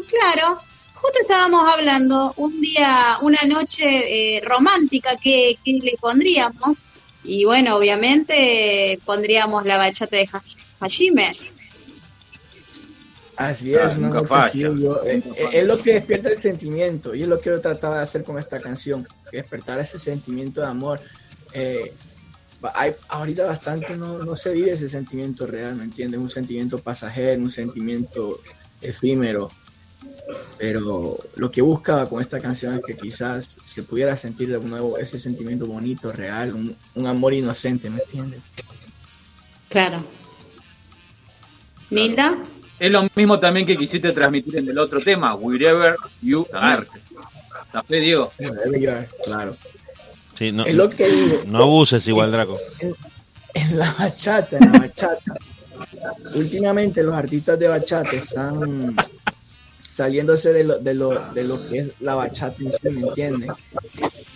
claro, 0.09 0.59
justo 0.93 1.19
estábamos 1.21 1.67
hablando 1.69 2.33
un 2.37 2.61
día, 2.61 3.17
una 3.21 3.41
noche 3.43 4.37
eh, 4.37 4.41
romántica 4.41 5.11
que, 5.21 5.57
que 5.65 5.73
le 5.83 5.95
pondríamos. 5.99 6.83
Y 7.23 7.43
bueno, 7.43 7.75
obviamente 7.75 8.97
pondríamos 9.03 9.65
la 9.65 9.77
bachata 9.77 10.15
de 10.15 10.29
Ha- 10.31 10.43
Hajime. 10.79 11.33
Así 13.35 13.71
Claro, 13.71 13.87
es, 13.89 13.97
una 13.97 14.07
nunca 14.07 14.19
noche 14.21 14.29
falla, 14.29 14.45
así, 14.47 14.59
yo- 14.61 15.03
eh, 15.03 15.21
nunca 15.23 15.41
eh, 15.41 15.49
es 15.53 15.65
lo 15.67 15.77
que 15.77 15.93
despierta 15.93 16.29
el 16.29 16.39
sentimiento 16.39 17.13
y 17.13 17.21
es 17.23 17.27
lo 17.27 17.39
que 17.39 17.51
yo 17.51 17.61
trataba 17.61 17.97
de 17.97 18.03
hacer 18.03 18.23
con 18.23 18.39
esta 18.39 18.59
canción, 18.59 19.03
que 19.29 19.37
despertar 19.37 19.79
ese 19.79 19.99
sentimiento 19.99 20.61
de 20.61 20.67
amor. 20.67 20.99
Eh, 21.53 21.93
hay, 22.73 22.93
ahorita 23.09 23.45
bastante 23.45 23.97
no, 23.97 24.19
no 24.19 24.35
se 24.35 24.53
vive 24.53 24.71
ese 24.71 24.87
sentimiento 24.87 25.45
real, 25.47 25.75
¿me 25.75 25.83
entiendes? 25.83 26.19
Un 26.19 26.29
sentimiento 26.29 26.77
pasajero, 26.79 27.41
un 27.41 27.51
sentimiento 27.51 28.39
efímero. 28.81 29.49
Pero 30.57 31.17
lo 31.35 31.51
que 31.51 31.61
buscaba 31.61 32.07
con 32.07 32.21
esta 32.21 32.39
canción 32.39 32.75
es 32.75 32.81
que 32.85 32.95
quizás 32.95 33.57
se 33.63 33.83
pudiera 33.83 34.15
sentir 34.15 34.49
de 34.49 34.59
nuevo 34.67 34.97
ese 34.97 35.19
sentimiento 35.19 35.65
bonito, 35.65 36.11
real, 36.11 36.53
un, 36.53 36.75
un 36.95 37.07
amor 37.07 37.33
inocente, 37.33 37.89
¿me 37.89 38.01
entiendes? 38.01 38.41
Claro. 39.69 40.03
Nilda. 41.89 42.37
Es 42.79 42.91
lo 42.91 43.07
mismo 43.15 43.39
también 43.39 43.65
que 43.65 43.77
quisiste 43.77 44.11
transmitir 44.11 44.57
en 44.57 44.69
el 44.69 44.77
otro 44.77 45.01
tema, 45.01 45.33
Wherever 45.35 45.95
You 46.21 46.45
Are. 46.53 46.85
¿Sabes, 47.65 48.01
Diego? 48.01 48.31
Claro. 49.25 49.57
Sí, 50.37 50.51
no, 50.51 50.65
Es 50.65 50.75
lo 50.75 50.89
que 50.89 51.07
digo. 51.07 51.41
no 51.47 51.63
abuses 51.63 52.07
igual, 52.07 52.31
Draco. 52.31 52.59
en 53.53 53.77
la 53.79 53.91
bachata, 53.93 54.57
en 54.57 54.71
la 54.71 54.79
bachata. 54.79 55.35
Últimamente 56.35 57.01
los 57.03 57.15
artistas 57.15 57.57
de 57.57 57.67
bachata 57.67 58.11
están 58.11 58.95
saliéndose 59.81 60.53
de 60.53 60.63
lo, 60.63 60.77
de 60.79 60.93
lo, 60.93 61.09
de 61.33 61.43
lo 61.43 61.67
que 61.67 61.79
es 61.79 61.93
la 62.01 62.13
bachata 62.15 62.61
en 62.61 62.71
sí, 62.71 62.89
¿me 62.89 63.07
entiendes? 63.07 63.49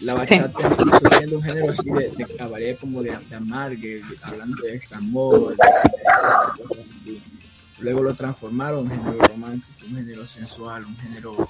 La 0.02 0.16
bachata 0.16 0.76
empezó 0.80 1.10
siendo 1.18 1.38
un 1.38 1.44
género 1.44 1.70
así 1.70 1.88
de, 1.90 2.12
de 2.18 2.26
cabaret, 2.36 2.80
como 2.80 3.04
de, 3.04 3.16
de 3.30 3.36
amargue, 3.36 3.98
de- 3.98 4.04
hablando 4.24 4.58
de 4.64 4.72
de- 4.72 4.80
luego 7.80 8.02
lo 8.04 8.14
transformaron 8.16 8.92
en 8.92 9.00
un 9.00 9.06
género 9.06 9.24
romántico, 9.28 9.74
un 9.90 9.96
género 9.98 10.26
sensual, 10.26 10.86
un 10.86 10.98
género 10.98 11.50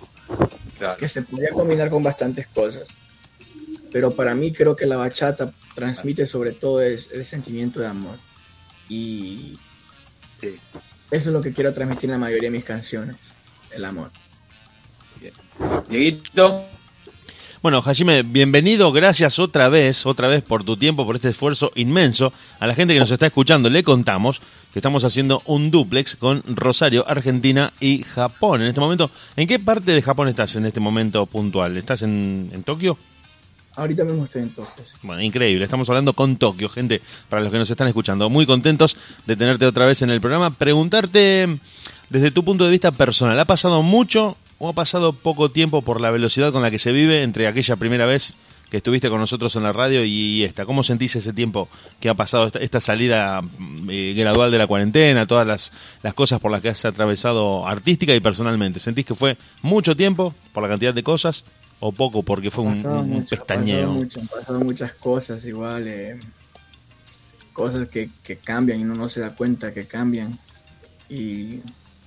Claro. 0.77 0.97
que 0.97 1.07
se 1.07 1.21
podía 1.21 1.49
combinar 1.51 1.89
con 1.89 2.03
bastantes 2.03 2.47
cosas. 2.47 2.89
Pero 3.91 4.11
para 4.11 4.33
mí 4.35 4.51
creo 4.51 4.75
que 4.75 4.85
la 4.85 4.97
bachata 4.97 5.53
transmite 5.75 6.25
sobre 6.25 6.51
todo 6.51 6.81
es 6.81 7.09
el 7.11 7.25
sentimiento 7.25 7.79
de 7.79 7.87
amor. 7.87 8.17
Y 8.89 9.57
Sí. 10.33 10.55
eso 11.11 11.29
es 11.29 11.33
lo 11.33 11.41
que 11.41 11.53
quiero 11.53 11.73
transmitir 11.73 12.05
en 12.09 12.13
la 12.13 12.17
mayoría 12.17 12.49
de 12.49 12.57
mis 12.57 12.65
canciones, 12.65 13.15
el 13.71 13.85
amor. 13.85 14.09
Dieguito, 15.89 16.65
Bueno, 17.61 17.83
Hajime, 17.85 18.23
bienvenido, 18.23 18.91
gracias 18.91 19.37
otra 19.37 19.69
vez, 19.69 20.07
otra 20.07 20.27
vez 20.27 20.41
por 20.41 20.63
tu 20.63 20.77
tiempo, 20.77 21.05
por 21.05 21.15
este 21.15 21.29
esfuerzo 21.29 21.71
inmenso. 21.75 22.33
A 22.59 22.65
la 22.65 22.73
gente 22.73 22.95
que 22.95 22.99
nos 22.99 23.11
está 23.11 23.27
escuchando 23.27 23.69
le 23.69 23.83
contamos 23.83 24.41
que 24.73 24.79
estamos 24.79 25.03
haciendo 25.03 25.43
un 25.45 25.69
duplex 25.69 26.15
con 26.15 26.41
Rosario, 26.47 27.07
Argentina 27.07 27.71
y 27.79 28.01
Japón. 28.01 28.63
En 28.63 28.69
este 28.69 28.79
momento, 28.79 29.11
¿en 29.35 29.47
qué 29.47 29.59
parte 29.59 29.91
de 29.91 30.01
Japón 30.01 30.27
estás 30.27 30.55
en 30.55 30.65
este 30.65 30.79
momento 30.79 31.27
puntual? 31.27 31.77
¿Estás 31.77 32.01
en, 32.01 32.49
en 32.51 32.63
Tokio? 32.63 32.97
Ahorita 33.75 34.03
mismo 34.03 34.25
estoy 34.25 34.43
en 34.43 34.49
Tokio. 34.49 34.83
sí. 34.83 34.97
Bueno, 35.01 35.21
increíble. 35.21 35.63
Estamos 35.63 35.89
hablando 35.89 36.13
con 36.13 36.35
Tokio, 36.35 36.67
gente, 36.67 37.01
para 37.29 37.41
los 37.41 37.51
que 37.51 37.57
nos 37.57 37.69
están 37.69 37.87
escuchando. 37.87 38.29
Muy 38.29 38.45
contentos 38.45 38.97
de 39.25 39.35
tenerte 39.35 39.65
otra 39.65 39.85
vez 39.85 40.01
en 40.01 40.09
el 40.09 40.19
programa. 40.19 40.51
Preguntarte, 40.51 41.57
desde 42.09 42.31
tu 42.31 42.43
punto 42.43 42.65
de 42.65 42.71
vista 42.71 42.91
personal, 42.91 43.39
¿ha 43.39 43.45
pasado 43.45 43.81
mucho 43.81 44.35
o 44.59 44.67
ha 44.67 44.73
pasado 44.73 45.13
poco 45.13 45.49
tiempo 45.49 45.81
por 45.81 46.01
la 46.01 46.11
velocidad 46.11 46.51
con 46.51 46.61
la 46.61 46.69
que 46.69 46.79
se 46.79 46.91
vive 46.91 47.23
entre 47.23 47.47
aquella 47.47 47.77
primera 47.77 48.05
vez 48.05 48.35
que 48.69 48.77
estuviste 48.77 49.09
con 49.09 49.19
nosotros 49.19 49.55
en 49.55 49.63
la 49.63 49.71
radio 49.71 50.03
y 50.03 50.43
esta? 50.43 50.65
¿Cómo 50.65 50.83
sentís 50.83 51.15
ese 51.15 51.31
tiempo 51.31 51.69
que 52.01 52.09
ha 52.09 52.13
pasado 52.13 52.47
esta, 52.47 52.59
esta 52.59 52.81
salida 52.81 53.41
mm, 53.41 53.89
eh, 53.89 54.13
gradual 54.17 54.51
de 54.51 54.57
la 54.57 54.67
cuarentena, 54.67 55.25
todas 55.25 55.47
las, 55.47 55.71
las 56.03 56.13
cosas 56.13 56.41
por 56.41 56.51
las 56.51 56.61
que 56.61 56.69
has 56.69 56.83
atravesado 56.83 57.65
artística 57.65 58.13
y 58.13 58.19
personalmente? 58.19 58.81
¿Sentís 58.81 59.05
que 59.05 59.15
fue 59.15 59.37
mucho 59.61 59.95
tiempo 59.95 60.33
por 60.51 60.61
la 60.61 60.67
cantidad 60.67 60.93
de 60.93 61.03
cosas 61.03 61.45
o 61.81 61.91
poco 61.91 62.23
porque 62.23 62.49
fue 62.49 62.63
un, 62.63 62.85
un 62.85 63.09
mucho, 63.09 63.35
pestañeo? 63.35 63.91
mucho, 63.91 64.21
han 64.21 64.27
pasado 64.27 64.59
muchas 64.59 64.93
cosas 64.93 65.45
igual, 65.45 65.87
eh, 65.87 66.19
cosas 67.53 67.87
que, 67.89 68.09
que 68.23 68.37
cambian 68.37 68.79
y 68.79 68.83
uno 68.83 68.95
no 68.95 69.07
se 69.07 69.19
da 69.19 69.35
cuenta 69.35 69.73
que 69.73 69.85
cambian. 69.85 70.39
Y 71.09 71.59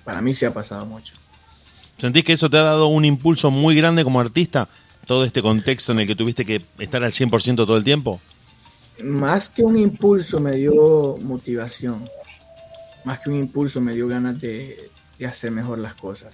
para 0.03 0.21
mí 0.21 0.33
sí 0.33 0.45
ha 0.45 0.53
pasado 0.53 0.85
mucho. 0.85 1.13
¿Sentís 1.97 2.23
que 2.23 2.33
eso 2.33 2.49
te 2.49 2.57
ha 2.57 2.63
dado 2.63 2.87
un 2.87 3.05
impulso 3.05 3.51
muy 3.51 3.75
grande 3.75 4.03
como 4.03 4.19
artista? 4.19 4.67
Todo 5.05 5.23
este 5.25 5.41
contexto 5.41 5.91
en 5.91 5.99
el 5.99 6.07
que 6.07 6.15
tuviste 6.15 6.45
que 6.45 6.61
estar 6.79 7.03
al 7.03 7.11
100% 7.11 7.55
todo 7.57 7.77
el 7.77 7.83
tiempo. 7.83 8.19
Más 9.03 9.49
que 9.49 9.61
un 9.61 9.77
impulso 9.77 10.39
me 10.39 10.55
dio 10.55 11.17
motivación. 11.21 12.03
Más 13.03 13.19
que 13.19 13.29
un 13.29 13.35
impulso 13.35 13.81
me 13.81 13.93
dio 13.93 14.07
ganas 14.07 14.39
de, 14.39 14.89
de 15.19 15.25
hacer 15.25 15.51
mejor 15.51 15.79
las 15.79 15.95
cosas. 15.95 16.33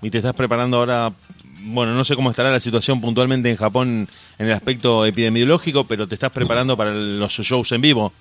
Y 0.00 0.10
te 0.10 0.18
estás 0.18 0.34
preparando 0.34 0.78
ahora, 0.78 1.12
bueno, 1.64 1.94
no 1.94 2.04
sé 2.04 2.14
cómo 2.16 2.30
estará 2.30 2.50
la 2.50 2.60
situación 2.60 3.00
puntualmente 3.00 3.50
en 3.50 3.56
Japón 3.56 4.08
en 4.38 4.46
el 4.46 4.52
aspecto 4.52 5.04
epidemiológico, 5.06 5.84
pero 5.84 6.08
te 6.08 6.14
estás 6.14 6.30
preparando 6.32 6.76
para 6.76 6.92
los 6.92 7.32
shows 7.32 7.72
en 7.72 7.80
vivo, 7.80 8.12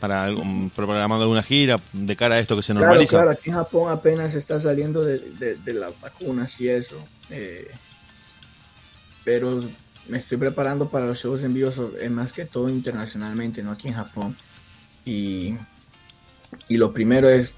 para 0.00 0.28
programando 0.74 1.22
alguna 1.24 1.42
gira 1.42 1.78
de 1.92 2.16
cara 2.16 2.36
a 2.36 2.38
esto 2.40 2.56
que 2.56 2.62
se 2.62 2.74
Claro, 2.74 2.80
normaliza. 2.80 3.06
claro, 3.06 3.30
aquí 3.30 3.50
en 3.50 3.56
Japón 3.56 3.92
apenas 3.92 4.34
está 4.34 4.58
saliendo 4.58 5.04
de, 5.04 5.18
de, 5.18 5.56
de 5.56 5.74
las 5.74 5.98
vacunas 6.00 6.60
y 6.60 6.68
eso. 6.68 6.96
eh, 7.28 7.78
pero 9.24 9.62
me 10.08 10.18
estoy 10.18 10.38
preparando 10.38 10.90
para 10.90 11.06
los 11.06 11.18
shows 11.22 11.44
en 11.44 11.54
vivo, 11.54 11.70
eh, 12.00 12.10
más 12.10 12.32
que 12.32 12.46
todo 12.46 12.68
internacionalmente, 12.68 13.62
no 13.62 13.72
aquí 13.72 13.88
en 13.88 13.94
Japón. 13.94 14.36
Y, 15.04 15.56
y 16.68 16.76
lo 16.76 16.92
primero 16.92 17.28
es 17.28 17.54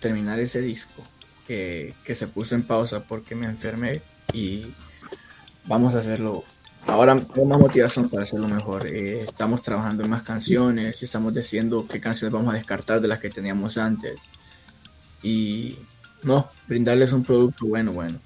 terminar 0.00 0.38
ese 0.40 0.60
disco 0.60 1.02
que, 1.48 1.94
que 2.04 2.14
se 2.14 2.28
puso 2.28 2.54
en 2.54 2.62
pausa 2.62 3.02
porque 3.02 3.34
me 3.34 3.46
enfermé 3.46 4.02
y 4.34 4.66
vamos 5.64 5.94
a 5.94 6.00
hacerlo. 6.00 6.44
Ahora 6.86 7.16
tengo 7.18 7.46
más 7.46 7.58
motivación 7.58 8.10
para 8.10 8.24
hacerlo 8.24 8.48
mejor. 8.48 8.86
Eh, 8.86 9.22
estamos 9.22 9.62
trabajando 9.62 10.04
en 10.04 10.10
más 10.10 10.22
canciones 10.22 11.00
y 11.00 11.06
estamos 11.06 11.34
diciendo 11.34 11.86
qué 11.90 12.00
canciones 12.00 12.34
vamos 12.34 12.52
a 12.52 12.58
descartar 12.58 13.00
de 13.00 13.08
las 13.08 13.18
que 13.18 13.30
teníamos 13.30 13.78
antes. 13.78 14.20
Y 15.22 15.76
no, 16.22 16.50
brindarles 16.66 17.12
un 17.14 17.24
producto 17.24 17.66
bueno, 17.66 17.92
bueno. 17.92 18.18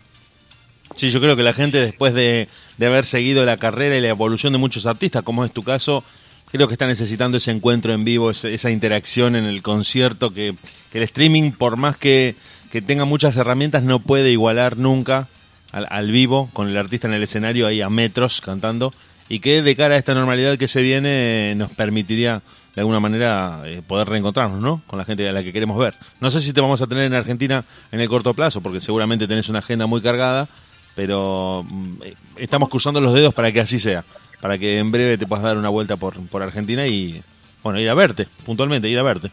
Sí, 0.96 1.08
yo 1.08 1.20
creo 1.20 1.36
que 1.36 1.44
la 1.44 1.54
gente 1.54 1.80
después 1.80 2.12
de, 2.14 2.48
de 2.76 2.86
haber 2.86 3.06
seguido 3.06 3.46
la 3.46 3.56
carrera 3.56 3.96
y 3.96 4.00
la 4.00 4.08
evolución 4.08 4.52
de 4.52 4.58
muchos 4.58 4.84
artistas, 4.84 5.22
como 5.22 5.44
es 5.44 5.52
tu 5.52 5.62
caso, 5.62 6.04
creo 6.50 6.66
que 6.66 6.74
está 6.74 6.88
necesitando 6.88 7.38
ese 7.38 7.52
encuentro 7.52 7.92
en 7.92 8.04
vivo, 8.04 8.30
esa 8.32 8.70
interacción 8.70 9.36
en 9.36 9.44
el 9.44 9.62
concierto, 9.62 10.34
que, 10.34 10.54
que 10.90 10.98
el 10.98 11.04
streaming, 11.04 11.52
por 11.52 11.76
más 11.76 11.96
que, 11.96 12.36
que 12.72 12.80
tenga 12.80 13.04
muchas 13.04 13.36
herramientas, 13.36 13.82
no 13.82 13.98
puede 13.98 14.30
igualar 14.30 14.78
nunca 14.78 15.28
al, 15.72 15.86
al 15.90 16.10
vivo, 16.10 16.48
con 16.54 16.68
el 16.68 16.76
artista 16.78 17.06
en 17.06 17.12
el 17.12 17.22
escenario 17.22 17.66
ahí 17.66 17.82
a 17.82 17.90
metros 17.90 18.40
cantando, 18.40 18.94
y 19.28 19.40
que 19.40 19.60
de 19.60 19.76
cara 19.76 19.94
a 19.94 19.98
esta 19.98 20.14
normalidad 20.14 20.56
que 20.56 20.66
se 20.68 20.80
viene 20.80 21.54
nos 21.54 21.70
permitiría 21.70 22.40
de 22.74 22.80
alguna 22.80 22.98
manera 22.98 23.60
eh, 23.66 23.82
poder 23.86 24.08
reencontrarnos, 24.08 24.58
¿no? 24.58 24.80
Con 24.86 24.98
la 24.98 25.04
gente 25.04 25.28
a 25.28 25.32
la 25.32 25.42
que 25.42 25.52
queremos 25.52 25.78
ver. 25.78 25.92
No 26.20 26.30
sé 26.30 26.40
si 26.40 26.54
te 26.54 26.62
vamos 26.62 26.80
a 26.80 26.86
tener 26.86 27.04
en 27.04 27.12
Argentina 27.12 27.62
en 27.92 28.00
el 28.00 28.08
corto 28.08 28.32
plazo, 28.32 28.62
porque 28.62 28.80
seguramente 28.80 29.28
tenés 29.28 29.50
una 29.50 29.58
agenda 29.58 29.84
muy 29.84 30.00
cargada, 30.00 30.48
pero 30.94 31.66
mm, 31.68 32.02
eh, 32.04 32.14
estamos 32.38 32.70
cruzando 32.70 33.02
los 33.02 33.12
dedos 33.12 33.34
para 33.34 33.52
que 33.52 33.60
así 33.60 33.80
sea, 33.80 34.02
para 34.40 34.56
que 34.56 34.78
en 34.78 34.90
breve 34.90 35.18
te 35.18 35.26
puedas 35.26 35.44
dar 35.44 35.58
una 35.58 35.68
vuelta 35.68 35.98
por, 35.98 36.14
por 36.28 36.42
Argentina 36.42 36.86
y, 36.86 37.22
bueno, 37.62 37.78
ir 37.78 37.90
a 37.90 37.94
verte, 37.94 38.26
puntualmente, 38.46 38.88
ir 38.88 38.98
a 38.98 39.02
verte. 39.02 39.30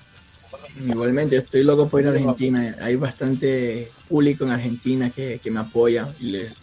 Igualmente, 0.78 1.36
yo 1.36 1.42
estoy 1.42 1.64
loco 1.64 1.90
por 1.90 2.02
ir 2.02 2.08
a 2.08 2.12
Argentina. 2.12 2.76
Hay 2.82 2.96
bastante 2.96 3.92
público 4.08 4.44
en 4.46 4.52
Argentina 4.52 5.10
que, 5.10 5.40
que 5.40 5.52
me 5.52 5.60
apoya 5.60 6.08
y 6.20 6.32
les 6.32 6.62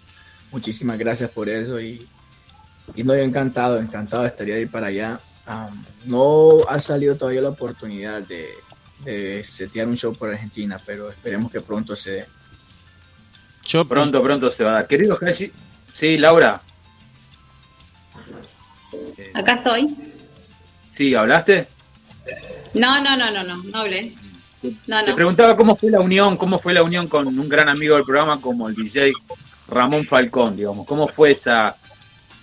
muchísimas 0.53 0.99
gracias 0.99 1.31
por 1.31 1.49
eso. 1.49 1.81
Y, 1.81 2.07
y 2.95 3.03
no, 3.03 3.15
yo 3.15 3.23
encantado, 3.23 3.79
encantado 3.79 4.27
estaría 4.27 4.55
de 4.55 4.63
ir 4.63 4.71
para 4.71 4.87
allá. 4.89 5.21
No 6.07 6.59
ha 6.69 6.81
salido 6.81 7.17
todavía 7.17 7.43
la 7.43 7.51
oportunidad 7.51 8.23
de, 8.23 8.49
de 9.05 9.45
setear 9.45 9.87
un 9.87 9.97
show 9.97 10.15
por 10.15 10.31
Argentina, 10.31 10.81
pero 10.85 11.11
esperemos 11.11 11.51
que 11.51 11.61
pronto 11.61 11.95
se 11.95 12.11
dé. 12.11 12.27
Yo 13.65 13.87
Pronto, 13.87 14.23
pronto 14.23 14.51
se 14.51 14.65
va 14.65 14.71
a 14.71 14.75
dar. 14.75 14.87
Querido 14.87 15.19
Hashi, 15.21 15.53
sí, 15.93 16.19
Laura. 16.19 16.63
Acá 19.35 19.55
estoy. 19.55 19.97
Sí, 20.91 21.15
¿hablaste? 21.15 21.67
No, 22.75 23.01
no, 23.03 23.17
no, 23.17 23.31
no, 23.31 23.43
no, 23.45 23.63
no 23.63 23.79
hablé. 23.79 24.13
No, 24.87 25.05
Te 25.05 25.11
no. 25.11 25.15
preguntaba 25.17 25.57
cómo 25.57 25.77
fue 25.77 25.91
la 25.91 26.01
unión, 26.01 26.37
cómo 26.37 26.59
fue 26.59 26.75
la 26.75 26.83
unión 26.83 27.07
con 27.09 27.27
un 27.27 27.49
gran 27.49 27.69
amigo 27.69 27.95
del 27.97 28.05
programa 28.05 28.41
como 28.41 28.69
el 28.69 28.75
DJ 28.75 29.13
Ramón 29.69 30.07
Falcón, 30.07 30.57
digamos. 30.57 30.87
¿Cómo 30.87 31.07
fue 31.09 31.33
esa, 31.33 31.77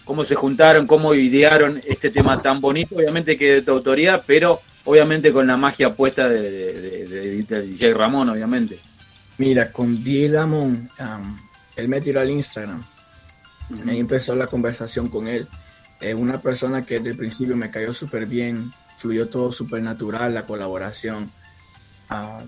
cómo 0.05 0.23
se 0.23 0.35
juntaron, 0.35 0.87
cómo 0.87 1.13
idearon 1.13 1.81
este 1.85 2.09
tema 2.11 2.41
tan 2.41 2.61
bonito? 2.61 2.95
Obviamente 2.95 3.37
que 3.37 3.55
de 3.55 3.61
tu 3.61 3.71
autoría, 3.71 4.21
pero 4.21 4.61
obviamente 4.85 5.33
con 5.33 5.47
la 5.47 5.57
magia 5.57 5.93
puesta 5.93 6.29
de, 6.29 6.41
de- 6.41 6.73
de- 6.73 7.07
de- 7.07 7.43
del 7.43 7.71
DJ 7.77 7.93
Ramón, 7.93 8.29
obviamente. 8.29 8.79
Mira, 9.37 9.71
con 9.71 10.03
D. 10.03 10.29
Ramón, 10.31 10.89
am, 10.99 11.37
él 11.75 11.87
me 11.87 11.99
tiró 11.99 12.21
al 12.21 12.29
Instagram. 12.29 12.83
Ahí 13.87 13.99
empezó 13.99 14.35
la 14.35 14.47
conversación 14.47 15.09
con 15.09 15.27
él. 15.27 15.47
Es 15.99 16.13
una 16.13 16.39
persona 16.39 16.83
que 16.83 16.95
desde 16.99 17.11
el 17.11 17.17
principio 17.17 17.55
me 17.55 17.71
cayó 17.71 17.93
súper 17.93 18.25
bien, 18.27 18.71
fluyó 19.03 19.27
todo 19.27 19.51
súper 19.51 19.81
natural, 19.81 20.33
la 20.33 20.45
colaboración. 20.45 21.29
Ah, 22.09 22.41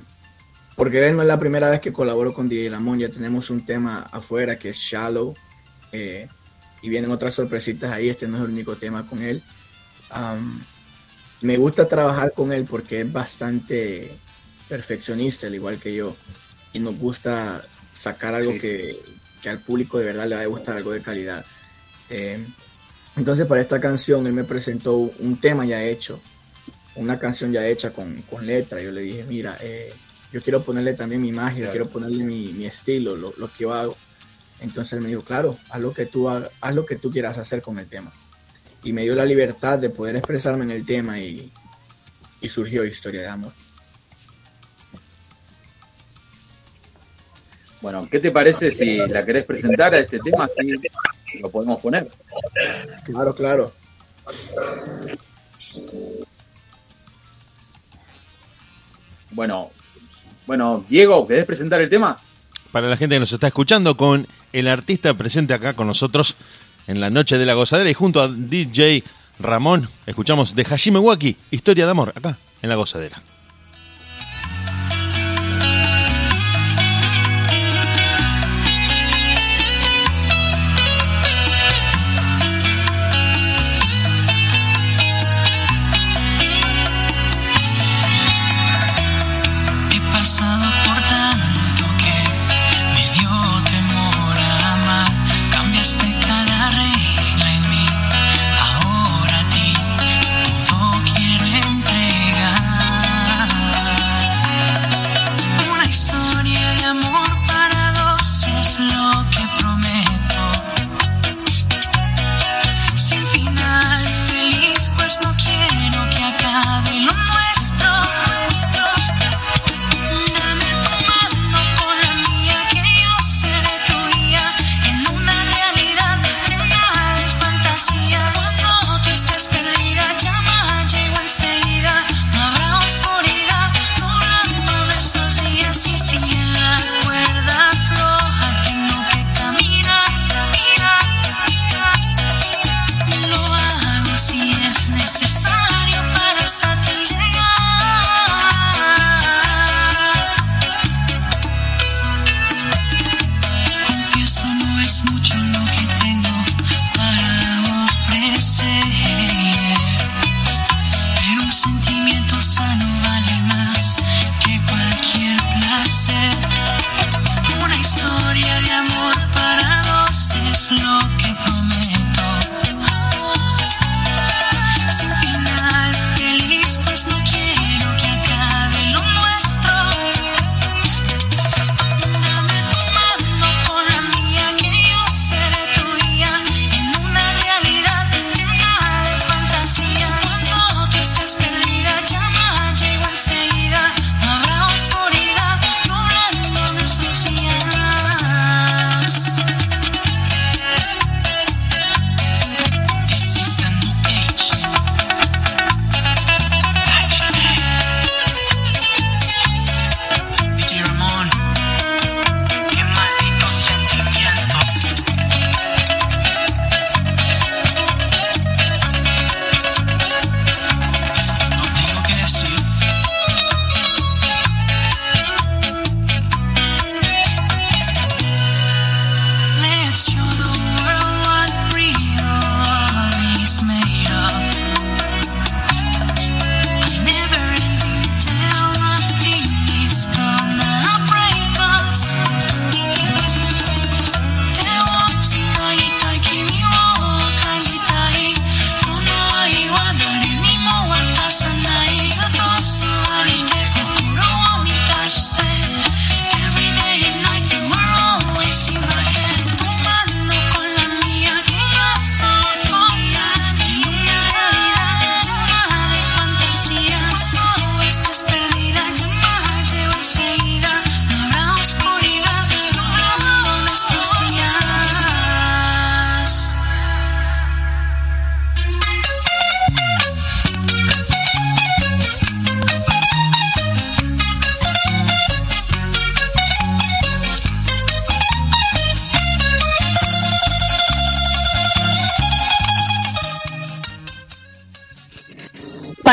porque 0.78 1.06
él 1.06 1.16
no 1.18 1.22
es 1.22 1.28
la 1.28 1.38
primera 1.38 1.70
vez 1.70 1.82
que 1.82 1.91
colaboro 1.91 2.34
con 2.34 2.47
DJ 2.47 2.70
Ramón, 2.70 2.97
ya 2.97 3.10
tenemos 3.10 3.49
un 3.49 3.66
tema 3.66 4.06
afuera 4.10 4.58
que 4.58 4.70
es 4.70 4.78
Shallow, 4.78 5.34
eh, 5.91 6.28
y 6.82 6.89
vienen 6.89 7.12
otras 7.12 7.34
sorpresitas 7.34 7.91
ahí, 7.91 8.08
este 8.08 8.26
no 8.28 8.38
es 8.38 8.43
el 8.43 8.51
único 8.51 8.78
tema 8.78 9.06
con 9.06 9.22
él. 9.22 9.43
Am, 10.10 10.64
me 11.41 11.58
gusta 11.58 11.89
trabajar 11.89 12.32
con 12.32 12.53
él 12.53 12.64
porque 12.64 13.01
es 13.01 13.12
bastante 13.12 14.18
perfeccionista, 14.70 15.47
al 15.47 15.56
igual 15.56 15.78
que 15.78 15.93
yo, 15.93 16.16
y 16.72 16.80
nos 16.80 16.97
gusta 16.97 17.66
sacar 17.91 18.34
algo 18.34 18.53
Sí, 18.53 18.60
que, 18.60 18.99
que 19.41 19.49
al 19.49 19.60
público 19.60 19.99
de 19.99 20.06
verdad 20.06 20.28
le 20.28 20.36
va 20.36 20.41
a 20.41 20.45
gustar, 20.45 20.78
algo 20.78 20.93
de 20.93 21.01
calidad. 21.01 21.45
Eh, 22.10 22.39
entonces 23.18 23.45
para 23.45 23.62
esta 23.62 23.82
canción 23.82 24.26
él 24.26 24.34
me 24.34 24.45
presentó 24.45 24.95
un 24.95 25.39
tema 25.41 25.66
ya 25.66 25.84
hecho, 25.84 26.22
una 26.95 27.19
canción 27.19 27.51
ya 27.51 27.65
hecha 27.67 27.91
con, 27.91 28.21
con 28.23 28.45
letra. 28.45 28.81
Yo 28.81 28.91
le 28.91 29.01
dije, 29.01 29.23
mira, 29.25 29.57
eh, 29.61 29.93
yo 30.31 30.41
quiero 30.41 30.63
ponerle 30.63 30.93
también 30.93 31.21
mi 31.21 31.31
magia, 31.31 31.57
Claro. 31.65 31.71
quiero 31.71 31.89
ponerle 31.89 32.23
mi, 32.23 32.47
mi 32.53 32.65
estilo, 32.65 33.15
lo, 33.15 33.33
lo 33.37 33.47
que 33.47 33.59
yo 33.59 33.73
hago. 33.73 33.95
Entonces 34.61 34.93
él 34.93 35.01
me 35.01 35.09
dijo, 35.09 35.21
claro, 35.21 35.57
haz 35.69 35.81
lo, 35.81 35.93
que 35.93 36.05
tú, 36.05 36.29
ha- 36.29 36.49
haz 36.61 36.75
lo 36.75 36.85
que 36.85 36.95
tú 36.95 37.11
quieras 37.11 37.37
hacer 37.37 37.61
con 37.61 37.77
el 37.79 37.87
tema. 37.87 38.11
Y 38.83 38.93
me 38.93 39.03
dio 39.03 39.15
la 39.15 39.25
libertad 39.25 39.79
de 39.79 39.89
poder 39.89 40.15
expresarme 40.15 40.63
en 40.63 40.71
el 40.71 40.85
tema 40.85 41.19
y, 41.19 41.51
y 42.41 42.49
surgió 42.49 42.85
Historia 42.85 43.21
de 43.21 43.27
Amor. 43.27 43.51
Bueno, 47.81 48.07
¿qué 48.09 48.19
te 48.19 48.31
parece 48.31 48.71
si 48.71 48.97
la 48.97 49.23
querés 49.25 49.43
presentar 49.43 49.93
a 49.93 49.99
este 49.99 50.17
tema? 50.19 50.45
Así 50.45 50.71
lo 51.39 51.49
podemos 51.51 51.81
poner. 51.81 52.09
Claro, 53.05 53.35
claro. 53.35 53.73
Bueno, 59.36 59.69
bueno, 60.47 60.83
Diego, 60.89 61.27
¿querés 61.27 61.45
presentar 61.45 61.79
el 61.81 61.89
tema? 61.89 62.17
para 62.75 62.89
la 62.89 62.97
gente 62.97 63.15
que 63.15 63.21
nos 63.21 63.31
está 63.31 63.47
escuchando, 63.47 63.95
con 63.95 64.27
el 64.51 64.67
artista 64.67 65.13
presente 65.13 65.53
acá 65.53 65.75
con 65.75 65.88
nosotros 65.88 66.36
en 66.88 66.99
la 66.99 67.09
noche 67.09 67.38
de 67.38 67.45
la 67.45 67.53
gozadera 67.53 67.89
y 67.89 67.93
junto 67.93 68.21
a 68.21 68.27
DJ 68.27 69.01
Ramón, 69.39 69.88
escuchamos 70.05 70.55
de 70.55 70.65
Hashime 70.65 70.99
Waki, 70.99 71.38
Historia 71.51 71.86
de 71.86 71.91
Amor, 71.91 72.11
acá 72.13 72.38
en 72.61 72.67
la 72.67 72.75
gozadera. 72.75 73.21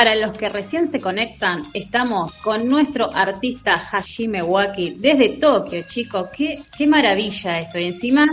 Para 0.02 0.16
los 0.16 0.32
que 0.32 0.48
recién 0.48 0.88
se 0.88 0.98
conectan, 0.98 1.62
estamos 1.74 2.36
con 2.38 2.68
nuestro 2.68 3.14
artista 3.14 3.74
Hajime 3.74 4.42
Waki 4.42 4.96
desde 4.98 5.28
Tokio, 5.36 5.82
chicos. 5.82 6.28
Qué, 6.36 6.60
qué 6.76 6.88
maravilla 6.88 7.60
esto. 7.60 7.78
Y 7.78 7.84
encima 7.84 8.26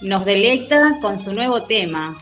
nos 0.00 0.24
deleita 0.24 1.00
con 1.00 1.18
su 1.18 1.32
nuevo 1.34 1.64
tema. 1.64 2.16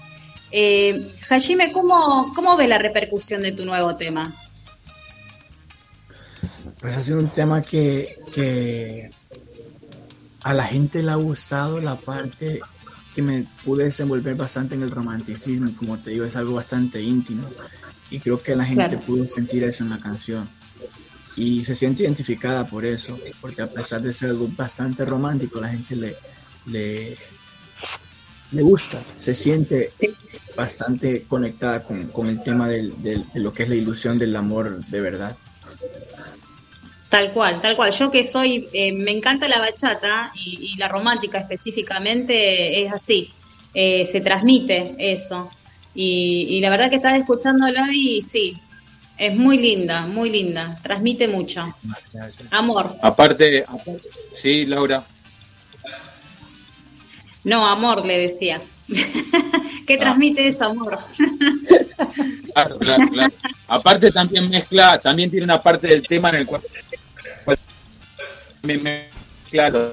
Eh, 0.51 1.13
Hajime, 1.29 1.73
¿cómo, 1.73 2.33
¿cómo 2.35 2.57
ves 2.57 2.71
la 2.71 2.79
repercusión 2.79 3.43
de 3.43 3.53
tu 3.53 3.67
nuevo 3.67 3.95
tema? 3.97 4.35
Pues 6.81 6.97
ha 6.97 7.03
sido 7.03 7.19
un 7.19 7.29
tema 7.29 7.61
que, 7.61 8.17
que 8.33 9.11
a 10.43 10.55
la 10.55 10.65
gente 10.65 11.03
le 11.03 11.11
ha 11.11 11.17
gustado 11.17 11.83
la 11.83 11.97
parte 11.97 12.61
que 13.15 13.21
me 13.21 13.45
pude 13.63 13.85
desenvolver 13.85 14.37
bastante 14.37 14.75
en 14.75 14.81
el 14.81 14.91
romanticismo. 14.91 15.77
Como 15.77 15.99
te 15.99 16.13
digo, 16.13 16.25
es 16.25 16.35
algo 16.35 16.55
bastante 16.55 17.03
íntimo. 17.03 17.47
Y 18.11 18.19
creo 18.21 18.41
que 18.43 18.55
la 18.55 18.65
gente 18.65 18.85
Claro. 18.89 19.01
pudo 19.01 19.27
sentir 19.27 19.65
eso 19.65 19.83
en 19.85 19.91
la 19.91 19.99
canción. 19.99 20.49
Y 21.37 21.65
se 21.65 21.75
siente 21.75 22.03
identificada 22.05 22.67
por 22.67 22.85
eso, 22.85 23.19
porque 23.41 23.63
a 23.63 23.67
pesar 23.67 24.01
de 24.01 24.13
ser 24.13 24.31
algo 24.31 24.49
bastante 24.57 25.05
romántico, 25.05 25.61
la 25.61 25.69
gente 25.69 25.95
le, 25.97 26.17
le, 26.67 27.17
le 28.53 28.63
gusta, 28.63 29.03
se 29.17 29.35
siente 29.35 29.93
bastante 30.57 31.25
conectada 31.25 31.83
con, 31.83 32.07
con 32.07 32.29
el 32.29 32.43
tema 32.43 32.69
del- 32.69 33.03
del- 33.03 33.25
de 33.33 33.41
lo 33.41 33.53
que 33.53 33.65
es 33.65 33.69
la 33.69 33.75
ilusión 33.75 34.19
del 34.19 34.35
amor 34.35 34.83
de 34.87 35.01
verdad. 35.01 35.37
Tal 37.09 37.33
cual, 37.33 37.61
tal 37.61 37.77
cual. 37.77 37.93
Yo 37.93 38.11
que 38.11 38.27
soy, 38.27 38.69
eh, 38.73 38.93
me 38.93 39.13
encanta 39.13 39.47
la 39.49 39.61
bachata 39.61 40.33
y, 40.35 40.73
y 40.73 40.77
la 40.77 40.89
romántica 40.89 41.39
específicamente 41.39 42.83
es 42.85 42.93
así. 42.93 43.31
Eh, 43.75 44.09
se 44.11 44.21
transmite 44.21 44.95
eso. 44.99 45.51
Y, 45.97 46.47
y 46.51 46.61
la 46.61 46.71
verdad 46.71 46.91
que 46.91 46.97
estás 46.97 47.15
escuchándola 47.15 47.89
y 47.91 48.21
sí, 48.23 48.61
es 49.19 49.37
muy 49.37 49.59
linda, 49.59 50.07
muy 50.07 50.31
linda. 50.31 50.79
Transmite 50.83 51.27
mucho. 51.29 51.75
Amor. 52.51 52.97
Aparte, 53.03 53.65
sí, 54.35 54.67
Laura. 54.67 55.03
No, 57.45 57.67
amor, 57.67 58.05
le 58.05 58.19
decía. 58.19 58.61
¿Qué 59.87 59.97
transmite 59.97 60.49
eso, 60.49 60.65
amor? 60.65 60.99
Claro, 62.53 62.79
claro, 62.79 63.09
claro. 63.11 63.35
Aparte 63.69 64.11
también 64.11 64.51
mezcla, 64.51 64.99
también 64.99 65.31
tiene 65.31 65.45
una 65.45 65.63
parte 65.63 65.87
del 65.87 66.07
tema 66.07 66.29
en 66.31 66.37
el 66.37 66.47
cual 66.47 66.63
me 68.63 68.77
mezcla 68.79 69.71
los 69.71 69.93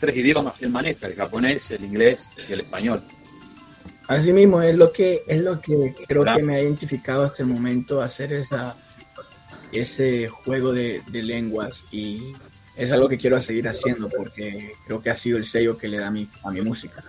tres 0.00 0.16
idiomas 0.16 0.54
que 0.54 0.64
él 0.64 0.70
maneja, 0.70 1.06
el 1.06 1.14
japonés, 1.14 1.70
el 1.70 1.84
inglés 1.84 2.32
y 2.48 2.52
el 2.52 2.60
español. 2.60 3.02
Así 4.08 4.32
mismo 4.32 4.62
es 4.62 4.74
lo 4.76 4.90
que 4.92 5.22
es 5.26 5.42
lo 5.42 5.60
que 5.60 5.94
creo 6.06 6.22
Claro. 6.22 6.38
que 6.38 6.44
me 6.44 6.56
ha 6.56 6.62
identificado 6.62 7.22
hasta 7.22 7.42
el 7.42 7.48
momento 7.48 8.00
hacer 8.02 8.32
esa 8.32 8.74
ese 9.70 10.28
juego 10.28 10.72
de, 10.72 11.02
de 11.08 11.22
lenguas 11.22 11.84
y 11.92 12.32
es 12.74 12.90
algo 12.90 13.06
que 13.08 13.18
quiero 13.18 13.38
seguir 13.38 13.68
haciendo 13.68 14.08
porque 14.08 14.72
creo 14.86 15.02
que 15.02 15.10
ha 15.10 15.14
sido 15.14 15.36
el 15.36 15.44
sello 15.44 15.76
que 15.76 15.88
le 15.88 15.98
da 15.98 16.06
a 16.06 16.10
mi, 16.10 16.26
a 16.42 16.50
mi 16.50 16.62
música. 16.62 17.04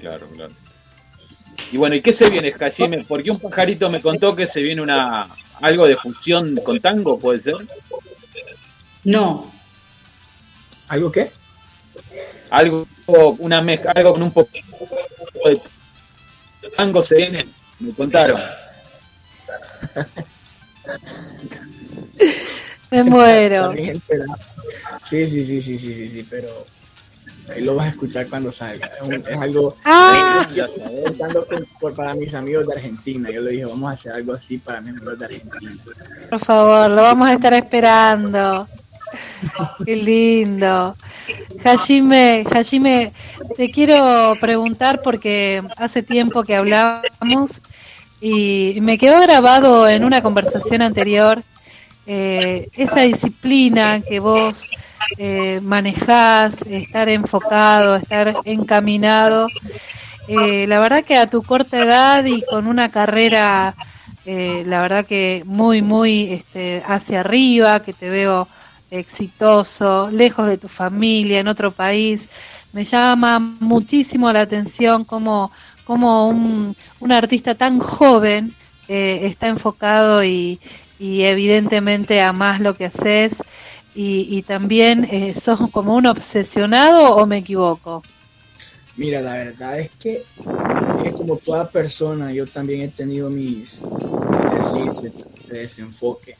Claro, 0.00 0.26
claro. 0.28 0.54
Y 1.70 1.76
bueno, 1.76 1.96
¿y 1.96 2.00
qué 2.00 2.12
se 2.12 2.30
viene, 2.30 2.54
Hajime? 2.58 3.04
Porque 3.06 3.30
un 3.30 3.38
pajarito 3.40 3.90
me 3.90 4.00
contó 4.00 4.34
que 4.34 4.46
se 4.46 4.62
viene 4.62 4.80
una 4.80 5.28
algo 5.60 5.86
de 5.86 5.96
fusión 5.96 6.56
con 6.64 6.80
tango, 6.80 7.18
¿puede 7.18 7.40
ser? 7.40 7.54
No. 9.04 9.52
¿Algo 10.88 11.12
qué? 11.12 11.30
Algo, 12.50 12.86
una 13.38 13.60
mezcla, 13.60 13.92
algo 13.94 14.12
con 14.12 14.22
un 14.22 14.32
poco 14.32 14.50
de 15.44 15.60
tango 16.70 17.02
se 17.02 17.16
viene, 17.16 17.46
me 17.80 17.92
contaron. 17.92 18.40
Me 22.90 23.02
muero. 23.04 23.72
Sí, 25.02 25.26
sí, 25.26 25.44
sí, 25.44 25.60
sí, 25.60 25.76
sí, 25.78 25.94
sí, 25.94 26.06
sí, 26.06 26.26
pero 26.28 26.48
ahí 27.52 27.62
lo 27.62 27.74
vas 27.74 27.86
a 27.88 27.90
escuchar 27.90 28.26
cuando 28.28 28.50
salga. 28.50 28.86
Es, 28.86 29.02
un- 29.02 29.14
es 29.14 29.36
algo 29.40 29.76
Ah. 29.84 30.46
por- 31.48 31.66
por- 31.80 31.94
para 31.94 32.14
mis 32.14 32.32
amigos 32.34 32.66
de 32.66 32.74
Argentina. 32.74 33.30
Yo 33.30 33.40
le 33.42 33.50
dije, 33.52 33.64
vamos 33.64 33.90
a 33.90 33.92
hacer 33.94 34.12
algo 34.12 34.32
así 34.32 34.58
para 34.58 34.80
mis 34.80 34.90
amigos 34.92 35.18
de 35.18 35.24
Argentina. 35.26 35.72
Por 36.30 36.40
favor, 36.40 36.90
lo 36.90 37.02
vamos 37.02 37.28
a 37.28 37.32
estar 37.34 37.52
esperando. 37.54 38.68
Qué 39.84 39.96
lindo. 39.96 40.94
Hajime, 41.64 42.44
Hajime, 42.52 43.12
te 43.56 43.70
quiero 43.70 44.34
preguntar 44.40 45.00
porque 45.02 45.62
hace 45.76 46.02
tiempo 46.02 46.42
que 46.42 46.56
hablamos 46.56 47.62
y 48.20 48.78
me 48.80 48.98
quedó 48.98 49.20
grabado 49.20 49.88
en 49.88 50.04
una 50.04 50.22
conversación 50.22 50.82
anterior 50.82 51.42
eh, 52.06 52.68
esa 52.74 53.00
disciplina 53.00 54.00
que 54.00 54.20
vos 54.20 54.68
eh, 55.18 55.60
manejás, 55.62 56.62
estar 56.62 57.08
enfocado, 57.08 57.96
estar 57.96 58.34
encaminado. 58.44 59.48
Eh, 60.28 60.66
la 60.66 60.80
verdad 60.80 61.04
que 61.04 61.16
a 61.16 61.26
tu 61.26 61.42
corta 61.42 61.82
edad 61.82 62.24
y 62.24 62.42
con 62.42 62.66
una 62.66 62.90
carrera, 62.90 63.74
eh, 64.24 64.62
la 64.66 64.80
verdad 64.80 65.04
que 65.06 65.42
muy, 65.44 65.82
muy 65.82 66.32
este, 66.32 66.82
hacia 66.86 67.20
arriba, 67.20 67.80
que 67.80 67.92
te 67.92 68.08
veo 68.10 68.48
exitoso, 68.98 70.10
lejos 70.10 70.46
de 70.46 70.58
tu 70.58 70.68
familia, 70.68 71.40
en 71.40 71.48
otro 71.48 71.70
país, 71.70 72.28
me 72.72 72.84
llama 72.84 73.38
muchísimo 73.38 74.32
la 74.32 74.40
atención 74.42 75.04
cómo, 75.04 75.52
cómo 75.84 76.28
un, 76.28 76.76
un 77.00 77.12
artista 77.12 77.54
tan 77.54 77.78
joven 77.78 78.52
eh, 78.88 79.20
está 79.22 79.48
enfocado 79.48 80.24
y, 80.24 80.60
y 80.98 81.22
evidentemente 81.22 82.20
amás 82.20 82.60
lo 82.60 82.74
que 82.76 82.86
haces 82.86 83.42
y, 83.94 84.42
también 84.42 85.04
eh, 85.04 85.34
sos 85.34 85.70
como 85.70 85.94
un 85.94 86.06
obsesionado 86.06 87.14
o 87.14 87.26
me 87.26 87.38
equivoco. 87.38 88.02
Mira, 88.96 89.20
la 89.20 89.34
verdad 89.34 89.78
es 89.78 89.90
que 89.98 90.24
es 91.04 91.12
como 91.14 91.36
toda 91.36 91.68
persona, 91.68 92.32
yo 92.32 92.46
también 92.46 92.82
he 92.82 92.88
tenido 92.88 93.30
mis, 93.30 93.82
de 95.48 95.58
desenfoque. 95.60 96.36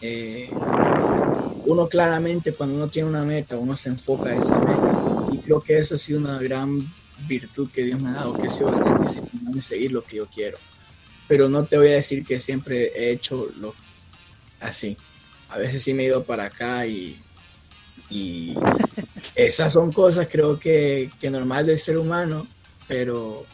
Eh, 0.00 0.48
uno 1.66 1.88
claramente 1.88 2.52
cuando 2.52 2.76
uno 2.76 2.88
tiene 2.88 3.08
una 3.08 3.24
meta, 3.24 3.56
uno 3.56 3.76
se 3.76 3.88
enfoca 3.88 4.34
en 4.34 4.42
esa 4.42 4.58
meta. 4.58 4.92
Y 5.32 5.38
creo 5.38 5.60
que 5.60 5.78
eso 5.78 5.94
ha 5.94 5.98
sido 5.98 6.20
una 6.20 6.38
gran 6.38 6.86
virtud 7.26 7.68
que 7.70 7.84
Dios 7.84 8.00
me 8.00 8.10
ha 8.10 8.14
dado, 8.14 8.38
que 8.38 8.46
he 8.46 8.50
sido 8.50 8.70
bastante 8.70 9.02
disciplinado 9.02 9.54
en 9.54 9.62
seguir 9.62 9.92
lo 9.92 10.02
que 10.02 10.16
yo 10.16 10.26
quiero. 10.26 10.58
Pero 11.28 11.48
no 11.48 11.64
te 11.64 11.78
voy 11.78 11.88
a 11.88 11.96
decir 11.96 12.24
que 12.24 12.38
siempre 12.38 12.92
he 12.94 13.12
hecho 13.12 13.48
lo 13.58 13.74
así. 14.60 14.96
A 15.48 15.58
veces 15.58 15.82
sí 15.82 15.94
me 15.94 16.02
he 16.02 16.06
ido 16.06 16.24
para 16.24 16.44
acá 16.44 16.86
y, 16.86 17.20
y 18.10 18.54
esas 19.34 19.72
son 19.72 19.92
cosas 19.92 20.28
creo 20.30 20.58
que, 20.58 21.10
que 21.20 21.30
normal 21.30 21.66
del 21.66 21.78
ser 21.78 21.98
humano, 21.98 22.46
pero, 22.88 23.46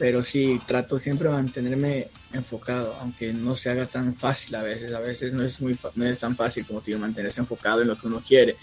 pero 0.00 0.22
sí 0.22 0.58
trato 0.66 0.98
siempre 0.98 1.28
de 1.28 1.34
mantenerme 1.34 2.08
enfocado, 2.32 2.96
aunque 3.02 3.34
no 3.34 3.54
se 3.54 3.68
haga 3.68 3.84
tan 3.84 4.16
fácil 4.16 4.54
a 4.54 4.62
veces. 4.62 4.94
A 4.94 4.98
veces 5.00 5.34
no 5.34 5.44
es, 5.44 5.60
muy, 5.60 5.78
no 5.94 6.06
es 6.06 6.18
tan 6.20 6.34
fácil 6.34 6.64
como 6.66 6.80
digo, 6.80 6.98
mantenerse 6.98 7.38
enfocado 7.40 7.82
en 7.82 7.88
lo 7.88 7.96
que 8.00 8.06
uno 8.06 8.22
quiere, 8.26 8.56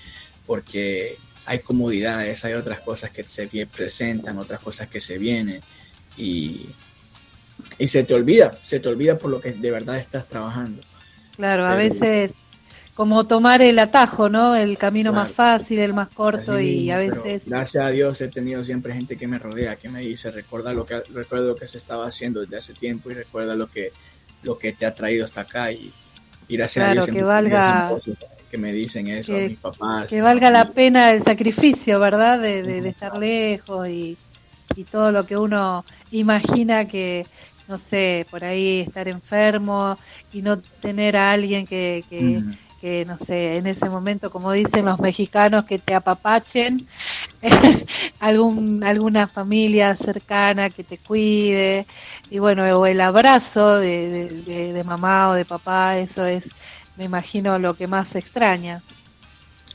porque 0.48 1.16
hay 1.46 1.60
comodidades, 1.60 2.44
hay 2.44 2.54
otras 2.54 2.80
cosas 2.80 3.12
que 3.12 3.24
se 3.24 3.48
presentan, 3.68 4.40
otras 4.40 4.62
cosas 4.62 4.88
que 4.88 5.00
se 5.00 5.20
vienen 5.20 5.62
y, 6.18 6.66
y 7.78 7.86
se 7.88 8.04
te 8.04 8.16
olvida, 8.16 8.58
se 8.60 8.80
te 8.80 8.90
olvida 8.90 9.20
por 9.20 9.30
lo 9.30 9.40
que 9.40 9.52
de 9.52 9.70
verdad 9.70 9.98
estás 10.00 10.28
trabajando. 10.28 10.82
Claro, 11.36 11.68
a 11.68 11.76
Pero- 11.78 11.94
veces 11.94 12.34
como 12.98 13.24
tomar 13.26 13.62
el 13.62 13.78
atajo, 13.78 14.28
¿no? 14.28 14.56
El 14.56 14.76
camino 14.78 15.14
más 15.14 15.32
fácil, 15.32 15.78
el 15.78 15.94
más 15.94 16.10
corto 16.10 16.60
y 16.60 16.66
mismo, 16.82 16.94
a 16.94 16.98
veces... 16.98 17.48
gracias 17.48 17.86
a 17.86 17.90
Dios 17.90 18.20
he 18.22 18.28
tenido 18.28 18.64
siempre 18.64 18.92
gente 18.94 19.16
que 19.16 19.28
me 19.28 19.38
rodea, 19.38 19.76
que 19.76 19.88
me 19.88 20.02
dice, 20.02 20.32
recuerda 20.32 20.74
lo 20.74 20.84
que 20.86 21.02
recuerda 21.14 21.46
lo 21.46 21.56
que 21.56 21.68
se 21.68 21.78
estaba 21.78 22.08
haciendo 22.08 22.42
desde 22.42 22.58
hace 22.58 22.74
tiempo 22.74 23.12
y 23.12 23.14
recuerda 23.14 23.54
lo 23.56 23.68
que 23.68 23.92
lo 24.42 24.58
que 24.58 24.74
te 24.74 24.86
ha 24.88 24.94
traído 24.96 25.26
hasta 25.26 25.42
acá 25.42 25.72
y, 25.72 25.92
y 26.48 26.58
gracias 26.58 26.86
a 26.86 26.92
Dios 26.94 27.06
que 27.08 27.24
valga- 27.24 27.98
que 28.50 28.58
me 28.58 28.74
dicen 28.74 29.08
eso, 29.10 29.34
que- 29.34 29.50
mis 29.50 29.60
papás. 29.60 30.10
que 30.10 30.22
valga 30.22 30.50
la 30.50 30.72
pena 30.72 31.12
el 31.12 31.22
sacrificio, 31.24 32.00
¿verdad? 32.00 32.40
De, 32.42 32.64
de- 32.64 32.82
de 32.82 32.90
estar 32.90 33.16
lejos 33.18 33.88
y, 33.90 34.18
y 34.76 34.84
todo 34.86 35.12
lo 35.12 35.24
que 35.26 35.38
uno 35.38 35.86
imagina 36.12 36.86
que, 36.86 37.28
no 37.68 37.78
sé, 37.78 38.26
por 38.32 38.44
ahí 38.44 38.80
estar 38.80 39.08
enfermo 39.08 39.98
y 40.34 40.42
no 40.42 40.58
tener 40.82 41.16
a 41.18 41.32
alguien 41.32 41.68
que, 41.68 42.04
que. 42.10 42.42
Que, 42.88 43.06
no 43.06 43.18
sé, 43.18 43.58
en 43.58 43.68
ese 43.68 43.90
momento, 43.90 44.32
como 44.32 44.52
dicen 44.54 44.86
los 44.86 45.00
mexicanos, 45.00 45.66
que 45.66 45.80
te 45.80 45.94
apapachen, 45.96 46.88
algún, 48.20 48.84
alguna 48.84 49.28
familia 49.28 49.96
cercana 49.98 50.70
que 50.72 50.84
te 50.84 51.00
cuide, 51.00 51.88
y 52.30 52.40
bueno, 52.40 52.64
o 52.80 52.86
el 52.86 53.02
abrazo 53.02 53.78
de, 53.80 54.10
de, 54.10 54.44
de- 54.44 54.74
de 54.74 54.84
mamá 54.84 55.30
o 55.30 55.34
de 55.34 55.46
papá, 55.46 55.98
eso 56.00 56.26
es, 56.26 56.56
me 56.96 57.06
imagino, 57.06 57.60
lo 57.60 57.76
que 57.76 57.88
más 57.88 58.16
extraña. 58.16 58.84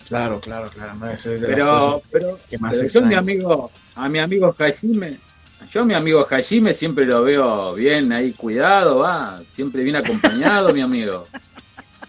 Claro, 0.09 0.41
claro, 0.41 0.69
claro, 0.71 0.95
no, 0.97 1.09
eso 1.11 1.31
es 1.33 1.41
Pero, 1.41 2.01
pero, 2.11 2.39
que 2.49 2.59
más 2.59 2.77
pero 2.77 2.89
yo 2.89 3.03
mi 3.03 3.15
amigo, 3.15 3.73
a 3.95 4.09
mi 4.09 4.19
amigo 4.19 4.55
Hajime, 4.59 5.21
Yo, 5.69 5.85
mi 5.85 5.95
amigo 5.95 6.27
Hajime, 6.29 6.75
siempre 6.75 7.07
lo 7.07 7.23
veo 7.23 7.75
bien 7.75 8.13
ahí 8.13 8.35
cuidado, 8.35 8.99
va. 8.99 9.43
Siempre 9.47 9.83
bien 9.85 9.97
acompañado, 9.97 10.73
mi 10.73 10.81
amigo. 10.81 11.31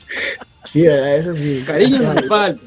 Sí, 0.64 0.82
¿verdad? 0.84 1.16
Eso 1.16 1.36
sí. 1.36 1.64
Cariño 1.66 2.00
no 2.00 2.14
me 2.14 2.24
falta. 2.24 2.62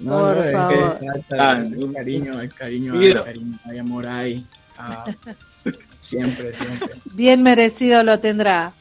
No, 0.00 0.18
Por 0.18 0.36
no, 0.36 0.44
es 0.44 0.52
falta 0.52 1.24
Ah, 1.38 1.58
el, 1.58 1.82
el 1.82 1.92
cariño, 1.92 2.40
el 2.40 2.52
cariño, 2.52 3.00
el 3.00 3.24
cariño, 3.24 3.58
hay 3.64 3.78
amor 3.78 4.06
ahí. 4.06 4.44
Ah, 4.76 5.04
siempre, 6.00 6.52
siempre. 6.52 6.90
Bien 7.12 7.42
merecido 7.42 8.02
lo 8.02 8.18
tendrá. 8.18 8.72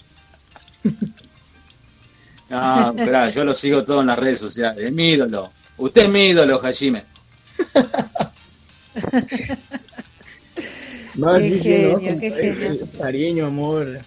No, 2.50 2.90
esperá, 2.90 3.30
yo 3.30 3.44
lo 3.46 3.54
sigo 3.54 3.84
todo 3.84 4.02
en 4.02 4.08
las 4.08 4.18
redes 4.20 4.40
sociales. 4.40 4.84
Es 4.86 4.92
mi 4.92 5.12
ídolo. 5.12 5.52
Usted 5.78 6.04
es 6.04 6.10
mi 6.10 6.30
ídolo, 6.30 6.60
Hajime. 6.64 7.04
No, 11.16 11.36
Qué 11.36 11.42
sí, 11.44 11.60
sí, 11.60 11.78
no, 11.92 12.00
qué 12.00 12.54
genio. 12.54 12.88
Cariño, 13.00 13.46
amor. 13.48 14.00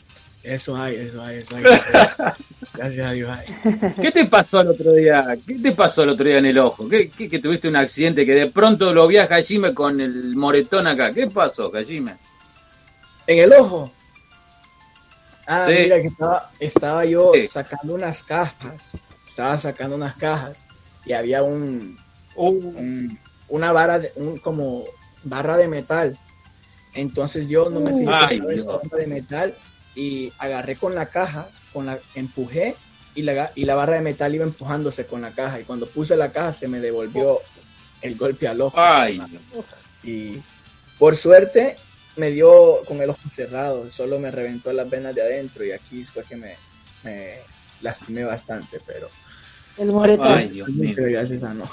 Eso 0.42 0.76
hay, 0.76 0.94
eso 0.96 1.22
hay, 1.22 1.38
eso 1.38 1.56
hay. 1.56 1.62
Gracias 2.74 3.06
a 3.06 3.12
Dios 3.12 3.30
hay. 3.30 3.92
¿Qué 4.00 4.12
te 4.12 4.26
pasó 4.26 4.60
el 4.60 4.68
otro 4.68 4.92
día? 4.92 5.36
¿Qué 5.46 5.54
te 5.58 5.72
pasó 5.72 6.04
el 6.04 6.10
otro 6.10 6.24
día 6.26 6.38
en 6.38 6.46
el 6.46 6.58
ojo? 6.58 6.88
¿Qué, 6.88 7.08
qué- 7.10 7.28
que 7.28 7.38
tuviste 7.40 7.68
un 7.68 7.74
accidente 7.76 8.24
que 8.24 8.34
de 8.34 8.46
pronto 8.46 8.92
lo 8.92 9.08
vi 9.08 9.16
a 9.16 9.24
Hajime 9.24 9.74
con 9.74 10.00
el 10.00 10.36
moretón 10.36 10.86
acá? 10.86 11.10
¿Qué 11.10 11.26
pasó, 11.26 11.72
Hajime? 11.74 12.16
En 13.26 13.38
el 13.38 13.52
ojo. 13.54 13.90
Ah, 15.48 15.64
Sí. 15.64 15.72
mira 15.72 16.00
que 16.00 16.08
estaba, 16.08 16.50
estaba 16.60 17.04
yo 17.04 17.32
Sí. 17.34 17.46
sacando 17.46 17.94
unas 17.94 18.22
cajas. 18.22 18.96
Estaba 19.28 19.58
sacando 19.58 19.96
unas 19.96 20.16
cajas 20.16 20.64
y 21.04 21.12
había 21.12 21.42
un, 21.42 21.96
un- 22.36 23.18
una 23.48 23.72
vara 23.72 23.98
de, 23.98 24.12
un 24.16 24.38
como 24.38 24.84
barra 25.24 25.56
de 25.56 25.66
metal. 25.68 26.16
Entonces 26.96 27.48
yo 27.48 27.70
no 27.70 27.80
me 27.80 27.92
fijé 27.92 28.10
Ay, 28.12 28.40
que 28.40 28.54
estaba 28.54 28.80
de 28.98 29.06
metal 29.06 29.54
y 29.94 30.32
agarré 30.38 30.76
con 30.76 30.94
la 30.94 31.06
caja, 31.06 31.48
con 31.72 31.86
la 31.86 31.98
empujé 32.14 32.74
y 33.14 33.22
la, 33.22 33.50
y 33.54 33.64
la 33.64 33.74
barra 33.74 33.96
de 33.96 34.02
metal 34.02 34.34
iba 34.34 34.44
empujándose 34.44 35.06
con 35.06 35.22
la 35.22 35.32
caja 35.32 35.60
y 35.60 35.64
cuando 35.64 35.86
puse 35.86 36.16
la 36.16 36.32
caja 36.32 36.52
se 36.52 36.68
me 36.68 36.80
devolvió 36.80 37.40
el 38.02 38.16
golpe 38.16 38.48
al 38.48 38.60
ojo. 38.60 38.76
Ay, 38.78 39.20
Y 40.02 40.38
por 40.98 41.16
suerte 41.16 41.76
me 42.16 42.30
dio 42.30 42.82
con 42.86 43.00
el 43.02 43.10
ojo 43.10 43.20
cerrado, 43.30 43.90
solo 43.90 44.18
me 44.18 44.30
reventó 44.30 44.72
las 44.72 44.88
venas 44.88 45.14
de 45.14 45.22
adentro 45.22 45.64
y 45.64 45.72
aquí 45.72 46.02
fue 46.04 46.24
que 46.24 46.36
me, 46.36 46.54
me 47.04 47.34
lastimé 47.82 48.24
bastante, 48.24 48.80
pero, 48.86 49.08
El 49.76 49.92
moretón. 49.92 50.32
Ay, 50.32 50.48
Dios 50.48 50.68
mío. 50.70 50.92
pero 50.96 51.08
ya 51.08 51.26
se 51.26 51.38
sanó. 51.38 51.68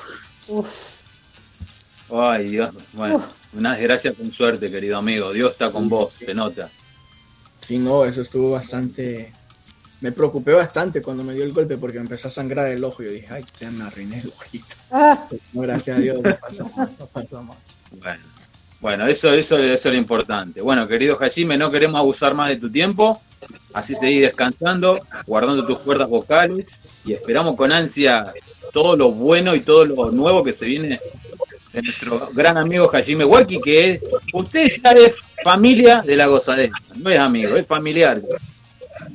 Uf, 0.48 0.68
Ay, 2.12 2.50
Dios. 2.50 2.74
Bueno, 2.92 3.24
una 3.56 3.76
desgracia 3.76 4.14
con 4.14 4.32
suerte, 4.32 4.72
querido 4.72 4.98
amigo. 4.98 5.32
Dios 5.32 5.52
está 5.52 5.72
con 5.72 5.90
vos, 5.90 6.14
se 6.14 6.34
nota. 6.34 6.70
Sí, 7.62 7.78
no, 7.78 8.06
eso 8.06 8.22
estuvo 8.22 8.52
bastante... 8.52 9.32
Me 10.02 10.12
preocupé 10.12 10.52
bastante 10.52 11.02
cuando 11.02 11.24
me 11.24 11.34
dio 11.34 11.46
el 11.46 11.54
golpe 11.54 11.78
porque 11.78 11.98
me 11.98 12.04
empezó 12.04 12.28
a 12.28 12.32
sangrar 12.32 12.68
el 12.70 12.84
ojo 12.84 13.02
y 13.02 13.06
yo 13.06 13.12
dije, 13.14 13.28
ay, 13.30 13.46
se 13.54 13.72
me 13.72 13.86
arruiné 13.86 14.20
el 14.20 14.28
ojito. 14.38 14.76
ah, 14.92 15.30
No, 15.54 15.62
gracias 15.62 15.98
a 15.98 16.02
Dios, 16.02 16.20
no 16.22 16.36
pasó 16.36 16.70
más, 16.76 17.00
no 17.00 17.08
pasó 17.08 17.42
más. 17.42 17.80
Bueno, 17.92 18.24
bueno 18.82 19.08
eso, 19.08 19.32
eso, 19.32 19.58
eso 19.58 19.88
es 19.88 19.94
lo 19.94 19.98
importante. 19.98 20.60
Bueno, 20.60 20.90
querido 20.90 21.18
Hajime, 21.22 21.58
no 21.58 21.72
queremos 21.72 21.98
abusar 22.00 22.34
más 22.34 22.50
de 22.50 22.58
tu 22.58 22.70
tiempo. 22.70 23.22
Así 23.74 23.96
seguí 23.96 24.20
descansando, 24.20 25.00
guardando 25.26 25.66
tus 25.66 25.80
cuerdas 25.80 26.10
vocales 26.10 26.84
y 27.06 27.14
esperamos 27.14 27.56
con 27.56 27.72
ansia 27.72 28.34
todo 28.74 28.98
lo 28.98 29.12
bueno 29.12 29.56
y 29.56 29.62
todo 29.62 29.86
lo 29.86 30.12
nuevo 30.12 30.44
que 30.44 30.52
se 30.52 30.66
viene 30.66 31.00
de 31.74 31.82
nuestro 31.82 32.30
gran 32.34 32.58
amigo 32.58 32.90
Hajime 32.94 33.26
Waki, 33.26 33.60
que 33.62 33.90
es, 33.92 34.02
usted 34.32 34.68
ya 34.84 34.92
es 34.92 35.16
familia 35.44 36.02
de 36.02 36.16
la 36.16 36.28
gozadera, 36.28 36.74
no 36.96 37.10
es 37.10 37.20
amigo, 37.20 37.56
es 37.58 37.66
familiar. 37.68 38.22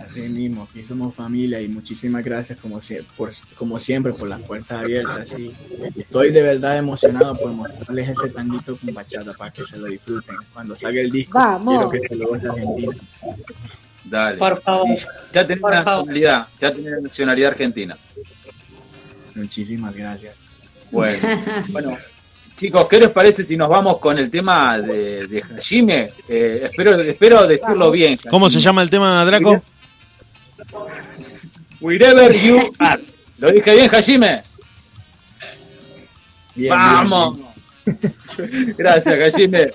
Así 0.05 0.21
mismo, 0.23 0.67
aquí 0.69 0.83
somos 0.83 1.15
familia 1.15 1.61
y 1.61 1.69
muchísimas 1.69 2.25
gracias 2.25 2.59
como, 2.59 2.81
sie- 2.81 3.05
por, 3.17 3.31
como 3.57 3.79
siempre 3.79 4.13
por 4.13 4.29
las 4.29 4.41
puertas 4.41 4.83
abiertas. 4.83 5.39
Y 5.39 5.53
estoy 5.97 6.33
de 6.33 6.43
verdad 6.43 6.79
emocionado 6.79 7.37
por 7.37 7.53
mostrarles 7.53 8.09
ese 8.11 8.29
tanguito 8.31 8.77
con 8.77 8.93
bachata 8.93 9.33
para 9.35 9.53
que 9.53 9.65
se 9.65 9.79
lo 9.79 9.87
disfruten. 9.87 10.35
Cuando 10.53 10.75
salga 10.75 11.01
el 11.01 11.11
disco, 11.13 11.39
Vamos. 11.39 11.75
quiero 11.75 11.91
que 11.91 12.01
se 12.01 12.17
lo 12.17 12.27
goce 12.29 12.49
Argentina. 12.49 12.93
Dale. 14.05 14.37
Por 14.39 14.61
favor. 14.63 14.89
Y 14.91 14.97
ya 15.33 15.47
tenés 15.47 15.61
Por 15.61 15.71
la 15.73 15.83
favor. 15.85 16.07
nacionalidad, 16.07 16.47
ya 16.61 16.73
tenés 16.73 16.93
la 16.93 17.01
nacionalidad 17.01 17.51
argentina. 17.53 17.97
Muchísimas 19.35 19.97
gracias. 19.97 20.37
Bueno, 20.91 21.19
bueno, 21.69 21.99
chicos, 22.59 22.87
¿qué 22.89 22.99
les 22.99 23.11
parece 23.11 23.45
si 23.45 23.57
nos 23.57 23.69
vamos 23.69 23.99
con 23.99 24.19
el 24.19 24.31
tema 24.31 24.79
de, 24.79 25.27
de 25.29 25.43
Hajime? 25.57 26.11
Eh, 26.29 26.63
espero, 26.65 27.01
espero 27.01 27.47
decirlo 27.47 27.91
bien. 27.91 28.19
¿Cómo 28.29 28.51
se 28.51 28.59
llama 28.59 28.83
el 28.83 28.91
tema, 28.91 29.25
Draco? 29.25 29.63
Wherever 31.81 32.37
you 32.37 32.75
are. 32.81 33.03
¿Lo 33.39 33.53
dije 33.53 33.75
bien, 33.77 33.95
Hajime? 33.95 34.43
Bien, 36.57 36.71
¡Vamos! 36.71 37.39
Gracias, 38.77 39.17
vemos. 39.17 39.73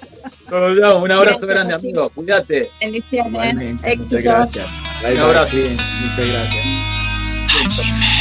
Un 1.02 1.12
abrazo 1.12 1.48
grande, 1.48 1.74
amigo. 1.74 2.10
Cuídate. 2.10 2.70
Bendiciones, 2.80 3.32
Igualmente, 3.32 3.74
muchas 3.74 4.14
éxitos. 4.14 4.24
gracias. 4.24 4.68
Bye, 5.02 5.14
Un 5.14 5.20
abrazo. 5.20 5.52
sí, 5.58 5.78
muchas 6.02 6.30
gracias. 6.30 8.13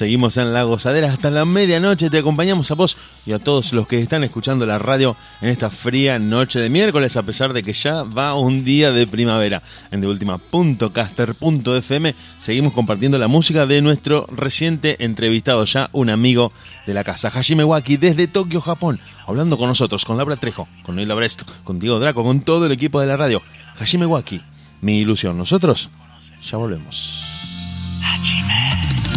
Seguimos 0.00 0.38
en 0.38 0.54
La 0.54 0.62
Gozadera 0.62 1.12
hasta 1.12 1.30
la 1.30 1.44
medianoche. 1.44 2.08
Te 2.08 2.16
acompañamos 2.16 2.70
a 2.70 2.74
vos 2.74 2.96
y 3.26 3.32
a 3.32 3.38
todos 3.38 3.74
los 3.74 3.86
que 3.86 3.98
están 3.98 4.24
escuchando 4.24 4.64
la 4.64 4.78
radio 4.78 5.14
en 5.42 5.50
esta 5.50 5.68
fría 5.68 6.18
noche 6.18 6.58
de 6.58 6.70
miércoles, 6.70 7.18
a 7.18 7.22
pesar 7.22 7.52
de 7.52 7.62
que 7.62 7.74
ya 7.74 8.04
va 8.04 8.32
un 8.32 8.64
día 8.64 8.92
de 8.92 9.06
primavera. 9.06 9.62
En 9.90 10.00
deultima.caster.fm 10.00 12.14
seguimos 12.38 12.72
compartiendo 12.72 13.18
la 13.18 13.28
música 13.28 13.66
de 13.66 13.82
nuestro 13.82 14.26
reciente 14.34 15.04
entrevistado, 15.04 15.66
ya 15.66 15.90
un 15.92 16.08
amigo 16.08 16.50
de 16.86 16.94
la 16.94 17.04
casa, 17.04 17.28
Hajime 17.28 17.64
Waki, 17.64 17.98
desde 17.98 18.26
Tokio, 18.26 18.62
Japón, 18.62 19.00
hablando 19.26 19.58
con 19.58 19.68
nosotros, 19.68 20.06
con 20.06 20.16
Laura 20.16 20.36
Trejo, 20.36 20.66
con 20.82 20.96
Neil 20.96 21.14
Brest, 21.14 21.42
con 21.62 21.78
Diego 21.78 22.00
Draco, 22.00 22.24
con 22.24 22.40
todo 22.40 22.64
el 22.64 22.72
equipo 22.72 23.02
de 23.02 23.06
la 23.06 23.18
radio. 23.18 23.42
Hajime 23.78 24.06
Waki, 24.06 24.40
mi 24.80 25.00
ilusión. 25.00 25.36
Nosotros 25.36 25.90
ya 26.42 26.56
volvemos. 26.56 27.26
Vi 28.22 29.09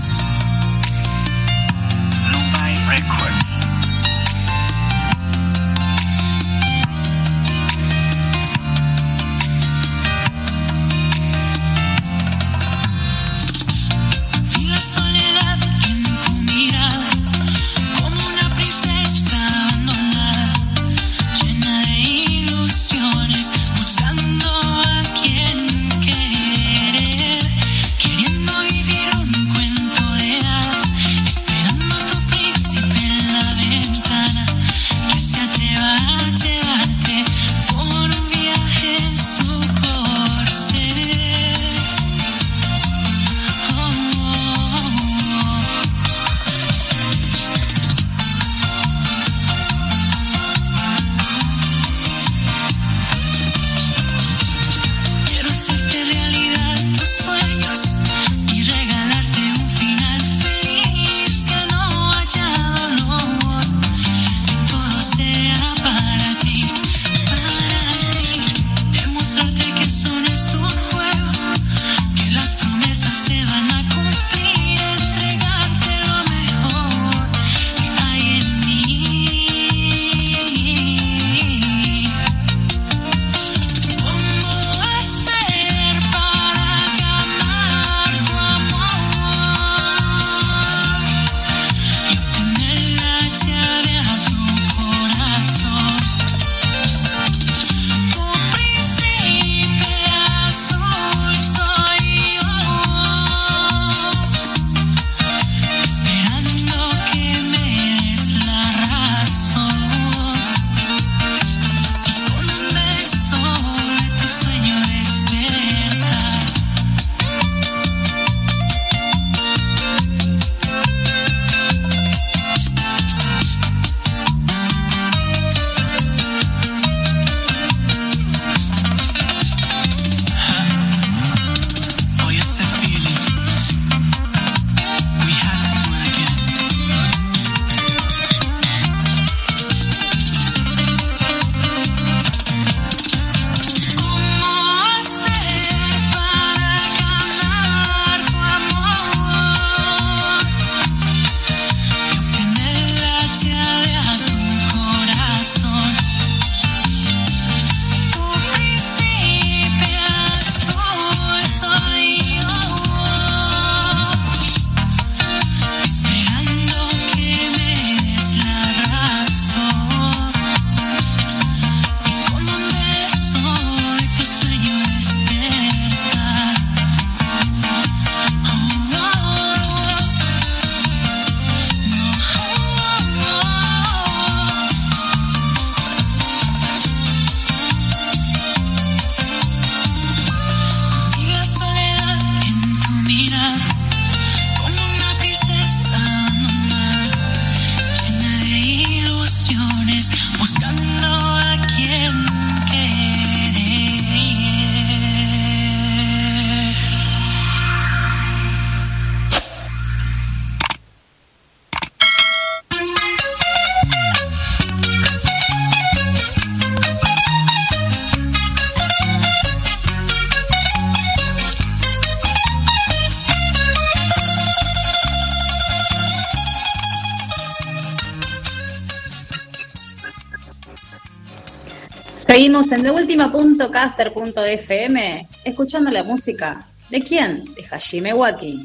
Seguimos 232.54 232.72
en 232.72 232.84
deultima.caster.fm 232.84 235.28
escuchando 235.44 235.90
la 235.90 236.04
música. 236.04 236.60
¿De 236.92 237.02
quién? 237.02 237.44
De 237.56 237.66
Hajime 237.66 238.14
Waki. 238.14 238.64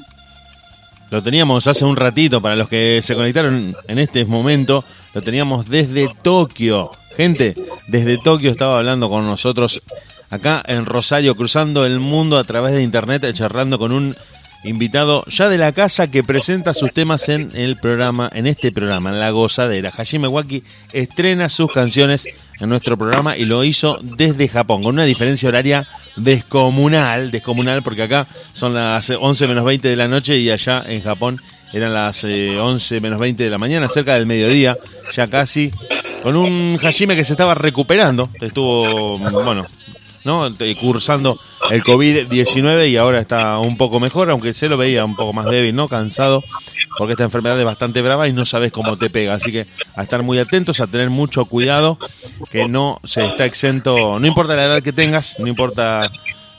Lo 1.10 1.22
teníamos 1.22 1.66
hace 1.66 1.86
un 1.86 1.96
ratito, 1.96 2.42
para 2.42 2.54
los 2.54 2.68
que 2.68 3.00
se 3.02 3.14
conectaron 3.14 3.74
en 3.86 3.98
este 3.98 4.26
momento, 4.26 4.84
lo 5.14 5.22
teníamos 5.22 5.70
desde 5.70 6.06
Tokio. 6.20 6.90
Gente, 7.16 7.54
desde 7.86 8.18
Tokio 8.18 8.50
estaba 8.50 8.76
hablando 8.76 9.08
con 9.08 9.24
nosotros 9.24 9.80
acá 10.28 10.62
en 10.66 10.84
Rosario, 10.84 11.34
cruzando 11.34 11.86
el 11.86 11.98
mundo 11.98 12.36
a 12.36 12.44
través 12.44 12.74
de 12.74 12.82
internet, 12.82 13.24
charlando 13.32 13.78
con 13.78 13.92
un 13.92 14.14
invitado 14.64 15.24
ya 15.26 15.48
de 15.48 15.58
la 15.58 15.72
casa 15.72 16.10
que 16.10 16.24
presenta 16.24 16.74
sus 16.74 16.92
temas 16.92 17.28
en 17.28 17.50
el 17.54 17.76
programa, 17.76 18.30
en 18.34 18.46
este 18.46 18.72
programa, 18.72 19.10
en 19.10 19.20
La 19.20 19.30
Gozadera. 19.30 19.92
Hajime 19.96 20.28
Waki 20.28 20.62
estrena 20.92 21.48
sus 21.48 21.70
canciones 21.70 22.26
en 22.60 22.68
nuestro 22.68 22.96
programa 22.96 23.36
y 23.36 23.44
lo 23.44 23.64
hizo 23.64 23.98
desde 24.02 24.48
Japón, 24.48 24.82
con 24.82 24.94
una 24.94 25.04
diferencia 25.04 25.48
horaria 25.48 25.86
descomunal, 26.16 27.30
descomunal, 27.30 27.82
porque 27.82 28.02
acá 28.02 28.26
son 28.52 28.74
las 28.74 29.10
11 29.10 29.46
menos 29.46 29.64
20 29.64 29.88
de 29.88 29.96
la 29.96 30.08
noche 30.08 30.36
y 30.38 30.50
allá 30.50 30.82
en 30.86 31.02
Japón 31.02 31.40
eran 31.72 31.92
las 31.92 32.24
eh, 32.24 32.58
11 32.58 33.00
menos 33.00 33.20
20 33.20 33.42
de 33.42 33.50
la 33.50 33.58
mañana, 33.58 33.88
cerca 33.88 34.14
del 34.14 34.26
mediodía, 34.26 34.76
ya 35.14 35.26
casi, 35.28 35.70
con 36.22 36.34
un 36.34 36.78
Hajime 36.82 37.14
que 37.14 37.24
se 37.24 37.34
estaba 37.34 37.54
recuperando, 37.54 38.30
estuvo, 38.40 39.18
bueno, 39.18 39.66
¿no? 40.28 40.46
Cursando 40.78 41.38
el 41.70 41.82
COVID-19 41.82 42.90
y 42.90 42.96
ahora 42.98 43.18
está 43.18 43.58
un 43.58 43.78
poco 43.78 43.98
mejor, 43.98 44.28
aunque 44.28 44.52
se 44.52 44.68
lo 44.68 44.76
veía 44.76 45.02
un 45.02 45.16
poco 45.16 45.32
más 45.32 45.46
débil, 45.46 45.74
¿no? 45.74 45.88
Cansado, 45.88 46.44
porque 46.98 47.12
esta 47.12 47.24
enfermedad 47.24 47.58
es 47.58 47.64
bastante 47.64 48.02
brava 48.02 48.28
y 48.28 48.34
no 48.34 48.44
sabes 48.44 48.70
cómo 48.70 48.98
te 48.98 49.08
pega. 49.08 49.32
Así 49.32 49.50
que 49.50 49.66
a 49.96 50.02
estar 50.02 50.22
muy 50.22 50.38
atentos, 50.38 50.80
a 50.80 50.86
tener 50.86 51.08
mucho 51.08 51.46
cuidado, 51.46 51.98
que 52.52 52.68
no 52.68 53.00
se 53.04 53.24
está 53.24 53.46
exento, 53.46 54.20
no 54.20 54.26
importa 54.26 54.54
la 54.54 54.66
edad 54.66 54.82
que 54.82 54.92
tengas, 54.92 55.40
no 55.40 55.46
importa 55.46 56.10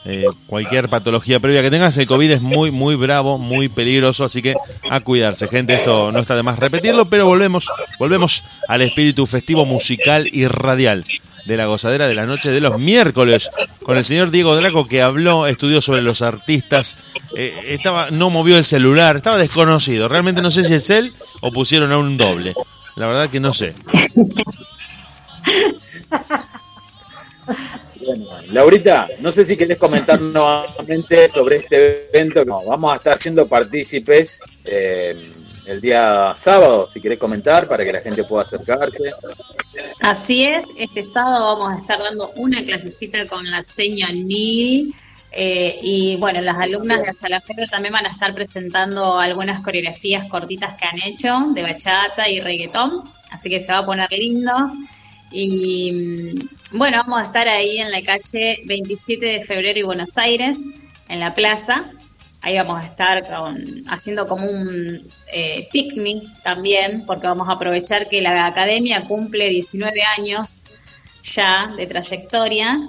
eh, 0.05 0.25
cualquier 0.47 0.89
patología 0.89 1.39
previa 1.39 1.61
que 1.61 1.69
tengas, 1.69 1.95
el 1.97 2.07
COVID 2.07 2.31
es 2.31 2.41
muy, 2.41 2.71
muy 2.71 2.95
bravo, 2.95 3.37
muy 3.37 3.69
peligroso, 3.69 4.23
así 4.23 4.41
que 4.41 4.55
a 4.89 4.99
cuidarse, 5.01 5.47
gente. 5.47 5.75
Esto 5.75 6.11
no 6.11 6.17
está 6.17 6.35
de 6.35 6.41
más 6.41 6.57
repetirlo, 6.57 7.05
pero 7.05 7.27
volvemos, 7.27 7.69
volvemos 7.99 8.43
al 8.67 8.81
espíritu 8.81 9.27
festivo 9.27 9.63
musical 9.63 10.27
y 10.31 10.47
radial 10.47 11.05
de 11.49 11.57
la 11.57 11.65
gozadera 11.65 12.07
de 12.07 12.13
la 12.13 12.27
noche 12.27 12.51
de 12.51 12.61
los 12.61 12.79
miércoles 12.79 13.49
con 13.83 13.97
el 13.97 14.05
señor 14.05 14.29
Diego 14.29 14.55
Draco 14.55 14.85
que 14.85 15.01
habló, 15.01 15.47
estudió 15.47 15.81
sobre 15.81 16.03
los 16.03 16.21
artistas, 16.21 16.95
eh, 17.35 17.53
estaba, 17.69 18.11
no 18.11 18.29
movió 18.29 18.57
el 18.57 18.63
celular, 18.63 19.17
estaba 19.17 19.37
desconocido. 19.37 20.07
Realmente 20.07 20.41
no 20.41 20.51
sé 20.51 20.63
si 20.63 20.75
es 20.75 20.89
él 20.91 21.11
o 21.41 21.51
pusieron 21.51 21.91
a 21.91 21.97
un 21.97 22.17
doble. 22.17 22.53
La 22.95 23.07
verdad 23.07 23.29
que 23.29 23.39
no 23.39 23.53
sé. 23.53 23.73
Bueno, 28.05 28.25
Laurita, 28.51 29.07
no 29.19 29.31
sé 29.31 29.43
si 29.43 29.57
querés 29.57 29.77
comentar 29.77 30.21
nuevamente 30.21 31.27
sobre 31.27 31.57
este 31.57 32.09
evento. 32.09 32.45
No, 32.45 32.63
vamos 32.63 32.93
a 32.93 32.95
estar 32.97 33.17
siendo 33.17 33.47
partícipes 33.47 34.41
eh, 34.65 35.19
el 35.65 35.81
día 35.81 36.33
sábado, 36.35 36.87
si 36.87 37.01
querés 37.01 37.19
comentar, 37.19 37.67
para 37.67 37.83
que 37.83 37.93
la 37.93 38.01
gente 38.01 38.23
pueda 38.23 38.43
acercarse. 38.43 39.11
Así 39.99 40.45
es, 40.45 40.65
este 40.77 41.03
sábado 41.05 41.57
vamos 41.57 41.77
a 41.77 41.81
estar 41.81 42.01
dando 42.01 42.31
una 42.37 42.63
clasecita 42.63 43.25
con 43.27 43.49
la 43.49 43.63
seña 43.63 44.09
Nil. 44.11 44.95
eh, 45.31 45.77
y 45.83 46.15
bueno, 46.15 46.41
las 46.41 46.57
alumnas 46.57 47.03
de 47.03 47.09
Azalafero 47.09 47.67
también 47.67 47.93
van 47.93 48.05
a 48.05 48.09
estar 48.09 48.33
presentando 48.33 49.19
algunas 49.19 49.61
coreografías 49.61 50.27
cortitas 50.29 50.73
que 50.75 50.85
han 50.85 51.01
hecho 51.03 51.51
de 51.53 51.61
bachata 51.63 52.29
y 52.29 52.39
reggaetón, 52.39 53.03
así 53.31 53.49
que 53.49 53.61
se 53.61 53.71
va 53.71 53.79
a 53.79 53.85
poner 53.85 54.09
lindo. 54.11 54.71
Y 55.31 55.91
mm, 55.91 56.77
bueno, 56.77 56.97
vamos 57.05 57.21
a 57.21 57.25
estar 57.25 57.47
ahí 57.47 57.77
en 57.79 57.91
la 57.91 58.01
calle 58.01 58.61
27 58.65 59.25
de 59.25 59.45
febrero 59.45 59.79
y 59.79 59.83
Buenos 59.83 60.17
Aires, 60.17 60.57
en 61.09 61.19
la 61.19 61.33
plaza. 61.33 61.91
Ahí 62.41 62.55
vamos 62.55 62.81
a 62.81 62.85
estar 62.85 63.27
con, 63.27 63.83
haciendo 63.89 64.25
como 64.25 64.47
un 64.47 65.01
eh, 65.33 65.67
picnic 65.71 66.23
también, 66.41 67.05
porque 67.05 67.27
vamos 67.27 67.49
a 67.49 67.53
aprovechar 67.53 68.07
que 68.07 68.21
la 68.21 68.45
academia 68.45 69.03
cumple 69.05 69.49
19 69.49 70.01
años 70.17 70.63
ya 71.21 71.67
de 71.75 71.85
trayectoria. 71.85 72.79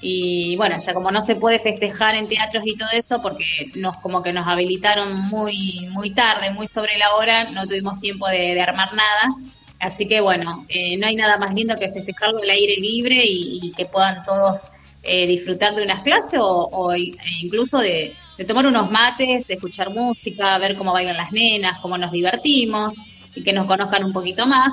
Y 0.00 0.56
bueno, 0.56 0.78
ya 0.84 0.92
como 0.92 1.10
no 1.10 1.22
se 1.22 1.36
puede 1.36 1.58
festejar 1.58 2.14
en 2.16 2.28
teatros 2.28 2.62
y 2.66 2.76
todo 2.76 2.90
eso, 2.92 3.20
porque 3.22 3.70
nos 3.76 3.96
como 3.96 4.22
que 4.22 4.32
nos 4.32 4.46
habilitaron 4.46 5.18
muy, 5.22 5.88
muy 5.90 6.10
tarde, 6.10 6.52
muy 6.52 6.68
sobre 6.68 6.98
la 6.98 7.14
hora, 7.14 7.44
no 7.50 7.64
tuvimos 7.64 7.98
tiempo 8.00 8.28
de, 8.28 8.60
armar 8.60 8.92
nada. 8.94 9.34
Así 9.80 10.06
que 10.06 10.20
bueno, 10.20 10.66
eh, 10.68 10.98
no 10.98 11.06
hay 11.06 11.16
nada 11.16 11.38
más 11.38 11.54
lindo 11.54 11.76
que 11.78 11.90
festejarlo 11.90 12.40
al 12.42 12.50
aire 12.50 12.76
libre 12.76 13.22
y, 13.24 13.72
que 13.76 13.86
puedan 13.86 14.22
todos 14.24 14.60
eh, 15.02 15.26
disfrutar 15.26 15.74
de 15.74 15.82
unas 15.84 16.02
clases 16.02 16.38
o, 16.40 16.68
o 16.68 16.92
e 16.92 17.12
incluso 17.40 17.78
de, 17.78 18.14
de 18.38 18.44
tomar 18.44 18.66
unos 18.66 18.90
mates, 18.90 19.46
de 19.46 19.54
escuchar 19.54 19.90
música, 19.90 20.56
ver 20.58 20.76
cómo 20.76 20.92
bailan 20.92 21.16
las 21.16 21.32
nenas, 21.32 21.78
cómo 21.80 21.98
nos 21.98 22.12
divertimos 22.12 22.94
y 23.34 23.42
que 23.42 23.52
nos 23.52 23.66
conozcan 23.66 24.04
un 24.04 24.12
poquito 24.12 24.46
más. 24.46 24.72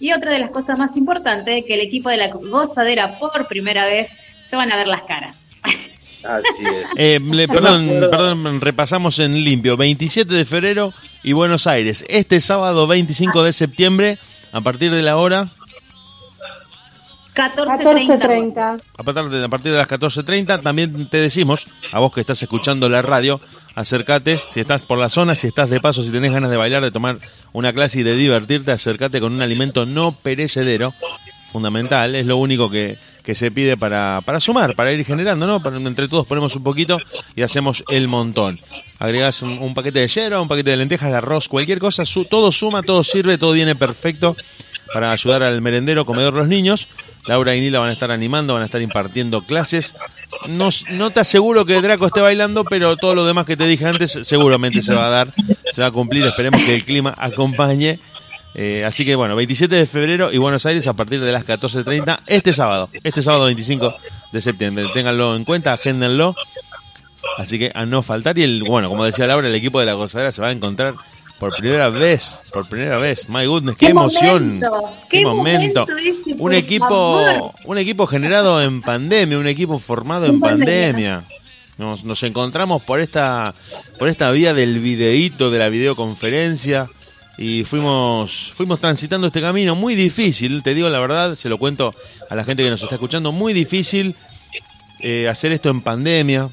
Y 0.00 0.12
otra 0.12 0.32
de 0.32 0.40
las 0.40 0.50
cosas 0.50 0.78
más 0.78 0.96
importantes, 0.96 1.64
que 1.64 1.74
el 1.74 1.80
equipo 1.80 2.08
de 2.08 2.16
la 2.16 2.28
gozadera 2.28 3.18
por 3.18 3.46
primera 3.46 3.84
vez 3.86 4.10
se 4.48 4.56
van 4.56 4.72
a 4.72 4.76
ver 4.76 4.88
las 4.88 5.02
caras. 5.02 5.46
Así 6.24 6.64
es. 6.64 6.86
Eh, 6.96 7.18
le- 7.20 7.48
perdón, 7.48 7.88
perdón, 8.10 8.60
repasamos 8.60 9.18
en 9.18 9.42
limpio. 9.44 9.76
27 9.76 10.32
de 10.34 10.44
febrero 10.44 10.92
y 11.22 11.32
Buenos 11.32 11.66
Aires. 11.66 12.04
Este 12.08 12.40
sábado 12.40 12.86
25 12.86 13.42
de 13.42 13.52
septiembre, 13.52 14.18
a 14.52 14.60
partir 14.60 14.90
de 14.92 15.02
la 15.02 15.16
hora, 15.16 15.48
14.30. 17.34 18.80
14.30. 18.96 19.44
a 19.44 19.48
partir 19.48 19.72
de, 19.72 19.78
las 19.78 19.88
14.30, 19.88 20.62
también 20.62 21.06
te 21.08 21.18
decimos, 21.18 21.66
a 21.90 21.98
vos 21.98 22.12
que 22.12 22.20
estás 22.20 22.42
escuchando 22.42 22.88
la 22.88 23.00
radio, 23.02 23.40
acércate, 23.74 24.42
si 24.50 24.60
estás 24.60 24.82
por 24.82 24.98
la 24.98 25.08
zona, 25.08 25.34
si 25.34 25.46
estás 25.46 25.70
de 25.70 25.80
paso, 25.80 26.02
si 26.02 26.10
tenés 26.10 26.32
ganas 26.32 26.50
de 26.50 26.56
bailar, 26.56 26.82
de 26.82 26.90
tomar 26.90 27.18
una 27.52 27.72
clase 27.72 28.00
y 28.00 28.02
de 28.02 28.14
divertirte, 28.16 28.70
acércate 28.72 29.20
con 29.20 29.32
un 29.32 29.40
alimento 29.42 29.86
no 29.86 30.12
perecedero, 30.12 30.92
fundamental, 31.52 32.14
es 32.14 32.26
lo 32.26 32.36
único 32.38 32.70
que, 32.70 32.96
que 33.22 33.34
se 33.34 33.50
pide 33.50 33.76
para, 33.76 34.20
para 34.24 34.40
sumar, 34.40 34.74
para 34.74 34.92
ir 34.92 35.04
generando, 35.04 35.46
¿no? 35.46 35.76
Entre 35.86 36.08
todos 36.08 36.26
ponemos 36.26 36.56
un 36.56 36.62
poquito 36.64 36.98
y 37.36 37.42
hacemos 37.42 37.84
el 37.90 38.08
montón. 38.08 38.58
Agregás 38.98 39.42
un, 39.42 39.58
un 39.58 39.74
paquete 39.74 39.98
de 40.00 40.08
yerba, 40.08 40.40
un 40.40 40.48
paquete 40.48 40.70
de 40.70 40.76
lentejas, 40.78 41.10
de 41.10 41.16
arroz, 41.16 41.48
cualquier 41.48 41.78
cosa, 41.78 42.04
su- 42.06 42.24
todo 42.24 42.52
suma, 42.52 42.82
todo 42.82 43.04
sirve, 43.04 43.36
todo 43.38 43.52
viene 43.52 43.74
perfecto 43.74 44.34
para 44.94 45.12
ayudar 45.12 45.42
al 45.42 45.60
merendero, 45.62 46.04
comedor 46.06 46.34
los 46.34 46.48
niños. 46.48 46.88
Laura 47.26 47.54
y 47.54 47.60
Nila 47.60 47.78
van 47.78 47.90
a 47.90 47.92
estar 47.92 48.10
animando, 48.10 48.54
van 48.54 48.62
a 48.62 48.66
estar 48.66 48.82
impartiendo 48.82 49.42
clases. 49.42 49.94
No, 50.48 51.10
te 51.10 51.20
aseguro 51.20 51.64
que 51.64 51.80
Draco 51.80 52.06
esté 52.06 52.20
bailando, 52.20 52.64
pero 52.64 52.96
todo 52.96 53.14
lo 53.14 53.24
demás 53.24 53.46
que 53.46 53.56
te 53.56 53.66
dije 53.66 53.86
antes 53.86 54.18
seguramente 54.22 54.82
se 54.82 54.94
va 54.94 55.06
a 55.06 55.10
dar, 55.10 55.28
se 55.70 55.80
va 55.80 55.88
a 55.88 55.90
cumplir. 55.90 56.24
Esperemos 56.26 56.60
que 56.62 56.74
el 56.74 56.84
clima 56.84 57.14
acompañe. 57.16 57.98
Eh, 58.54 58.84
así 58.84 59.04
que 59.04 59.14
bueno, 59.14 59.34
27 59.34 59.74
de 59.74 59.86
febrero 59.86 60.30
y 60.30 60.36
Buenos 60.36 60.66
Aires 60.66 60.86
a 60.86 60.92
partir 60.92 61.22
de 61.22 61.32
las 61.32 61.46
14.30 61.46 62.18
este 62.26 62.52
sábado, 62.52 62.90
este 63.02 63.22
sábado 63.22 63.46
25 63.46 63.94
de 64.30 64.40
septiembre. 64.42 64.86
Ténganlo 64.92 65.36
en 65.36 65.44
cuenta, 65.44 65.72
agéndenlo. 65.72 66.34
Así 67.38 67.58
que 67.58 67.70
a 67.74 67.86
no 67.86 68.02
faltar. 68.02 68.36
Y 68.38 68.42
el, 68.42 68.62
bueno, 68.64 68.88
como 68.88 69.04
decía 69.04 69.26
Laura, 69.26 69.48
el 69.48 69.54
equipo 69.54 69.80
de 69.80 69.86
la 69.86 69.94
gozadera 69.94 70.32
se 70.32 70.42
va 70.42 70.48
a 70.48 70.52
encontrar 70.52 70.94
por 71.42 71.56
primera 71.56 71.88
vez, 71.88 72.44
por 72.52 72.68
primera 72.68 72.98
vez. 72.98 73.28
My 73.28 73.44
goodness, 73.46 73.74
qué, 73.74 73.86
¡Qué 73.86 73.90
emoción. 73.90 74.60
momento! 74.60 74.92
¡Qué 75.10 75.24
momento 75.24 75.86
ese, 75.98 76.36
un 76.38 76.54
equipo, 76.54 76.86
favor! 76.86 77.50
un 77.64 77.78
equipo 77.78 78.06
generado 78.06 78.62
en 78.62 78.80
pandemia, 78.80 79.36
un 79.36 79.48
equipo 79.48 79.80
formado 79.80 80.26
en 80.26 80.34
En 80.34 80.40
pandemia. 80.40 81.22
pandemia. 81.22 81.22
Nos, 81.78 82.04
nos 82.04 82.22
encontramos 82.22 82.80
por 82.82 83.00
esta, 83.00 83.54
por 83.98 84.08
esta 84.08 84.30
vía 84.30 84.54
del 84.54 84.78
videíto, 84.78 85.50
de 85.50 85.58
la 85.58 85.68
videoconferencia 85.68 86.88
y 87.36 87.64
fuimos, 87.64 88.52
fuimos 88.54 88.78
transitando 88.78 89.26
este 89.26 89.40
camino 89.40 89.74
muy 89.74 89.96
difícil, 89.96 90.62
te 90.62 90.74
digo 90.74 90.88
la 90.90 91.00
verdad, 91.00 91.34
se 91.34 91.48
lo 91.48 91.58
cuento 91.58 91.92
a 92.30 92.36
la 92.36 92.44
gente 92.44 92.62
que 92.62 92.70
nos 92.70 92.84
está 92.84 92.94
escuchando, 92.94 93.32
muy 93.32 93.52
difícil 93.52 94.14
eh, 95.00 95.26
hacer 95.28 95.50
esto 95.50 95.70
en 95.70 95.80
pandemia. 95.80 96.50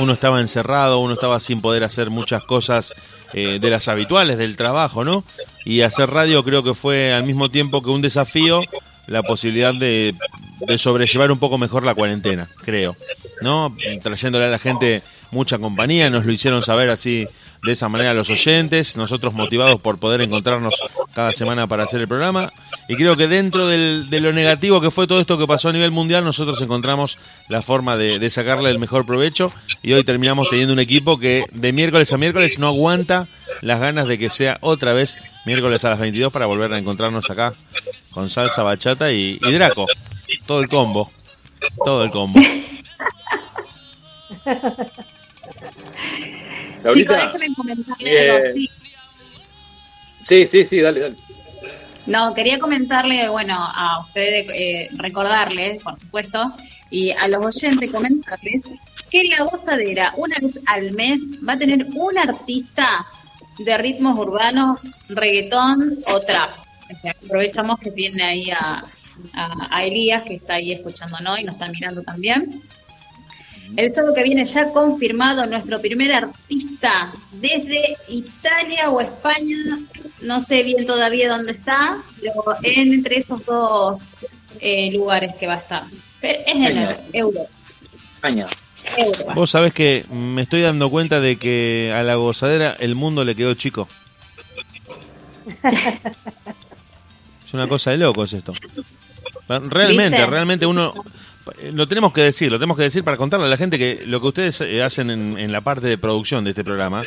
Uno 0.00 0.14
estaba 0.14 0.40
encerrado, 0.40 1.00
uno 1.00 1.12
estaba 1.12 1.38
sin 1.40 1.60
poder 1.60 1.84
hacer 1.84 2.08
muchas 2.08 2.42
cosas 2.44 2.94
eh, 3.32 3.58
de 3.60 3.70
las 3.70 3.88
habituales 3.88 4.38
del 4.38 4.56
trabajo, 4.56 5.04
¿no? 5.04 5.24
Y 5.64 5.82
hacer 5.82 6.10
radio 6.10 6.44
creo 6.44 6.62
que 6.62 6.74
fue 6.74 7.12
al 7.12 7.24
mismo 7.24 7.50
tiempo 7.50 7.82
que 7.82 7.90
un 7.90 8.02
desafío 8.02 8.62
la 9.06 9.22
posibilidad 9.22 9.74
de, 9.74 10.14
de 10.60 10.78
sobrellevar 10.78 11.30
un 11.32 11.38
poco 11.38 11.58
mejor 11.58 11.84
la 11.84 11.94
cuarentena, 11.94 12.48
creo, 12.64 12.96
¿no? 13.40 13.74
Trayéndole 14.00 14.46
a 14.46 14.48
la 14.48 14.58
gente 14.58 15.02
mucha 15.30 15.58
compañía, 15.58 16.10
nos 16.10 16.24
lo 16.24 16.32
hicieron 16.32 16.62
saber 16.62 16.90
así 16.90 17.26
de 17.62 17.72
esa 17.72 17.88
manera 17.88 18.12
los 18.12 18.28
oyentes, 18.28 18.96
nosotros 18.96 19.34
motivados 19.34 19.80
por 19.80 19.98
poder 19.98 20.20
encontrarnos 20.20 20.74
cada 21.14 21.32
semana 21.32 21.68
para 21.68 21.84
hacer 21.84 22.00
el 22.00 22.08
programa. 22.08 22.52
Y 22.88 22.96
creo 22.96 23.16
que 23.16 23.28
dentro 23.28 23.68
de 23.68 24.20
lo 24.20 24.32
negativo 24.32 24.80
que 24.80 24.90
fue 24.90 25.06
todo 25.06 25.20
esto 25.20 25.38
que 25.38 25.46
pasó 25.46 25.68
a 25.68 25.72
nivel 25.72 25.92
mundial, 25.92 26.24
nosotros 26.24 26.60
encontramos 26.60 27.18
la 27.48 27.62
forma 27.62 27.96
de, 27.96 28.18
de 28.18 28.30
sacarle 28.30 28.70
el 28.70 28.80
mejor 28.80 29.06
provecho 29.06 29.52
y 29.82 29.92
hoy 29.92 30.02
terminamos 30.02 30.48
teniendo 30.50 30.72
un 30.72 30.80
equipo 30.80 31.18
que 31.18 31.44
de 31.52 31.72
miércoles 31.72 32.12
a 32.12 32.18
miércoles 32.18 32.58
no 32.58 32.66
aguanta 32.66 33.28
las 33.60 33.78
ganas 33.78 34.08
de 34.08 34.18
que 34.18 34.30
sea 34.30 34.58
otra 34.60 34.92
vez 34.92 35.18
miércoles 35.46 35.84
a 35.84 35.90
las 35.90 36.00
22 36.00 36.32
para 36.32 36.46
volver 36.46 36.72
a 36.72 36.78
encontrarnos 36.78 37.30
acá 37.30 37.52
con 38.10 38.28
salsa, 38.28 38.62
bachata 38.62 39.12
y, 39.12 39.38
y 39.40 39.52
Draco. 39.52 39.86
Todo 40.46 40.60
el 40.60 40.68
combo. 40.68 41.10
Todo 41.84 42.02
el 42.02 42.10
combo. 42.10 42.40
Chicos, 46.90 47.16
déjenme 47.16 47.54
comentarles 47.54 48.12
eh, 48.12 48.30
algo 48.30 48.48
así. 48.50 48.70
sí, 50.24 50.46
sí, 50.46 50.66
sí, 50.66 50.80
dale, 50.80 51.00
dale. 51.00 51.16
No, 52.06 52.34
quería 52.34 52.58
comentarle, 52.58 53.28
bueno, 53.28 53.54
a 53.56 54.00
ustedes, 54.00 54.46
eh, 54.52 54.88
recordarles, 54.94 55.82
por 55.82 55.96
supuesto, 55.96 56.52
y 56.90 57.10
a 57.12 57.28
los 57.28 57.44
oyentes 57.44 57.92
comentarles 57.92 58.64
que 59.08 59.24
la 59.24 59.44
gozadera, 59.44 60.12
una 60.16 60.36
vez 60.40 60.58
al 60.66 60.92
mes, 60.94 61.20
va 61.46 61.52
a 61.52 61.58
tener 61.58 61.86
un 61.94 62.18
artista 62.18 63.06
de 63.58 63.78
ritmos 63.78 64.18
urbanos, 64.18 64.80
reggaetón 65.08 65.98
o 66.06 66.20
trap. 66.20 66.50
O 66.90 67.00
sea, 67.00 67.14
aprovechamos 67.24 67.78
que 67.78 67.92
tiene 67.92 68.24
ahí 68.24 68.50
a, 68.50 68.84
a, 69.34 69.76
a 69.76 69.84
Elías, 69.84 70.24
que 70.24 70.34
está 70.34 70.54
ahí 70.54 70.72
escuchándonos 70.72 71.38
y 71.38 71.44
nos 71.44 71.54
está 71.54 71.68
mirando 71.68 72.02
también. 72.02 72.62
El 73.76 73.94
sábado 73.94 74.14
que 74.14 74.22
viene 74.22 74.44
ya 74.44 74.70
confirmado 74.72 75.46
nuestro 75.46 75.80
primer 75.80 76.12
artista 76.12 77.12
desde 77.32 77.96
Italia 78.08 78.90
o 78.90 79.00
España, 79.00 79.56
no 80.22 80.40
sé 80.40 80.62
bien 80.62 80.86
todavía 80.86 81.30
dónde 81.30 81.52
está, 81.52 82.02
pero 82.20 82.56
entre 82.62 83.16
esos 83.16 83.44
dos 83.44 84.10
eh, 84.60 84.90
lugares 84.92 85.34
que 85.36 85.46
va 85.46 85.54
a 85.54 85.58
estar. 85.58 85.84
Pero 86.20 86.38
es 86.40 86.54
en 86.54 86.78
España. 86.78 87.00
Europa. 87.12 87.50
España. 88.14 88.46
Europa. 88.96 89.34
Vos 89.34 89.50
sabés 89.50 89.72
que 89.72 90.04
me 90.10 90.42
estoy 90.42 90.60
dando 90.62 90.90
cuenta 90.90 91.20
de 91.20 91.36
que 91.36 91.92
a 91.94 92.02
la 92.02 92.16
gozadera 92.16 92.76
el 92.78 92.94
mundo 92.94 93.24
le 93.24 93.34
quedó 93.34 93.54
chico. 93.54 93.88
Es 97.46 97.54
una 97.54 97.68
cosa 97.68 97.90
de 97.90 97.98
locos 97.98 98.32
esto. 98.32 98.54
Realmente, 99.46 100.16
¿Viste? 100.16 100.30
realmente 100.30 100.64
uno... 100.64 100.94
Lo 101.72 101.88
tenemos 101.88 102.12
que 102.12 102.22
decir, 102.22 102.50
lo 102.50 102.58
tenemos 102.58 102.76
que 102.76 102.84
decir 102.84 103.04
para 103.04 103.16
contarle 103.16 103.46
a 103.46 103.48
la 103.48 103.56
gente 103.56 103.78
que 103.78 104.02
lo 104.06 104.20
que 104.20 104.28
ustedes 104.28 104.60
eh, 104.60 104.82
hacen 104.82 105.10
en, 105.10 105.38
en 105.38 105.52
la 105.52 105.60
parte 105.60 105.86
de 105.86 105.98
producción 105.98 106.44
de 106.44 106.50
este 106.50 106.64
programa 106.64 107.04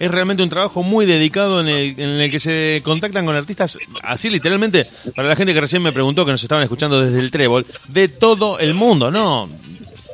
es 0.00 0.10
realmente 0.10 0.42
un 0.42 0.48
trabajo 0.48 0.82
muy 0.82 1.04
dedicado 1.04 1.60
en 1.60 1.68
el, 1.68 2.00
en 2.00 2.08
el 2.08 2.30
que 2.30 2.40
se 2.40 2.80
contactan 2.82 3.26
con 3.26 3.36
artistas, 3.36 3.78
así 4.02 4.30
literalmente, 4.30 4.86
para 5.14 5.28
la 5.28 5.36
gente 5.36 5.52
que 5.52 5.60
recién 5.60 5.82
me 5.82 5.92
preguntó, 5.92 6.24
que 6.24 6.32
nos 6.32 6.42
estaban 6.42 6.62
escuchando 6.62 7.00
desde 7.00 7.18
el 7.18 7.30
Trébol, 7.30 7.66
de 7.88 8.08
todo 8.08 8.58
el 8.58 8.72
mundo, 8.72 9.10
no 9.10 9.48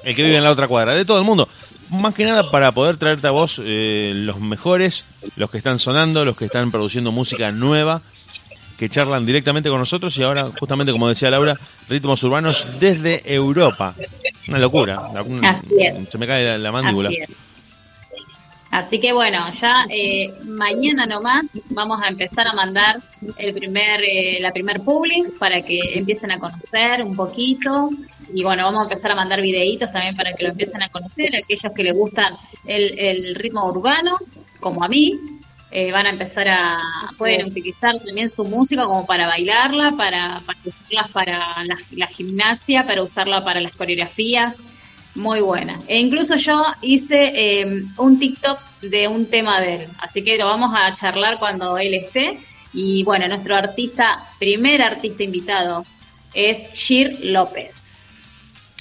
el 0.06 0.14
que 0.14 0.22
vive 0.22 0.36
en 0.36 0.44
la 0.44 0.52
otra 0.52 0.68
cuadra, 0.68 0.94
de 0.94 1.04
todo 1.04 1.18
el 1.18 1.24
mundo. 1.24 1.48
Más 1.90 2.14
que 2.14 2.24
nada 2.24 2.50
para 2.50 2.72
poder 2.72 2.96
traerte 2.96 3.26
a 3.26 3.30
vos 3.30 3.60
eh, 3.62 4.12
los 4.14 4.40
mejores, 4.40 5.04
los 5.36 5.50
que 5.50 5.58
están 5.58 5.78
sonando, 5.78 6.24
los 6.24 6.36
que 6.36 6.46
están 6.46 6.70
produciendo 6.70 7.12
música 7.12 7.52
nueva, 7.52 8.02
que 8.78 8.88
charlan 8.88 9.24
directamente 9.24 9.68
con 9.70 9.78
nosotros 9.78 10.16
y 10.18 10.22
ahora, 10.22 10.50
justamente 10.58 10.92
como 10.92 11.08
decía 11.08 11.30
Laura, 11.30 11.56
ritmos 11.88 12.22
urbanos 12.24 12.66
desde 12.78 13.22
Europa. 13.32 13.94
Una 14.48 14.58
locura. 14.58 15.00
La- 15.14 15.48
Así 15.50 15.66
es. 15.78 16.08
Se 16.10 16.18
me 16.18 16.26
cae 16.26 16.44
la, 16.44 16.58
la 16.58 16.72
mandíbula. 16.72 17.08
Así 17.08 17.18
es. 17.22 17.30
Así 18.70 18.98
que 18.98 19.12
bueno, 19.12 19.50
ya 19.52 19.86
eh, 19.88 20.28
mañana 20.44 21.06
nomás 21.06 21.46
vamos 21.70 22.02
a 22.02 22.08
empezar 22.08 22.46
a 22.48 22.52
mandar 22.52 23.00
el 23.38 23.54
primer, 23.54 24.02
eh, 24.02 24.38
la 24.40 24.52
primer 24.52 24.80
public 24.80 25.38
para 25.38 25.62
que 25.62 25.78
empiecen 25.94 26.32
a 26.32 26.38
conocer 26.38 27.02
un 27.02 27.16
poquito. 27.16 27.88
Y 28.34 28.42
bueno, 28.42 28.64
vamos 28.64 28.80
a 28.80 28.82
empezar 28.82 29.12
a 29.12 29.14
mandar 29.14 29.40
videitos 29.40 29.90
también 29.92 30.14
para 30.16 30.32
que 30.32 30.42
lo 30.42 30.50
empiecen 30.50 30.82
a 30.82 30.88
conocer. 30.90 31.34
Aquellos 31.36 31.72
que 31.74 31.82
les 31.84 31.94
gustan 31.96 32.34
el, 32.66 32.98
el 32.98 33.34
ritmo 33.36 33.64
urbano, 33.66 34.18
como 34.60 34.84
a 34.84 34.88
mí, 34.88 35.12
eh, 35.78 35.92
van 35.92 36.06
a 36.06 36.08
empezar 36.08 36.48
a, 36.48 36.80
pueden 37.18 37.48
utilizar 37.48 37.94
también 38.02 38.30
su 38.30 38.46
música 38.46 38.84
como 38.84 39.04
para 39.04 39.26
bailarla, 39.26 39.90
para, 39.90 40.40
para 40.46 40.58
usarla 40.64 41.06
para 41.12 41.64
la, 41.64 41.76
la 41.90 42.06
gimnasia, 42.06 42.86
para 42.86 43.02
usarla 43.02 43.44
para 43.44 43.60
las 43.60 43.74
coreografías. 43.74 44.56
Muy 45.14 45.40
buena. 45.40 45.78
E 45.86 45.98
incluso 45.98 46.36
yo 46.36 46.64
hice 46.80 47.30
eh, 47.34 47.84
un 47.98 48.18
TikTok 48.18 48.58
de 48.80 49.06
un 49.06 49.26
tema 49.26 49.60
de 49.60 49.74
él. 49.74 49.88
Así 49.98 50.24
que 50.24 50.38
lo 50.38 50.46
vamos 50.46 50.72
a 50.74 50.94
charlar 50.94 51.38
cuando 51.38 51.76
él 51.76 51.92
esté. 51.92 52.38
Y 52.72 53.04
bueno, 53.04 53.28
nuestro 53.28 53.54
artista, 53.54 54.24
primer 54.38 54.80
artista 54.80 55.24
invitado, 55.24 55.84
es 56.32 56.72
Shir 56.72 57.18
López. 57.22 58.14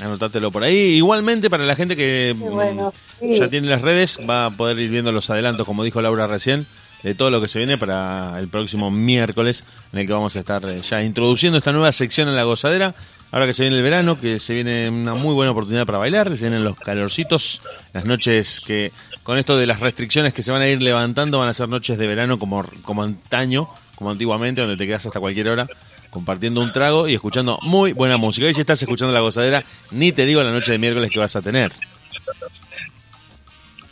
Anotátelo 0.02 0.50
por 0.50 0.64
ahí. 0.64 0.96
Igualmente, 0.96 1.50
para 1.50 1.66
la 1.66 1.76
gente 1.76 1.98
que 1.98 2.34
bueno, 2.38 2.94
mm, 3.20 3.34
sí. 3.34 3.38
ya 3.38 3.50
tiene 3.50 3.68
las 3.68 3.82
redes, 3.82 4.18
va 4.30 4.46
a 4.46 4.50
poder 4.52 4.80
ir 4.80 4.90
viendo 4.90 5.12
los 5.12 5.30
adelantos, 5.30 5.66
como 5.66 5.84
dijo 5.84 6.02
Laura 6.02 6.26
recién, 6.28 6.66
de 7.06 7.14
todo 7.14 7.30
lo 7.30 7.40
que 7.40 7.48
se 7.48 7.60
viene 7.60 7.78
para 7.78 8.40
el 8.40 8.48
próximo 8.48 8.90
miércoles, 8.90 9.64
en 9.94 10.00
el 10.00 10.08
que 10.08 10.14
vamos 10.14 10.36
a 10.36 10.40
estar 10.40 10.66
eh, 10.66 10.82
ya 10.82 11.04
introduciendo 11.04 11.60
esta 11.60 11.72
nueva 11.72 11.92
sección 11.92 12.28
en 12.28 12.36
la 12.36 12.44
gozadera. 12.46 12.96
Ahora 13.32 13.46
que 13.46 13.54
se 13.54 13.62
viene 13.62 13.78
el 13.78 13.84
verano, 13.84 14.20
que 14.20 14.40
se 14.40 14.56
viene 14.56 14.90
una 14.90 15.14
muy 15.14 15.36
buena 15.36 15.52
oportunidad 15.52 15.86
para 15.86 16.00
bailar, 16.00 16.36
se 16.36 16.42
vienen 16.42 16.64
los 16.64 16.76
calorcitos, 16.76 17.62
las 17.94 18.06
noches 18.06 18.60
que 18.60 18.92
con 19.22 19.38
esto 19.38 19.56
de 19.56 19.68
las 19.68 19.82
restricciones 19.82 20.34
que 20.34 20.42
se 20.42 20.52
van 20.52 20.64
a 20.64 20.68
ir 20.68 20.82
levantando 20.82 21.38
van 21.38 21.50
a 21.50 21.54
ser 21.54 21.70
noches 21.70 22.00
de 22.00 22.08
verano 22.08 22.40
como, 22.40 22.66
como 22.82 23.04
antaño, 23.04 23.68
como 23.94 24.10
antiguamente, 24.10 24.62
donde 24.62 24.76
te 24.76 24.88
quedas 24.88 25.06
hasta 25.06 25.20
cualquier 25.20 25.50
hora 25.50 25.68
compartiendo 26.10 26.62
un 26.62 26.72
trago 26.72 27.08
y 27.08 27.14
escuchando 27.14 27.60
muy 27.62 27.92
buena 27.94 28.18
música. 28.18 28.50
Y 28.50 28.54
si 28.56 28.62
estás 28.62 28.82
escuchando 28.82 29.14
la 29.14 29.20
gozadera, 29.20 29.64
ni 29.92 30.12
te 30.12 30.26
digo 30.26 30.42
la 30.42 30.52
noche 30.52 30.72
de 30.72 30.80
miércoles 30.80 31.12
que 31.12 31.20
vas 31.20 31.36
a 31.36 31.42
tener. 31.42 31.72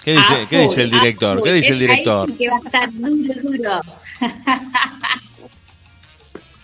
¿Qué 0.04 0.12
dice, 0.14 0.44
¿qué 0.50 0.60
dice 0.60 0.82
el 0.82 0.92
director? 0.92 1.42
¿Qué 1.42 1.54
dice 1.54 1.72
el 1.74 1.82
Es- 1.82 1.88
director? 1.88 2.38
que 2.38 2.50
va 2.50 2.58
a 2.58 2.66
estar 2.66 2.90
duro, 2.94 3.34
duro. 3.42 3.82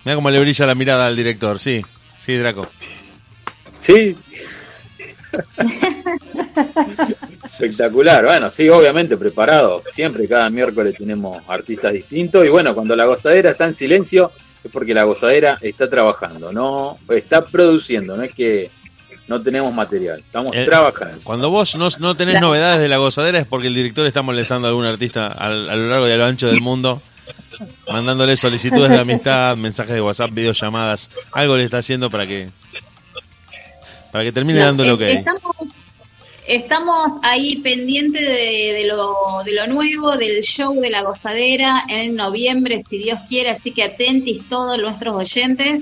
Mira 0.06 0.16
cómo 0.16 0.30
le 0.30 0.40
brilla 0.40 0.66
la 0.66 0.76
mirada 0.76 1.08
al 1.08 1.16
director, 1.16 1.60
sí, 1.60 1.84
sí, 2.20 2.36
Draco. 2.38 2.68
Sí. 3.78 4.16
Espectacular, 7.46 8.26
bueno, 8.26 8.50
sí, 8.52 8.68
obviamente 8.70 9.18
preparado. 9.18 9.82
Siempre 9.84 10.28
cada 10.28 10.50
miércoles 10.50 10.96
tenemos 10.98 11.42
artistas 11.48 11.94
distintos 11.94 12.46
y 12.46 12.50
bueno, 12.50 12.74
cuando 12.74 12.96
la 12.96 13.06
gozadera 13.06 13.52
está 13.52 13.66
en 13.66 13.74
silencio 13.74 14.32
es 14.64 14.72
porque 14.72 14.94
la 14.94 15.04
gozadera 15.04 15.58
está 15.62 15.90
trabajando, 15.90 16.52
no 16.52 16.98
está 17.10 17.46
produciendo, 17.46 18.16
no 18.18 18.24
es 18.24 18.34
que 18.34 18.70
no 19.30 19.42
tenemos 19.42 19.74
material, 19.74 20.20
estamos 20.20 20.54
Eh, 20.56 20.66
trabajando. 20.66 21.20
Cuando 21.24 21.50
vos 21.50 21.76
no, 21.78 21.88
no 22.00 22.18
tenés 22.18 22.42
novedades 22.42 22.82
de 22.82 22.88
la 22.90 22.98
gozadera 22.98 23.40
es 23.40 23.46
porque 23.48 23.68
el 23.68 23.74
director 23.76 24.06
está 24.06 24.22
molestando 24.22 24.68
a 24.68 24.72
algún 24.72 24.86
artista 24.86 25.28
al- 25.28 25.70
a, 25.70 25.76
lo 25.76 25.88
largo 25.88 26.08
y 26.08 26.12
a 26.12 26.18
lo 26.18 26.26
ancho 26.26 26.48
del 26.48 26.60
mundo, 26.62 27.02
mandándole 27.92 28.36
solicitudes 28.36 28.90
de 28.90 29.00
amistad, 29.00 29.56
mensajes 29.68 29.94
de 29.94 30.02
WhatsApp, 30.02 30.32
videollamadas, 30.34 31.10
algo 31.32 31.56
le 31.56 31.64
está 31.66 31.78
haciendo 31.78 32.10
para 32.10 32.26
que 32.28 32.50
para 34.12 34.24
que 34.24 34.32
termine 34.32 34.60
No, 34.60 34.66
dando 34.66 34.84
lo 34.86 34.98
que 34.98 35.06
hay. 35.06 35.16
Estamos, 35.18 35.56
estamos 36.48 37.12
ahí 37.22 37.58
pendientes 37.58 38.22
de, 38.28 38.74
de 38.74 38.86
lo, 38.88 39.44
de 39.46 39.54
lo 39.54 39.68
nuevo, 39.68 40.18
del 40.18 40.42
show 40.42 40.74
de 40.82 40.90
la 40.90 41.04
gozadera 41.04 41.84
en 41.88 42.16
noviembre, 42.16 42.82
si 42.82 42.98
Dios 42.98 43.20
quiere, 43.30 43.52
así 43.52 43.72
que 43.72 43.84
atentis 43.84 44.50
todos 44.50 44.80
nuestros 44.80 45.16
oyentes, 45.16 45.82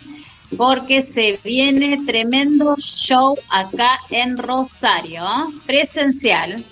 porque 0.56 1.02
se 1.02 1.40
viene 1.44 1.99
tremendo 2.06 2.76
show 2.78 3.38
acá 3.49 3.99
en 4.10 4.38
Rosario, 4.38 5.24
¿eh? 5.24 5.53
presencial. 5.65 6.64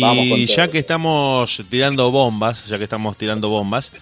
Vamos 0.00 0.28
con 0.28 0.38
Y 0.40 0.46
ya 0.46 0.68
que 0.68 0.78
estamos 0.78 1.62
tirando 1.70 2.10
bombas, 2.10 2.66
ya 2.66 2.78
que 2.78 2.84
estamos 2.84 3.16
tirando 3.16 3.48
bombas, 3.50 3.92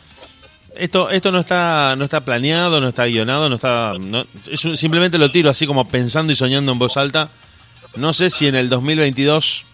esto 0.77 1.11
esto 1.11 1.31
no 1.33 1.41
está 1.41 1.95
no 1.99 2.05
está 2.05 2.25
planeado, 2.25 2.81
no 2.81 2.89
está 2.89 3.05
guionado, 3.07 3.49
no 3.49 3.57
está 3.57 3.95
no- 3.99 4.25
es 4.51 4.65
un- 4.65 4.77
simplemente 4.77 5.19
lo 5.19 5.31
tiro 5.31 5.51
así 5.51 5.67
como 5.67 5.87
pensando 5.87 6.33
y 6.33 6.37
soñando 6.37 6.73
en 6.73 6.79
voz 6.79 6.97
alta. 6.97 7.29
No 7.97 8.13
sé 8.15 8.31
si 8.31 8.47
en 8.47 8.55
el 8.55 8.69
2022 8.71 9.65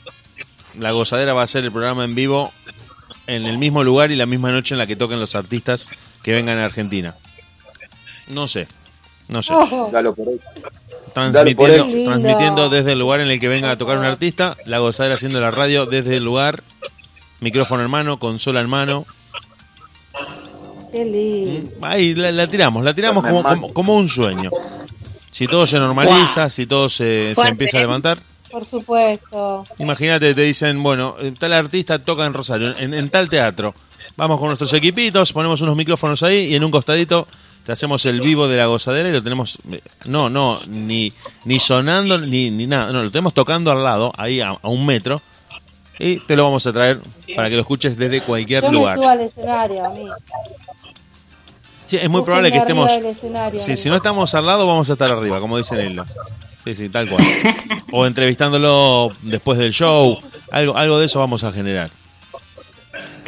la 0.78 0.90
gozadera 0.92 1.34
va 1.34 1.42
a 1.42 1.46
ser 1.46 1.64
el 1.64 1.72
programa 1.72 2.04
en 2.04 2.14
vivo 2.14 2.52
en 3.26 3.46
el 3.46 3.58
mismo 3.58 3.84
lugar 3.84 4.10
y 4.10 4.16
la 4.16 4.26
misma 4.26 4.50
noche 4.50 4.74
en 4.74 4.78
la 4.78 4.86
que 4.86 4.96
toquen 4.96 5.20
los 5.20 5.34
artistas 5.34 5.88
que 6.22 6.32
vengan 6.32 6.58
a 6.58 6.64
Argentina. 6.64 7.14
No 8.28 8.48
sé. 8.48 8.66
No 9.28 9.42
sé. 9.42 9.52
Ojo. 9.52 9.88
Dalo 9.92 10.14
por 10.14 10.28
ahí. 10.28 10.38
Transmitiendo, 11.12 11.86
transmitiendo 12.04 12.68
desde 12.70 12.92
el 12.92 12.98
lugar 12.98 13.20
en 13.20 13.30
el 13.30 13.40
que 13.40 13.48
venga 13.48 13.70
a 13.70 13.78
tocar 13.78 13.98
un 13.98 14.04
artista, 14.04 14.56
la 14.64 14.78
gozadera 14.78 15.16
haciendo 15.16 15.40
la 15.40 15.50
radio 15.50 15.86
desde 15.86 16.16
el 16.16 16.24
lugar, 16.24 16.62
micrófono 17.40 17.82
en 17.84 17.90
mano, 17.90 18.18
consola 18.18 18.60
en 18.60 18.68
mano. 18.68 19.04
Qué 20.92 21.04
lindo. 21.04 21.70
Ahí 21.82 22.14
la, 22.14 22.32
la 22.32 22.46
tiramos, 22.46 22.82
la 22.84 22.94
tiramos 22.94 23.22
como, 23.22 23.42
como, 23.42 23.72
como 23.74 23.96
un 23.96 24.08
sueño. 24.08 24.50
Si 25.30 25.46
todo 25.46 25.66
se 25.66 25.78
normaliza, 25.78 26.48
si 26.48 26.66
todo 26.66 26.88
se, 26.88 27.34
se 27.34 27.48
empieza 27.48 27.78
a 27.78 27.80
levantar, 27.82 28.18
Por 28.50 28.64
supuesto. 28.64 29.64
imagínate, 29.78 30.34
te 30.34 30.42
dicen, 30.42 30.82
bueno, 30.82 31.16
eh, 31.20 31.32
tal 31.38 31.52
artista 31.52 31.98
toca 31.98 32.24
en 32.24 32.32
Rosario, 32.32 32.72
en, 32.78 32.94
en 32.94 33.08
tal 33.10 33.28
teatro. 33.28 33.74
Vamos 34.16 34.38
con 34.40 34.48
nuestros 34.48 34.72
equipitos, 34.72 35.32
ponemos 35.32 35.60
unos 35.60 35.76
micrófonos 35.76 36.22
ahí 36.22 36.46
y 36.46 36.54
en 36.56 36.64
un 36.64 36.70
costadito 36.70 37.28
te 37.68 37.72
hacemos 37.72 38.06
el 38.06 38.22
vivo 38.22 38.48
de 38.48 38.56
la 38.56 38.64
gozadera 38.64 39.10
y 39.10 39.12
lo 39.12 39.22
tenemos, 39.22 39.58
eh, 39.70 39.82
no, 40.06 40.30
no, 40.30 40.58
ni, 40.68 41.12
ni 41.44 41.60
sonando 41.60 42.18
ni, 42.18 42.50
ni 42.50 42.66
nada, 42.66 42.90
no, 42.94 43.02
lo 43.02 43.10
tenemos 43.10 43.34
tocando 43.34 43.70
al 43.70 43.84
lado, 43.84 44.10
ahí 44.16 44.40
a, 44.40 44.52
a 44.62 44.68
un 44.70 44.86
metro, 44.86 45.20
y 45.98 46.16
te 46.20 46.34
lo 46.34 46.44
vamos 46.44 46.66
a 46.66 46.72
traer 46.72 46.98
para 47.36 47.50
que 47.50 47.56
lo 47.56 47.60
escuches 47.60 47.98
desde 47.98 48.22
cualquier 48.22 48.62
Yo 48.62 48.70
me 48.70 48.78
lugar. 48.78 48.96
subo 48.96 49.08
al 49.10 49.20
escenario, 49.20 49.84
a 49.84 49.90
mí. 49.90 50.06
Sí, 51.84 51.98
es 51.98 52.08
muy 52.08 52.22
probable 52.22 52.50
que 52.50 52.56
estemos, 52.56 52.90
sí, 53.58 53.76
si 53.76 53.90
no 53.90 53.96
estamos 53.96 54.34
al 54.34 54.46
lado 54.46 54.66
vamos 54.66 54.88
a 54.88 54.94
estar 54.94 55.12
arriba, 55.12 55.38
como 55.38 55.58
dice 55.58 55.76
Nelda. 55.76 56.06
Sí, 56.64 56.74
sí, 56.74 56.88
tal 56.88 57.06
cual. 57.06 57.22
O 57.92 58.06
entrevistándolo 58.06 59.10
después 59.20 59.58
del 59.58 59.74
show, 59.74 60.18
algo, 60.50 60.74
algo 60.74 60.98
de 60.98 61.04
eso 61.04 61.18
vamos 61.18 61.44
a 61.44 61.52
generar. 61.52 61.90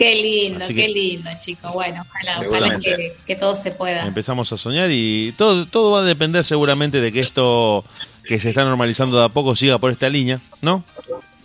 Qué 0.00 0.14
lindo, 0.14 0.64
qué 0.66 0.88
lindo, 0.88 1.28
chicos. 1.38 1.74
Bueno, 1.74 2.02
ojalá, 2.08 2.48
ojalá 2.48 2.78
que, 2.78 3.14
que 3.26 3.36
todo 3.36 3.54
se 3.54 3.70
pueda. 3.70 4.06
Empezamos 4.06 4.50
a 4.50 4.56
soñar 4.56 4.88
y 4.90 5.34
todo, 5.36 5.66
todo 5.66 5.90
va 5.92 5.98
a 6.00 6.04
depender 6.04 6.42
seguramente 6.42 7.02
de 7.02 7.12
que 7.12 7.20
esto 7.20 7.84
que 8.24 8.40
se 8.40 8.48
está 8.48 8.64
normalizando 8.64 9.18
de 9.18 9.26
a 9.26 9.28
poco 9.28 9.54
siga 9.54 9.76
por 9.76 9.90
esta 9.90 10.08
línea, 10.08 10.40
¿no? 10.62 10.84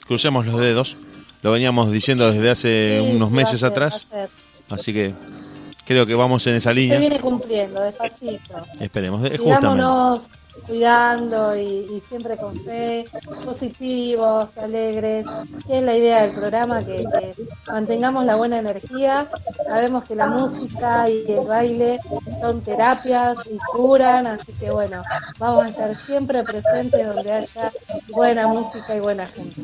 Crucemos 0.07 0.45
los 0.45 0.57
dedos. 0.57 0.95
Lo 1.41 1.51
veníamos 1.51 1.91
diciendo 1.91 2.31
desde 2.31 2.49
hace 2.49 2.99
Sí, 3.03 3.11
unos 3.17 3.29
meses 3.29 3.59
ser, 3.59 3.71
atrás, 3.71 4.07
así 4.69 4.93
que 4.93 5.13
creo 5.85 6.05
que 6.05 6.15
vamos 6.15 6.47
en 6.47 6.55
esa 6.55 6.69
Se 6.69 6.75
línea. 6.75 6.97
viene 6.97 7.19
cumpliendo, 7.19 7.81
despacito. 7.81 8.55
Esperemos, 8.79 9.21
justamente. 9.37 9.83
Cuidando 10.67 11.55
y, 11.55 11.61
y 11.63 12.03
siempre 12.07 12.37
con 12.37 12.55
fe, 12.63 13.05
positivos, 13.43 14.49
alegres, 14.57 15.25
que 15.67 15.77
es 15.77 15.83
la 15.83 15.95
idea 15.95 16.23
del 16.23 16.31
programa, 16.33 16.83
que, 16.83 16.97
que 16.97 17.33
mantengamos 17.67 18.25
la 18.25 18.35
buena 18.35 18.59
energía. 18.59 19.29
Sabemos 19.67 20.03
que 20.05 20.15
la 20.15 20.27
música 20.27 21.09
y 21.09 21.25
el 21.31 21.45
baile 21.45 21.99
son 22.41 22.61
terapias 22.61 23.37
y 23.49 23.57
curan, 23.71 24.25
así 24.27 24.53
que 24.53 24.71
bueno, 24.71 25.03
vamos 25.37 25.65
a 25.65 25.69
estar 25.69 25.95
siempre 25.95 26.43
presentes 26.43 27.07
donde 27.07 27.31
haya 27.31 27.71
buena 28.09 28.47
música 28.47 28.95
y 28.95 28.99
buena 28.99 29.27
gente. 29.27 29.61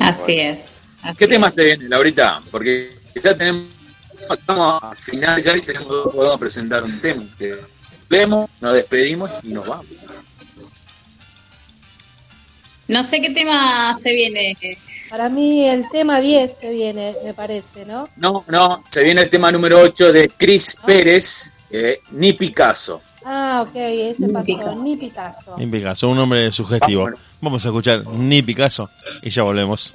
Así 0.00 0.40
es. 0.40 0.58
¿Qué 1.18 1.26
tema 1.26 1.50
se 1.50 1.64
viene, 1.64 1.88
Laurita? 1.88 2.40
Porque 2.50 2.98
ya 3.22 3.36
tenemos, 3.36 3.64
estamos 4.30 4.82
al 4.82 4.96
final 4.96 5.42
ya 5.42 5.56
y 5.56 5.60
tenemos, 5.60 6.14
podemos 6.14 6.38
presentar 6.38 6.82
un 6.84 7.00
tema. 7.00 7.24
Que 7.38 7.56
vemos, 8.08 8.50
nos 8.60 8.74
despedimos 8.74 9.30
y 9.42 9.48
nos 9.48 9.66
vamos. 9.66 9.86
No 12.86 13.02
sé 13.02 13.20
qué 13.20 13.30
tema 13.30 13.96
se 13.98 14.12
viene. 14.12 14.56
Para 15.08 15.28
mí 15.28 15.66
el 15.68 15.88
tema 15.90 16.20
10 16.20 16.56
se 16.60 16.70
viene, 16.70 17.14
me 17.24 17.34
parece, 17.34 17.86
¿no? 17.86 18.08
No, 18.16 18.44
no, 18.48 18.84
se 18.88 19.02
viene 19.02 19.22
el 19.22 19.30
tema 19.30 19.50
número 19.52 19.80
8 19.80 20.12
de 20.12 20.28
Chris 20.28 20.76
Pérez, 20.84 21.52
eh, 21.70 22.00
ni 22.10 22.32
Picasso. 22.32 23.00
Ah, 23.24 23.64
ok, 23.66 23.74
ese 23.74 24.28
pasó, 24.28 24.74
ni 24.82 24.96
Picasso. 24.96 25.56
Ni 25.56 25.66
Picasso, 25.66 26.08
un 26.08 26.16
nombre 26.16 26.52
sugestivo. 26.52 27.04
Vámonos. 27.04 27.20
Vamos 27.40 27.64
a 27.64 27.68
escuchar 27.68 28.06
Ni 28.06 28.42
Picasso 28.42 28.90
y 29.22 29.30
ya 29.30 29.42
volvemos. 29.42 29.94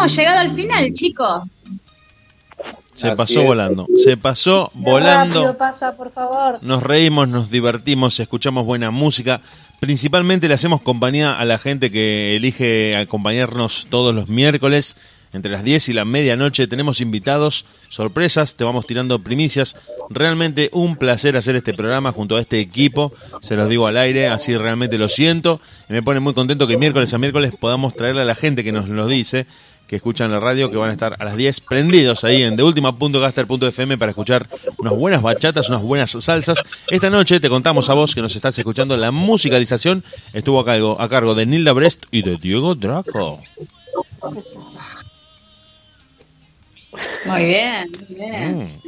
Hemos 0.00 0.16
llegado 0.16 0.38
al 0.38 0.54
final, 0.54 0.92
chicos. 0.92 1.64
Se 2.94 3.08
Así 3.08 3.16
pasó 3.16 3.40
es. 3.40 3.46
volando. 3.46 3.86
Se 3.96 4.16
pasó 4.16 4.70
Qué 4.72 4.78
volando. 4.80 5.34
rápido 5.34 5.56
pasa, 5.56 5.92
por 5.92 6.10
favor. 6.10 6.58
Nos 6.62 6.82
reímos, 6.82 7.28
nos 7.28 7.50
divertimos, 7.50 8.18
escuchamos 8.20 8.66
buena 8.66 8.90
música. 8.90 9.40
Principalmente 9.78 10.48
le 10.48 10.54
hacemos 10.54 10.82
compañía 10.82 11.38
a 11.38 11.44
la 11.44 11.58
gente 11.58 11.90
que 11.90 12.36
elige 12.36 12.96
acompañarnos 12.96 13.86
todos 13.88 14.14
los 14.14 14.28
miércoles 14.28 14.96
entre 15.32 15.50
las 15.50 15.64
10 15.64 15.88
y 15.90 15.92
la 15.94 16.04
medianoche. 16.04 16.66
Tenemos 16.66 17.00
invitados, 17.00 17.64
sorpresas, 17.88 18.56
te 18.56 18.64
vamos 18.64 18.86
tirando 18.86 19.22
primicias. 19.22 19.76
Realmente 20.10 20.68
un 20.72 20.96
placer 20.96 21.36
hacer 21.36 21.56
este 21.56 21.72
programa 21.72 22.12
junto 22.12 22.36
a 22.36 22.40
este 22.40 22.60
equipo. 22.60 23.12
Se 23.40 23.56
los 23.56 23.68
digo 23.70 23.86
al 23.86 23.96
aire, 23.96 24.26
así 24.28 24.54
realmente 24.56 24.98
lo 24.98 25.08
siento. 25.08 25.60
Y 25.88 25.94
me 25.94 26.02
pone 26.02 26.20
muy 26.20 26.34
contento 26.34 26.66
que 26.66 26.76
miércoles 26.76 27.14
a 27.14 27.18
miércoles 27.18 27.54
podamos 27.58 27.94
traerle 27.94 28.22
a 28.22 28.26
la 28.26 28.34
gente 28.34 28.62
que 28.64 28.72
nos 28.72 28.88
lo 28.90 29.06
dice 29.06 29.46
que 29.90 29.96
escuchan 29.96 30.30
la 30.30 30.38
radio, 30.38 30.70
que 30.70 30.76
van 30.76 30.90
a 30.90 30.92
estar 30.92 31.16
a 31.18 31.24
las 31.24 31.34
10 31.34 31.62
prendidos 31.62 32.22
ahí 32.22 32.44
en 32.44 32.54
deultima.gaster.fm 32.54 33.98
para 33.98 34.10
escuchar 34.10 34.46
unas 34.78 34.94
buenas 34.94 35.20
bachatas, 35.20 35.68
unas 35.68 35.82
buenas 35.82 36.12
salsas. 36.12 36.62
Esta 36.86 37.10
noche 37.10 37.40
te 37.40 37.48
contamos 37.48 37.90
a 37.90 37.94
vos 37.94 38.14
que 38.14 38.22
nos 38.22 38.36
estás 38.36 38.56
escuchando 38.56 38.96
la 38.96 39.10
musicalización. 39.10 40.04
Estuvo 40.32 40.60
a 40.60 40.64
cargo, 40.64 41.00
a 41.00 41.08
cargo 41.08 41.34
de 41.34 41.44
Nilda 41.44 41.72
Brest 41.72 42.04
y 42.12 42.22
de 42.22 42.36
Diego 42.36 42.76
Draco. 42.76 43.42
Muy 47.24 47.44
bien, 47.44 47.90
muy 47.90 48.16
bien. 48.16 48.58
Mm. 48.58 48.80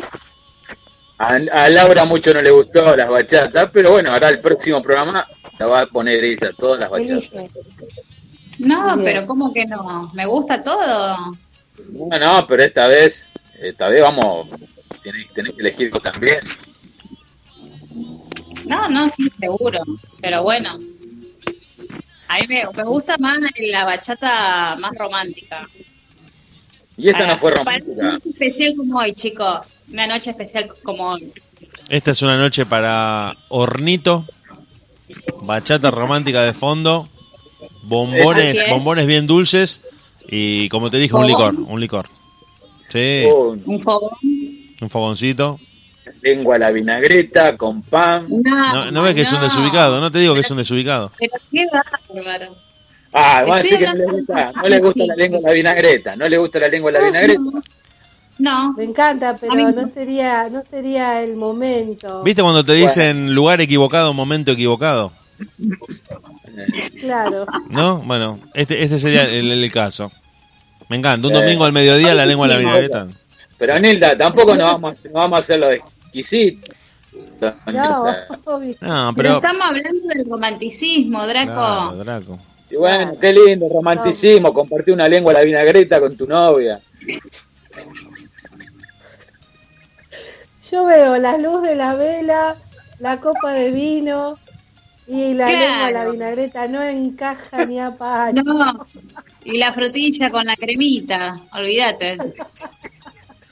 A, 1.19 1.27
a 1.65 1.69
Laura 1.69 2.05
mucho 2.05 2.33
no 2.33 2.41
le 2.41 2.51
gustó 2.53 2.97
las 2.97 3.09
bachatas, 3.09 3.71
pero 3.73 3.91
bueno, 3.91 4.13
ahora 4.13 4.29
el 4.29 4.39
próximo 4.39 4.81
programa 4.81 5.27
la 5.59 5.67
va 5.67 5.81
a 5.81 5.87
poner 5.87 6.23
ella, 6.23 6.53
todas 6.57 6.79
las 6.79 6.91
bachatas. 6.91 7.51
No, 8.65 8.95
Bien. 8.97 9.05
pero 9.05 9.27
¿cómo 9.27 9.53
que 9.53 9.65
no? 9.67 10.11
Me 10.15 10.27
gusta 10.27 10.63
todo. 10.63 11.17
No, 11.93 12.19
no, 12.19 12.47
pero 12.47 12.63
esta 12.63 12.87
vez, 12.87 13.29
esta 13.61 13.89
vez 13.89 14.03
vamos, 14.03 14.49
tenés, 15.03 15.29
tenés 15.33 15.55
que 15.55 15.61
elegir 15.61 15.91
vos 15.91 16.03
también. 16.03 16.41
No, 18.67 18.89
no, 18.89 19.09
sí, 19.09 19.29
seguro. 19.39 19.81
Pero 20.21 20.43
bueno. 20.43 20.79
A 22.29 22.39
mí 22.39 22.47
me, 22.49 22.65
me 22.75 22.85
gusta 22.85 23.17
más 23.19 23.39
la 23.71 23.85
bachata 23.85 24.77
más 24.77 24.93
romántica. 24.97 25.67
Y 26.97 27.09
esta 27.09 27.21
Para- 27.21 27.33
no 27.33 27.39
fue 27.39 27.51
romántica. 27.51 27.93
una 27.93 28.13
noche 28.13 28.29
especial 28.31 28.75
como 28.77 28.99
hoy, 28.99 29.13
chicos. 29.15 29.73
Una 29.91 30.07
noche 30.07 30.31
especial 30.31 30.71
como 30.83 31.11
hoy. 31.11 31.33
Esta 31.89 32.13
es 32.13 32.23
una 32.23 32.37
noche 32.39 32.65
para 32.65 33.37
hornito, 33.49 34.25
bachata 35.43 35.91
romántica 35.91 36.43
de 36.43 36.55
fondo, 36.55 37.09
bombones, 37.83 38.63
bombones 38.69 39.07
bien 39.07 39.27
dulces 39.27 39.81
y 40.29 40.69
como 40.69 40.91
te 40.91 40.99
dije 40.99 41.15
un 41.17 41.27
licor, 41.27 41.55
un 41.55 41.81
licor. 41.81 42.07
Sí, 42.91 43.25
Un 43.27 43.81
fogón. 43.81 44.11
un 44.81 44.91
fogoncito. 44.91 45.59
lengua 46.21 46.57
a 46.57 46.59
la 46.59 46.71
vinagreta 46.71 47.57
con 47.57 47.83
pan. 47.83 48.27
No, 48.29 48.91
no 48.91 49.03
ves 49.03 49.15
que 49.15 49.23
es 49.23 49.33
un 49.33 49.41
desubicado, 49.41 50.01
no 50.01 50.11
te 50.11 50.19
digo 50.19 50.35
que 50.35 50.41
es 50.41 50.51
un 50.51 50.59
desubicado. 50.59 51.11
Pero 51.19 51.33
qué 51.51 51.67
bárbaro. 52.13 52.55
Ah, 53.15 53.45
va 53.49 53.57
a 53.57 53.59
decir 53.59 53.83
Estoy 53.83 53.93
que 53.93 53.99
no 53.99 54.07
le 54.07 54.13
gusta, 54.19 54.47
de 54.47 54.53
no 54.55 54.69
le 54.69 54.79
gusta 54.81 55.05
la 55.07 55.15
lengua 55.17 55.39
a 55.39 55.43
la 55.49 55.53
vinagreta, 55.53 56.17
no 56.17 56.29
le 56.29 56.39
gusta 56.39 56.59
la 56.61 56.69
lengua 56.69 56.91
a 56.91 56.93
la 56.95 57.01
vinagreta. 57.03 57.41
No, 58.39 58.73
Me 58.73 58.85
encanta, 58.85 59.37
pero 59.39 59.55
no. 59.55 59.71
no 59.71 59.89
sería, 59.89 60.49
no 60.49 60.63
sería 60.69 61.23
el 61.23 61.37
momento. 61.37 62.23
¿Viste 62.23 62.43
cuando 62.43 62.65
te 62.65 62.73
dicen 62.73 63.35
lugar 63.35 63.61
equivocado, 63.61 64.15
momento 64.15 64.53
equivocado? 64.53 65.13
Claro. 67.01 67.47
¿No? 67.71 67.99
Bueno, 67.99 68.39
este, 68.55 68.83
este 68.83 68.99
sería 68.99 69.25
el, 69.25 69.51
el 69.51 69.73
caso. 69.73 70.11
Me 70.89 70.97
encanta, 70.97 71.27
un 71.29 71.35
Eh. 71.35 71.41
domingo 71.41 71.65
al 71.65 71.73
mediodía 71.73 72.15
la 72.15 72.27
lengua 72.27 72.47
a 72.47 72.51
la 72.51 72.57
vinagreta. 72.59 73.09
Pero 73.59 73.79
Nilda, 73.79 74.17
tampoco 74.17 74.55
nos 74.57 74.73
vamos, 74.73 74.97
no 75.07 75.13
vamos 75.13 75.37
a 75.37 75.41
hacer 75.41 75.59
lo 75.61 75.69
de 75.69 75.77
exquisito. 75.77 76.73
No. 77.67 78.05
No, 78.05 78.13
pero 78.81 79.15
pero... 79.17 79.37
estamos 79.37 79.63
hablando 79.63 80.09
del 80.15 80.25
romanticismo, 80.29 81.27
Draco. 81.27 81.53
Claro, 81.55 81.97
Draco. 81.97 82.39
Y 82.71 82.77
bueno, 82.77 83.13
qué 83.21 83.33
lindo, 83.33 83.67
romanticismo, 83.73 84.53
compartir 84.55 84.95
una 84.95 85.09
lengua 85.09 85.33
a 85.33 85.35
la 85.35 85.43
vinagreta 85.43 86.01
con 86.01 86.17
tu 86.17 86.27
novia. 86.27 86.81
Yo 90.71 90.85
veo 90.87 91.19
la 91.19 91.37
luz 91.37 91.63
de 91.63 91.75
la 91.75 91.95
vela, 91.95 92.57
la 92.99 93.21
copa 93.21 93.53
de 93.53 93.73
vino 93.73 94.39
y 95.07 95.35
la 95.35 95.47
Claro. 95.47 95.85
lengua 95.87 95.91
la 96.05 96.11
vinagreta 96.11 96.69
no 96.69 96.83
encaja 96.83 97.67
ni 97.67 97.79
a 97.81 97.91
palo. 97.97 98.43
No, 98.43 98.87
y 99.45 99.59
la 99.59 99.73
frutilla 99.73 100.31
con 100.31 100.45
la 100.47 100.57
cremita, 100.57 101.37
olvídate. 101.53 102.19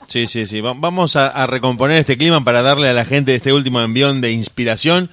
Sí, 0.07 0.27
sí, 0.27 0.45
sí. 0.45 0.61
Va- 0.61 0.73
Vamos 0.75 1.15
a, 1.15 1.27
a 1.27 1.47
recomponer 1.47 1.97
este 1.99 2.17
clima 2.17 2.43
para 2.43 2.61
darle 2.61 2.89
a 2.89 2.93
la 2.93 3.05
gente 3.05 3.33
este 3.35 3.53
último 3.53 3.81
envión 3.81 4.21
de 4.21 4.31
inspiración. 4.31 5.09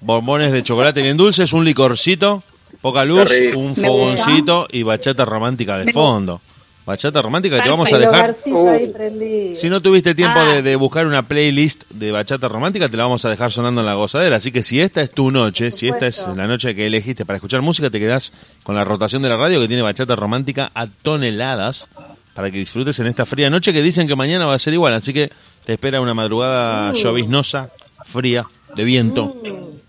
Bombones 0.00 0.52
de 0.52 0.62
chocolate 0.62 1.02
bien 1.02 1.16
dulces, 1.16 1.52
un 1.52 1.64
licorcito, 1.64 2.42
poca 2.80 3.04
luz, 3.04 3.32
un 3.56 3.74
fogoncito 3.74 4.68
y 4.70 4.82
bachata 4.84 5.24
romántica 5.24 5.76
de 5.78 5.86
Me 5.86 5.92
fondo. 5.92 6.40
Bachata 6.88 7.20
romántica 7.20 7.56
que 7.56 7.62
te 7.64 7.68
vamos 7.68 7.92
a 7.92 7.98
dejar. 7.98 8.34
Uh. 8.46 9.54
Si 9.54 9.68
no 9.68 9.82
tuviste 9.82 10.14
tiempo 10.14 10.38
Ah. 10.40 10.54
de, 10.54 10.62
de 10.62 10.74
buscar 10.74 11.06
una 11.06 11.22
playlist 11.28 11.84
de 11.90 12.12
bachata 12.12 12.48
romántica, 12.48 12.88
te 12.88 12.96
la 12.96 13.02
vamos 13.02 13.26
a 13.26 13.28
dejar 13.28 13.52
sonando 13.52 13.82
en 13.82 13.86
la 13.86 13.92
gozadera. 13.92 14.36
Así 14.36 14.50
que 14.52 14.62
si 14.62 14.80
esta 14.80 15.02
es 15.02 15.10
tu 15.10 15.30
noche, 15.30 15.70
si 15.70 15.86
esta 15.86 16.06
es 16.06 16.26
la 16.34 16.46
noche 16.46 16.74
que 16.74 16.86
elegiste 16.86 17.26
para 17.26 17.36
escuchar 17.36 17.60
música, 17.60 17.90
te 17.90 18.00
quedás 18.00 18.32
con 18.62 18.74
la 18.74 18.84
rotación 18.84 19.20
de 19.20 19.28
la 19.28 19.36
radio 19.36 19.60
que 19.60 19.68
tiene 19.68 19.82
bachata 19.82 20.16
romántica 20.16 20.70
a 20.74 20.86
toneladas 20.86 21.90
para 22.32 22.50
que 22.50 22.56
disfrutes 22.56 22.98
en 23.00 23.08
esta 23.08 23.26
fría 23.26 23.50
noche 23.50 23.74
que 23.74 23.82
dicen 23.82 24.08
que 24.08 24.16
mañana 24.16 24.46
va 24.46 24.54
a 24.54 24.58
ser 24.58 24.72
igual. 24.72 24.94
Así 24.94 25.12
que 25.12 25.30
te 25.66 25.74
espera 25.74 26.00
una 26.00 26.14
madrugada 26.14 26.94
lloviznosa, 26.94 27.68
fría, 28.06 28.46
de 28.74 28.84
viento, 28.84 29.36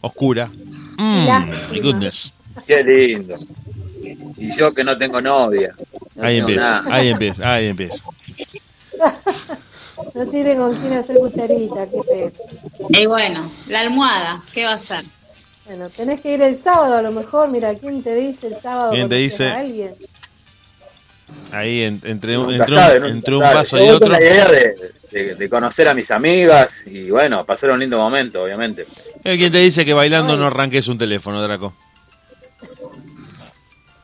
oscura. 0.02 0.50
Mm, 0.98 1.72
my 1.72 1.80
goodness. 1.80 2.34
Qué 2.68 2.84
lindo. 2.84 3.38
Y 4.38 4.54
yo 4.58 4.74
que 4.74 4.84
no 4.84 4.98
tengo 4.98 5.22
novia. 5.22 5.74
Ahí 6.22 6.38
empieza, 6.40 6.84
ahí 6.90 7.08
empieza, 7.10 7.54
ahí 7.54 7.68
empieza. 7.68 8.04
No 10.14 10.26
tiene 10.28 10.56
con 10.58 10.76
quién 10.76 10.94
hacer 10.94 11.18
cucharita, 11.18 11.86
qué 11.88 12.02
pena. 12.10 12.32
Y 12.90 13.06
bueno, 13.06 13.50
la 13.68 13.82
almohada, 13.82 14.44
¿qué 14.54 14.66
va 14.66 14.74
a 14.74 14.80
ser? 14.80 15.04
Bueno, 15.66 15.90
tenés 15.90 16.20
que 16.22 16.34
ir 16.34 16.42
el 16.42 16.62
sábado 16.62 16.96
a 16.96 17.02
lo 17.02 17.12
mejor, 17.12 17.50
mira, 17.50 17.76
¿quién 17.76 18.02
te 18.02 18.16
dice 18.16 18.48
el 18.48 18.60
sábado? 18.62 18.92
¿Quién 18.92 19.08
te 19.08 19.16
dice? 19.16 19.46
a 19.48 19.60
alguien? 19.60 19.94
Ahí 21.52 21.84
en- 21.84 22.02
entre, 22.06 22.34
Nunca 22.34 22.56
entre, 22.56 22.74
sabe, 22.76 23.00
un, 23.00 23.06
entre 23.06 23.36
un 23.36 23.42
paso 23.42 23.78
Yo 23.78 23.86
y 23.86 23.90
otro. 23.90 24.10
la 24.10 24.20
idea 24.20 24.48
de, 24.48 24.76
de- 25.12 25.36
de 25.36 25.50
conocer 25.50 25.88
a 25.88 25.94
mis 25.94 26.10
amigas 26.12 26.86
y 26.88 27.12
bueno, 27.12 27.46
pasar 27.46 27.70
un 27.72 27.80
lindo 27.80 27.98
momento, 27.98 28.44
obviamente. 28.44 28.88
Eh, 29.24 29.38
¿Quién 29.38 29.52
te 29.52 29.60
dice 29.60 29.86
que 29.86 29.94
bailando 29.94 30.36
no 30.38 30.48
arranques 30.48 30.88
un 30.88 30.98
teléfono, 30.98 31.42
Draco? 31.42 31.74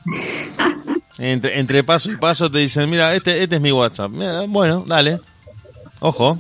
Entre, 1.18 1.60
entre 1.60 1.84
paso 1.84 2.12
y 2.12 2.18
paso 2.18 2.52
te 2.52 2.58
dicen, 2.60 2.90
mira, 2.90 3.14
este, 3.16 3.42
este 3.42 3.56
es 3.56 3.62
mi 3.62 3.72
WhatsApp. 3.72 4.12
Mira, 4.12 4.42
Bueno, 4.48 4.84
dale. 4.86 5.20
Ojo. 6.02 6.38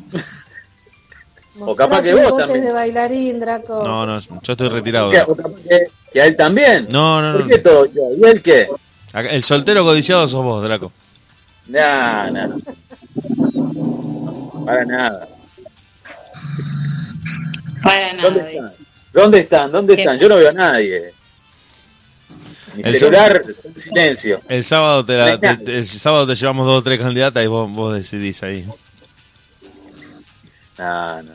O 1.60 1.74
capaz 1.76 2.02
que 2.02 2.14
vos 2.14 2.36
también. 2.36 2.66
de 2.66 2.74
bailarín, 2.74 3.40
Draco. 3.40 3.82
No, 3.86 4.06
no, 4.06 4.20
yo 4.20 4.52
estoy 4.54 4.68
retirado. 4.68 5.10
Que, 5.12 5.18
Draco. 5.18 5.36
que- 5.38 5.88
que 6.12 6.22
a 6.22 6.26
él 6.26 6.36
también. 6.36 6.88
No, 6.90 7.22
no, 7.22 7.38
¿Por 7.40 7.48
qué 7.48 7.58
no. 7.58 7.64
todo 7.64 7.86
yo? 7.86 8.02
¿Y 8.18 8.24
él 8.30 8.42
qué? 8.42 8.68
Acá- 9.14 9.30
El 9.30 9.44
soltero 9.46 9.84
codiciado 9.86 10.28
sos 10.28 10.44
vos, 10.44 10.62
Draco. 10.64 10.92
Nah, 11.68 12.30
nah. 12.32 12.50
Para 14.66 14.84
nada. 14.86 15.28
Para 17.84 18.14
¿Dónde 18.22 18.40
nada. 18.42 18.50
están? 18.52 18.72
¿Dónde 19.14 19.40
están? 19.40 19.72
¿Dónde 19.72 19.94
están? 19.94 20.18
Yo 20.20 20.28
no 20.30 20.36
veo 20.36 20.50
a 20.50 20.54
nadie. 20.54 21.14
Mi 22.76 22.84
El 22.84 22.98
celular 23.00 23.44
en 23.64 23.78
silencio. 23.78 24.42
El 24.50 24.64
sábado 24.66 25.06
te, 25.06 25.14
la- 25.18 25.38
No 25.38 25.40
te- 25.60 25.78
el 25.78 25.88
sábado 25.88 26.28
te 26.28 26.36
llevamos 26.36 26.66
dos 26.66 26.80
o 26.80 26.82
tres 26.84 27.00
candidatas 27.00 27.44
y 27.44 27.48
vos, 27.48 27.70
vos 27.72 27.94
decidís 27.96 28.42
ahí. 28.44 28.66
Nah, 30.78 31.22
no. 31.22 31.32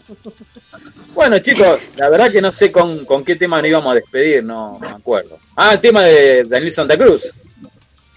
Bueno, 1.15 1.39
chicos, 1.39 1.91
la 1.97 2.11
verdad 2.11 2.31
que 2.31 2.43
no 2.43 2.53
sé 2.53 2.71
con, 2.71 3.07
con 3.07 3.25
qué 3.25 3.37
tema 3.37 3.59
nos 3.59 3.69
íbamos 3.69 3.93
a 3.93 3.95
despedir, 3.95 4.45
no 4.45 4.79
me 4.79 4.89
acuerdo. 4.89 5.39
Ah, 5.57 5.73
el 5.73 5.81
tema 5.81 6.03
de 6.03 6.45
Daniel 6.45 6.71
Santa 6.73 6.99
Cruz. 6.99 7.33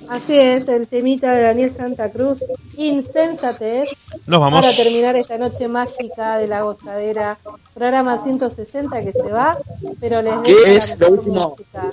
Así 0.10 0.38
es, 0.38 0.68
el 0.68 0.88
temita 0.88 1.32
de 1.34 1.42
Daniel 1.44 1.74
Santa 1.76 2.12
Cruz, 2.12 2.44
Insensatez, 2.78 3.90
Nos 4.28 4.40
vamos. 4.40 4.62
para 4.62 4.76
terminar 4.76 5.16
esta 5.16 5.38
noche 5.38 5.68
mágica 5.68 6.38
de 6.38 6.48
la 6.48 6.62
gozadera, 6.62 7.38
programa 7.74 8.22
160 8.24 9.02
que 9.02 9.12
se 9.12 9.24
va, 9.32 9.58
pero 10.00 10.22
les 10.22 10.42
¿Qué 10.42 10.54
la 10.54 10.72
es 10.74 11.00
lo 11.00 11.10
último? 11.10 11.50
música. 11.58 11.92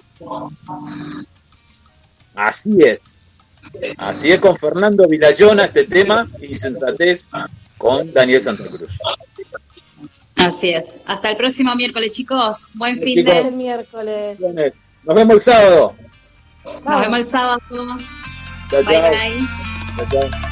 Así 2.34 2.78
es. 2.82 3.00
Así 3.98 4.30
es 4.32 4.38
con 4.40 4.56
Fernando 4.56 5.06
Vilayona 5.06 5.66
este 5.66 5.84
tema, 5.84 6.26
Insensatez, 6.42 7.28
con 7.78 8.12
Daniel 8.12 8.40
Santa 8.40 8.64
Cruz. 8.66 8.88
Así 10.36 10.70
es. 10.70 10.84
Hasta 11.06 11.30
el 11.30 11.36
próximo 11.36 11.74
miércoles, 11.76 12.12
chicos. 12.12 12.66
Buen 12.74 12.98
fin 13.00 13.18
Chicos. 13.18 13.34
El 13.34 13.44
de. 13.44 13.50
miércoles. 13.52 14.38
Nos 15.04 15.14
vemos 15.14 15.34
el 15.34 15.40
sábado. 15.40 15.94
Nos 16.64 17.00
vemos 17.00 17.18
el 17.18 17.24
sábado. 17.24 17.60
Chao, 17.70 18.82
Bye, 18.84 18.84
chao. 18.84 19.10
bye. 19.10 20.30
Chao. 20.30 20.49